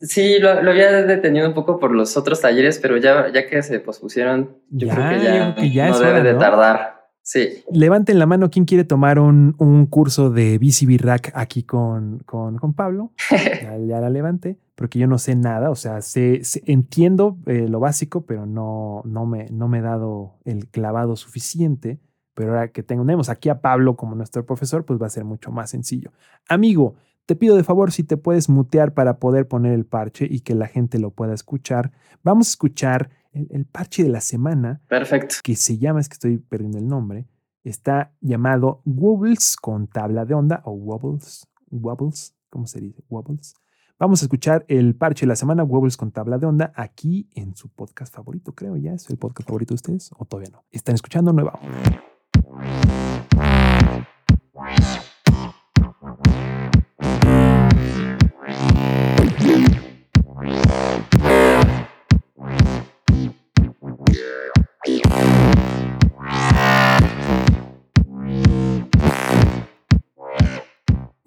sí, 0.00 0.38
lo, 0.38 0.62
lo 0.62 0.70
había 0.70 0.90
detenido 1.02 1.48
un 1.48 1.54
poco 1.54 1.78
por 1.78 1.92
los 1.92 2.16
otros 2.16 2.40
talleres, 2.40 2.78
pero 2.78 2.96
ya, 2.96 3.32
ya 3.32 3.46
que 3.46 3.62
se 3.62 3.80
pospusieron, 3.80 4.56
yo 4.70 4.88
Ya, 4.88 4.94
creo 4.94 5.08
que 5.10 5.24
ya, 5.24 5.30
creo 5.30 5.54
que 5.56 5.70
ya 5.70 5.88
no 5.90 5.98
debe 5.98 6.10
hora, 6.12 6.22
de 6.22 6.32
¿no? 6.34 6.38
tardar. 6.38 7.02
Sí. 7.24 7.62
Levanten 7.70 8.18
la 8.18 8.26
mano 8.26 8.50
quien 8.50 8.64
quiere 8.64 8.82
tomar 8.82 9.20
un, 9.20 9.54
un 9.58 9.86
curso 9.86 10.30
de 10.30 10.58
VCB 10.58 11.00
Rack 11.00 11.30
aquí 11.34 11.62
con, 11.62 12.18
con, 12.26 12.58
con 12.58 12.74
Pablo. 12.74 13.12
Ya, 13.62 13.78
ya 13.78 14.00
la 14.00 14.10
levanté, 14.10 14.58
porque 14.74 14.98
yo 14.98 15.06
no 15.06 15.18
sé 15.18 15.34
nada. 15.36 15.70
O 15.70 15.74
sea, 15.76 16.00
sé, 16.02 16.44
sé- 16.44 16.62
entiendo 16.66 17.38
eh, 17.46 17.68
lo 17.68 17.80
básico, 17.80 18.24
pero 18.26 18.46
no, 18.46 19.02
no, 19.04 19.26
me, 19.26 19.48
no 19.50 19.68
me 19.68 19.78
he 19.78 19.82
dado 19.82 20.38
el 20.44 20.68
clavado 20.68 21.16
suficiente. 21.16 22.00
Pero 22.34 22.50
ahora 22.52 22.68
que 22.72 22.82
tenemos 22.82 23.28
aquí 23.28 23.50
a 23.50 23.60
Pablo 23.60 23.94
como 23.96 24.14
nuestro 24.14 24.46
profesor, 24.46 24.84
pues 24.86 25.00
va 25.00 25.06
a 25.06 25.10
ser 25.10 25.24
mucho 25.24 25.50
más 25.52 25.68
sencillo. 25.70 26.12
Amigo, 26.48 26.94
te 27.26 27.36
pido 27.36 27.56
de 27.56 27.62
favor 27.64 27.92
si 27.92 28.04
te 28.04 28.16
puedes 28.16 28.48
mutear 28.48 28.94
para 28.94 29.18
poder 29.18 29.46
poner 29.46 29.74
el 29.74 29.84
parche 29.84 30.26
y 30.30 30.40
que 30.40 30.54
la 30.54 30.66
gente 30.66 30.98
lo 30.98 31.10
pueda 31.10 31.34
escuchar. 31.34 31.92
Vamos 32.24 32.48
a 32.48 32.50
escuchar 32.52 33.10
el, 33.32 33.48
el 33.50 33.66
parche 33.66 34.02
de 34.02 34.08
la 34.08 34.22
semana 34.22 34.80
Perfecto. 34.88 35.36
que 35.44 35.56
se 35.56 35.76
llama, 35.78 36.00
es 36.00 36.08
que 36.08 36.14
estoy 36.14 36.38
perdiendo 36.38 36.78
el 36.78 36.88
nombre, 36.88 37.26
está 37.64 38.12
llamado 38.22 38.80
Wobbles 38.86 39.56
con 39.56 39.86
tabla 39.86 40.24
de 40.24 40.32
onda 40.34 40.62
o 40.64 40.72
Wobbles, 40.72 41.46
Wobbles, 41.70 42.34
¿cómo 42.50 42.66
se 42.66 42.80
dice? 42.80 43.04
Wobbles. 43.10 43.54
Vamos 44.02 44.20
a 44.20 44.24
escuchar 44.24 44.64
el 44.66 44.96
parche 44.96 45.26
de 45.26 45.28
la 45.28 45.36
semana 45.36 45.62
Wobbles 45.62 45.96
con 45.96 46.10
tabla 46.10 46.36
de 46.36 46.44
onda 46.44 46.72
aquí 46.74 47.28
en 47.36 47.54
su 47.54 47.68
podcast 47.68 48.12
favorito, 48.12 48.52
creo 48.52 48.76
ya 48.76 48.94
es 48.94 49.08
el 49.10 49.16
podcast 49.16 49.48
favorito 49.48 49.74
de 49.74 49.76
ustedes 49.76 50.10
o 50.18 50.24
todavía 50.24 50.50
no. 50.50 50.64
Están 50.72 50.96
escuchando 50.96 51.32
Nueva 51.32 51.52
Onda. 51.62 52.02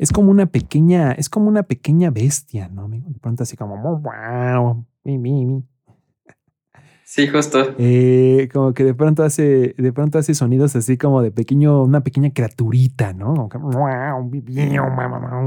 Es 0.06 0.12
como 0.12 0.30
una 0.30 0.46
pequeña, 0.46 1.14
es 1.14 1.30
como 1.30 1.48
una 1.48 1.64
pequeña 1.64 2.12
bestia, 2.12 2.70
¿no, 2.70 2.84
amigo? 2.84 3.10
De 3.10 3.18
pronto 3.18 3.42
así 3.42 3.58
como 3.58 3.76
wow, 3.76 4.86
mi, 5.04 5.18
mi, 5.18 5.46
mi. 5.48 5.64
Sí, 7.04 7.26
justo. 7.28 7.74
Eh, 7.80 8.48
como 8.54 8.76
que 8.76 8.84
de 8.84 8.94
pronto 8.94 9.24
hace, 9.24 9.74
de 9.76 9.94
pronto 9.94 10.20
hace 10.20 10.36
sonidos 10.36 10.76
así 10.76 10.96
como 10.96 11.24
de 11.24 11.32
pequeño, 11.32 11.82
una 11.82 12.02
pequeña 12.02 12.30
criaturita, 12.30 13.14
¿no? 13.14 13.50
Como 13.50 13.72
que, 13.72 13.78
"Guau, 13.78 14.30
bi, 14.30 14.42
bi, 14.42 14.54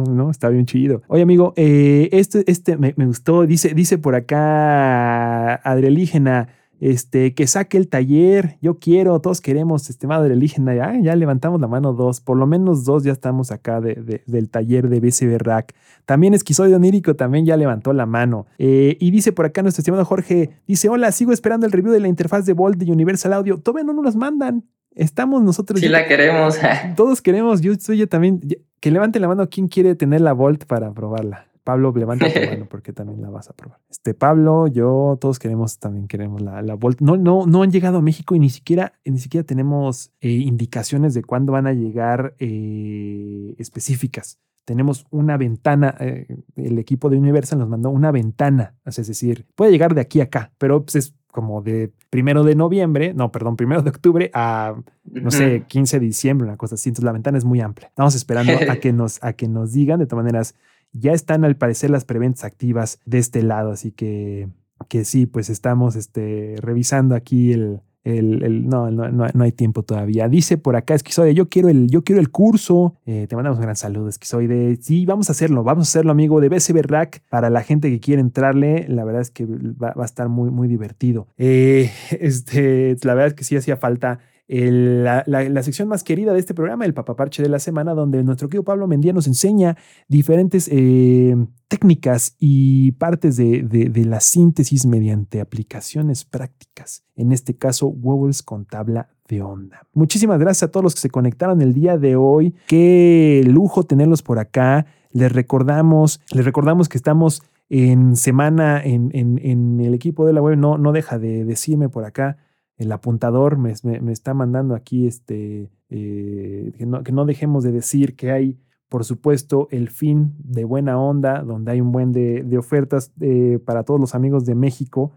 ¿no? 0.09 0.29
Está 0.29 0.49
bien 0.49 0.67
chido. 0.67 1.03
Oye, 1.07 1.23
amigo, 1.23 1.53
eh, 1.55 2.09
este, 2.11 2.43
este 2.51 2.77
me, 2.77 2.95
me 2.97 3.07
gustó. 3.07 3.47
Dice, 3.47 3.75
dice 3.75 3.97
por 3.97 4.17
acá 4.17 5.55
Adrielígena, 5.55 6.49
este, 6.81 7.35
que 7.35 7.47
saque 7.47 7.77
el 7.79 7.89
taller. 7.89 8.57
Yo 8.61 8.79
quiero, 8.79 9.21
todos 9.21 9.41
queremos, 9.41 9.89
estimado 9.91 10.23
Adrielígena. 10.23 10.75
Ya, 10.75 10.95
ya 11.01 11.17
levantamos 11.17 11.61
la 11.61 11.67
mano 11.69 11.93
dos, 11.93 12.21
por 12.21 12.37
lo 12.37 12.47
menos 12.47 12.85
dos 12.85 13.05
ya 13.05 13.13
estamos 13.13 13.51
acá 13.51 13.81
de- 13.81 13.95
de- 13.97 14.23
del 14.27 14.49
taller 14.49 14.89
de 14.89 15.01
BCB 15.01 15.39
Rack. 15.39 15.75
También 16.07 16.35
Esquizoide 16.35 16.75
Onírico 16.75 17.17
también 17.17 17.45
ya 17.47 17.57
levantó 17.57 17.93
la 17.93 18.07
mano. 18.07 18.47
Eh, 18.59 18.97
y 19.01 19.11
dice 19.11 19.33
por 19.33 19.47
acá 19.47 19.63
nuestro 19.63 19.81
estimado 19.83 20.05
Jorge, 20.05 20.51
dice, 20.67 20.89
hola, 20.89 21.13
sigo 21.13 21.33
esperando 21.33 21.67
el 21.67 21.73
review 21.73 21.93
de 21.93 22.01
la 22.01 22.09
interfaz 22.09 22.47
de 22.47 22.53
Volt 22.53 22.79
de 22.79 22.91
Universal 22.91 23.33
Audio. 23.33 23.59
Todavía 23.59 23.85
no 23.85 23.93
nos 23.93 24.05
los 24.05 24.17
mandan. 24.17 24.65
Estamos 24.95 25.43
nosotros. 25.43 25.79
Sí 25.81 25.87
yo- 25.87 25.93
la 25.93 26.07
queremos. 26.07 26.57
Todos 26.97 27.23
queremos, 27.23 27.61
yo 27.61 27.75
soy 27.79 27.99
yo 27.99 28.09
también. 28.09 28.41
ya- 28.43 28.57
Que 28.81 28.91
levante 28.91 29.21
la 29.21 29.29
mano 29.29 29.49
quien 29.49 29.69
quiere 29.69 29.95
tener 29.95 30.21
la 30.21 30.33
Volt 30.33 30.65
para 30.65 30.93
probarla. 30.93 31.47
Pablo, 31.69 31.93
levanta 31.95 32.33
tu 32.33 32.41
mano 32.49 32.67
porque 32.71 32.95
también 32.95 33.21
la 33.21 33.29
vas 33.29 33.51
a 33.51 33.53
probar. 33.53 33.79
Este 33.91 34.15
Pablo, 34.15 34.69
yo, 34.69 35.19
todos 35.21 35.39
queremos, 35.39 35.79
también 35.79 36.09
queremos 36.09 36.41
la, 36.41 36.63
la 36.63 36.73
Volt. 36.73 37.03
No, 37.03 37.19
no, 37.19 37.45
no 37.45 37.63
han 37.63 37.71
llegado 37.71 37.99
a 37.99 38.01
México 38.01 38.35
y 38.35 38.39
ni 38.39 38.49
siquiera, 38.49 38.95
ni 39.05 39.19
siquiera 39.19 39.47
tenemos 39.47 40.11
eh, 40.23 40.31
indicaciones 40.31 41.13
de 41.13 41.23
cuándo 41.23 41.53
van 41.53 41.67
a 41.67 41.75
llegar 41.75 42.35
eh, 42.39 43.55
específicas. 43.59 44.39
Tenemos 44.65 45.05
una 45.11 45.37
ventana, 45.37 45.95
eh, 46.01 46.39
el 46.57 46.79
equipo 46.79 47.11
de 47.11 47.19
Universal 47.19 47.59
nos 47.59 47.69
mandó 47.69 47.91
una 47.91 48.13
ventana, 48.13 48.75
es 48.87 49.07
decir, 49.07 49.45
puede 49.55 49.71
llegar 49.71 49.95
de 49.95 50.01
aquí 50.01 50.21
a 50.23 50.25
acá, 50.25 50.53
pero 50.57 50.83
pues, 50.85 50.97
es 50.97 51.15
como 51.31 51.61
de 51.61 51.93
primero 52.09 52.45
de 52.45 52.55
noviembre, 52.55 53.13
no, 53.13 53.31
perdón, 53.31 53.57
primero 53.57 53.83
de 53.83 53.91
octubre 53.91 54.31
a 54.33 54.75
no 55.05 55.31
sé, 55.31 55.65
15 55.69 56.01
de 56.01 56.07
diciembre, 56.07 56.47
una 56.47 56.57
cosa 56.57 56.77
así. 56.77 56.89
Entonces 56.89 57.05
la 57.05 57.13
ventana 57.13 57.39
es 57.39 57.45
muy 57.45 57.61
amplia. 57.61 57.89
Estamos 57.89 58.15
esperando 58.15 58.53
a 58.69 58.77
que 58.77 58.93
nos, 58.95 59.23
a 59.23 59.35
que 59.35 59.49
nos 59.49 59.73
digan. 59.73 59.99
De 59.99 60.07
todas 60.07 60.25
maneras, 60.25 60.55
Ya 60.93 61.13
están 61.13 61.45
al 61.45 61.57
parecer 61.57 61.91
las 61.91 62.05
preventas 62.05 62.45
activas 62.45 62.99
de 63.05 63.19
este 63.19 63.43
lado, 63.43 63.71
así 63.71 63.93
que, 63.93 64.49
que 64.89 65.05
sí, 65.05 65.27
pues 65.27 65.51
estamos 65.51 65.97
este, 65.97 66.55
revisando 66.61 67.15
aquí 67.15 67.53
el, 67.53 67.81
el, 68.05 68.43
el- 68.43 68.69
no, 68.69 68.91
no, 68.91 69.09
no, 69.11 69.45
hay 69.45 69.53
tiempo 69.53 69.83
todavía. 69.83 70.29
Dice 70.29 70.57
por 70.57 70.77
acá 70.77 70.95
Esquizoide, 70.95 71.35
yo 71.35 71.49
quiero 71.49 71.69
el, 71.69 71.89
yo 71.91 72.03
quiero 72.05 72.21
el 72.21 72.31
curso. 72.31 72.95
Eh, 73.05 73.27
te 73.29 73.37
mandamos 73.37 73.59
un 73.59 73.65
gran 73.65 73.77
saludo, 73.77 74.09
Esquizoide. 74.09 74.77
Sí, 74.81 75.05
vamos 75.05 75.29
a 75.29 75.33
hacerlo, 75.33 75.63
vamos 75.63 75.89
a 75.89 75.91
hacerlo, 75.91 76.11
amigo, 76.13 76.41
de 76.41 76.49
BCB 76.49 76.83
Rack. 76.87 77.23
Para 77.29 77.51
la 77.51 77.63
gente 77.63 77.91
que 77.91 78.01
quiere 78.01 78.21
entrarle, 78.23 78.87
la 78.89 79.05
verdad 79.05 79.21
es 79.23 79.31
que 79.31 79.45
va, 79.47 79.93
va 79.93 80.03
a 80.03 80.07
estar 80.07 80.29
muy, 80.29 80.51
muy 80.51 80.69
divertido. 80.69 81.29
Eh, 81.37 81.91
este, 82.19 82.97
la 83.03 83.15
verdad 83.15 83.29
es 83.29 83.35
que 83.35 83.45
sí 83.45 83.57
hacía 83.57 83.77
falta 83.77 84.21
la, 84.49 85.63
sección 85.63 85.89
más 85.89 86.03
querida 86.03 86.33
de 86.33 86.39
este 86.41 86.55
programa, 86.55 86.87
el 86.87 86.95
papaparche 86.95 87.43
de 87.43 87.49
la 87.51 87.59
semana, 87.59 87.93
donde 87.95 88.25
nuestro 88.25 88.49
querido 88.49 88.65
Pablo 88.65 88.87
Mendía 88.87 89.13
nos 89.13 89.27
enseña 89.27 89.77
diferentes 90.09 90.69
eh, 90.73 91.37
técnicas 91.69 92.35
y 92.39 92.93
partes 92.93 93.37
de, 93.37 93.63
de- 93.63 93.91
de 93.91 94.05
la 94.07 94.21
síntesis 94.21 94.87
mediante 94.87 95.41
aplicaciones 95.43 96.25
prácticas. 96.25 97.05
En 97.15 97.33
este 97.33 97.55
caso, 97.57 97.89
Wobbles 97.89 98.43
con 98.43 98.65
tabla 98.65 99.09
de 99.29 99.43
onda. 99.43 99.83
Muchísimas 99.93 100.39
gracias 100.39 100.63
a 100.63 100.71
todos 100.73 100.83
los 100.85 100.95
que 100.95 101.01
se 101.03 101.11
conectaron 101.11 101.61
el 101.61 101.75
día 101.75 101.99
de 101.99 102.17
hoy. 102.17 102.55
Qué 102.67 103.43
lujo 103.47 103.83
tenerlos 103.83 104.23
por 104.23 104.39
acá. 104.39 104.87
Les 105.13 105.31
recordamos, 105.31 106.21
les 106.33 106.45
recordamos 106.47 106.89
que 106.89 106.97
estamos 106.97 107.43
en 107.69 108.17
semana 108.17 108.81
en, 108.83 109.11
en- 109.13 109.39
en 109.45 109.81
el 109.81 109.93
equipo 109.93 110.25
de 110.27 110.33
la 110.33 110.41
web. 110.41 110.57
No, 110.57 110.79
no 110.79 110.93
deja 110.93 111.19
de 111.19 111.45
decirme 111.45 111.91
por 111.91 112.07
acá 112.07 112.39
el 112.79 112.93
apuntador 112.93 113.59
me, 113.59 113.73
está 114.13 114.35
mandando 114.35 114.75
aquí 114.75 115.07
este, 115.07 115.71
eh, 115.91 116.73
que, 116.77 117.13
no, 117.13 117.25
dejemos 117.27 117.65
de 117.65 117.73
decir 117.73 118.17
que 118.17 118.31
hay, 118.31 118.59
por 118.89 119.05
supuesto, 119.05 119.69
el 119.71 119.91
fin 119.91 120.35
de 120.39 120.65
buena 120.65 120.99
onda, 120.99 121.43
donde 121.43 121.73
hay 121.73 121.81
un 121.81 121.93
buen 121.93 122.13
de, 122.13 122.45
de 122.45 122.57
ofertas 122.57 123.13
eh, 123.21 123.59
para 123.65 123.83
todos 123.83 124.01
los 124.01 124.15
amigos 124.15 124.47
de 124.47 124.55
México 124.55 125.13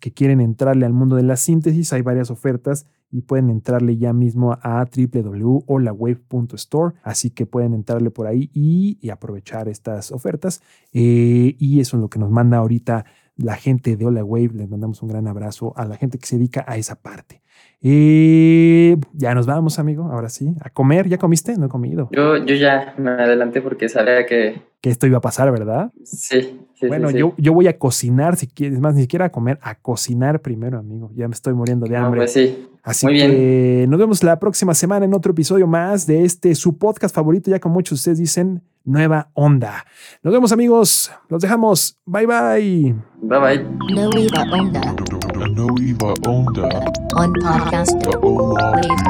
que 0.00 0.12
quieren 0.12 0.40
entrarle 0.40 0.86
al 0.86 0.92
mundo 0.92 1.16
de 1.16 1.24
la 1.24 1.36
síntesis. 1.36 1.92
Hay 1.92 2.02
varias 2.02 2.30
ofertas 2.30 2.86
y 3.10 3.22
pueden 3.22 3.50
entrarle 3.50 3.96
ya 3.96 4.12
mismo 4.12 4.56
a 4.62 4.84
www.holawave.store. 4.84 6.94
Así 7.02 7.30
que 7.30 7.46
pueden 7.46 7.74
entrarle 7.74 8.10
por 8.10 8.26
ahí 8.26 8.50
y, 8.54 8.98
y 9.00 9.10
aprovechar 9.10 9.68
estas 9.68 10.12
ofertas. 10.12 10.62
Eh, 10.92 11.56
y 11.58 11.80
eso 11.80 11.96
es 11.96 12.00
lo 12.00 12.08
que 12.08 12.18
nos 12.18 12.30
manda 12.30 12.58
ahorita 12.58 13.04
la 13.42 13.56
gente 13.56 13.96
de 13.96 14.06
Hola 14.06 14.24
Wave. 14.24 14.50
Les 14.54 14.68
mandamos 14.68 15.02
un 15.02 15.08
gran 15.08 15.26
abrazo 15.26 15.72
a 15.76 15.84
la 15.84 15.96
gente 15.96 16.18
que 16.18 16.26
se 16.26 16.36
dedica 16.36 16.64
a 16.66 16.76
esa 16.76 16.94
parte. 16.94 17.41
Eh, 17.84 18.96
ya 19.12 19.34
nos 19.34 19.46
vamos, 19.46 19.78
amigo. 19.78 20.04
Ahora 20.12 20.28
sí, 20.28 20.54
a 20.60 20.70
comer. 20.70 21.08
¿Ya 21.08 21.18
comiste? 21.18 21.56
No 21.56 21.66
he 21.66 21.68
comido. 21.68 22.08
Yo, 22.12 22.36
yo 22.36 22.54
ya 22.54 22.94
me 22.96 23.10
adelanté 23.10 23.60
porque 23.60 23.88
sabía 23.88 24.24
que 24.24 24.62
Que 24.80 24.90
esto 24.90 25.06
iba 25.06 25.18
a 25.18 25.20
pasar, 25.20 25.50
¿verdad? 25.50 25.90
sí. 26.04 26.60
sí 26.74 26.86
bueno, 26.86 27.08
sí, 27.08 27.14
sí. 27.14 27.20
Yo, 27.20 27.34
yo 27.38 27.52
voy 27.52 27.66
a 27.66 27.78
cocinar, 27.78 28.36
si 28.36 28.46
quieres, 28.46 28.78
más, 28.80 28.94
ni 28.94 29.02
siquiera 29.02 29.26
a 29.26 29.28
comer, 29.30 29.58
a 29.62 29.74
cocinar 29.76 30.40
primero, 30.40 30.78
amigo. 30.78 31.10
Ya 31.14 31.26
me 31.28 31.34
estoy 31.34 31.54
muriendo 31.54 31.86
de 31.86 31.98
No, 31.98 32.06
hambre. 32.06 32.20
pues 32.20 32.32
sí. 32.32 32.68
Así 32.84 33.06
muy 33.06 33.18
que 33.18 33.86
nos 33.88 33.98
vemos 33.98 34.22
la 34.24 34.38
próxima 34.40 34.74
semana 34.74 35.04
en 35.04 35.14
otro 35.14 35.30
episodio 35.32 35.66
más 35.68 36.06
de 36.06 36.24
este, 36.24 36.54
su 36.56 36.78
podcast 36.78 37.14
favorito, 37.14 37.50
ya 37.50 37.60
como 37.60 37.74
muchos 37.74 37.90
de 37.98 38.00
ustedes 38.00 38.18
dicen, 38.18 38.62
Nueva 38.84 39.28
Onda. 39.34 39.84
Nos 40.24 40.32
vemos, 40.32 40.50
amigos. 40.52 41.12
Los 41.28 41.42
dejamos. 41.42 41.96
Bye, 42.04 42.26
bye. 42.26 42.94
Bye 43.22 43.38
bye. 43.38 43.66
No 43.94 44.10
Iba 44.18 44.42
Onda 44.52 44.94
No 45.52 45.66
Iba 45.76 46.16
Onda. 46.24 46.64
on 47.12 47.28
podcast. 47.44 47.92
The 48.00 48.16
Ola. 48.24 48.92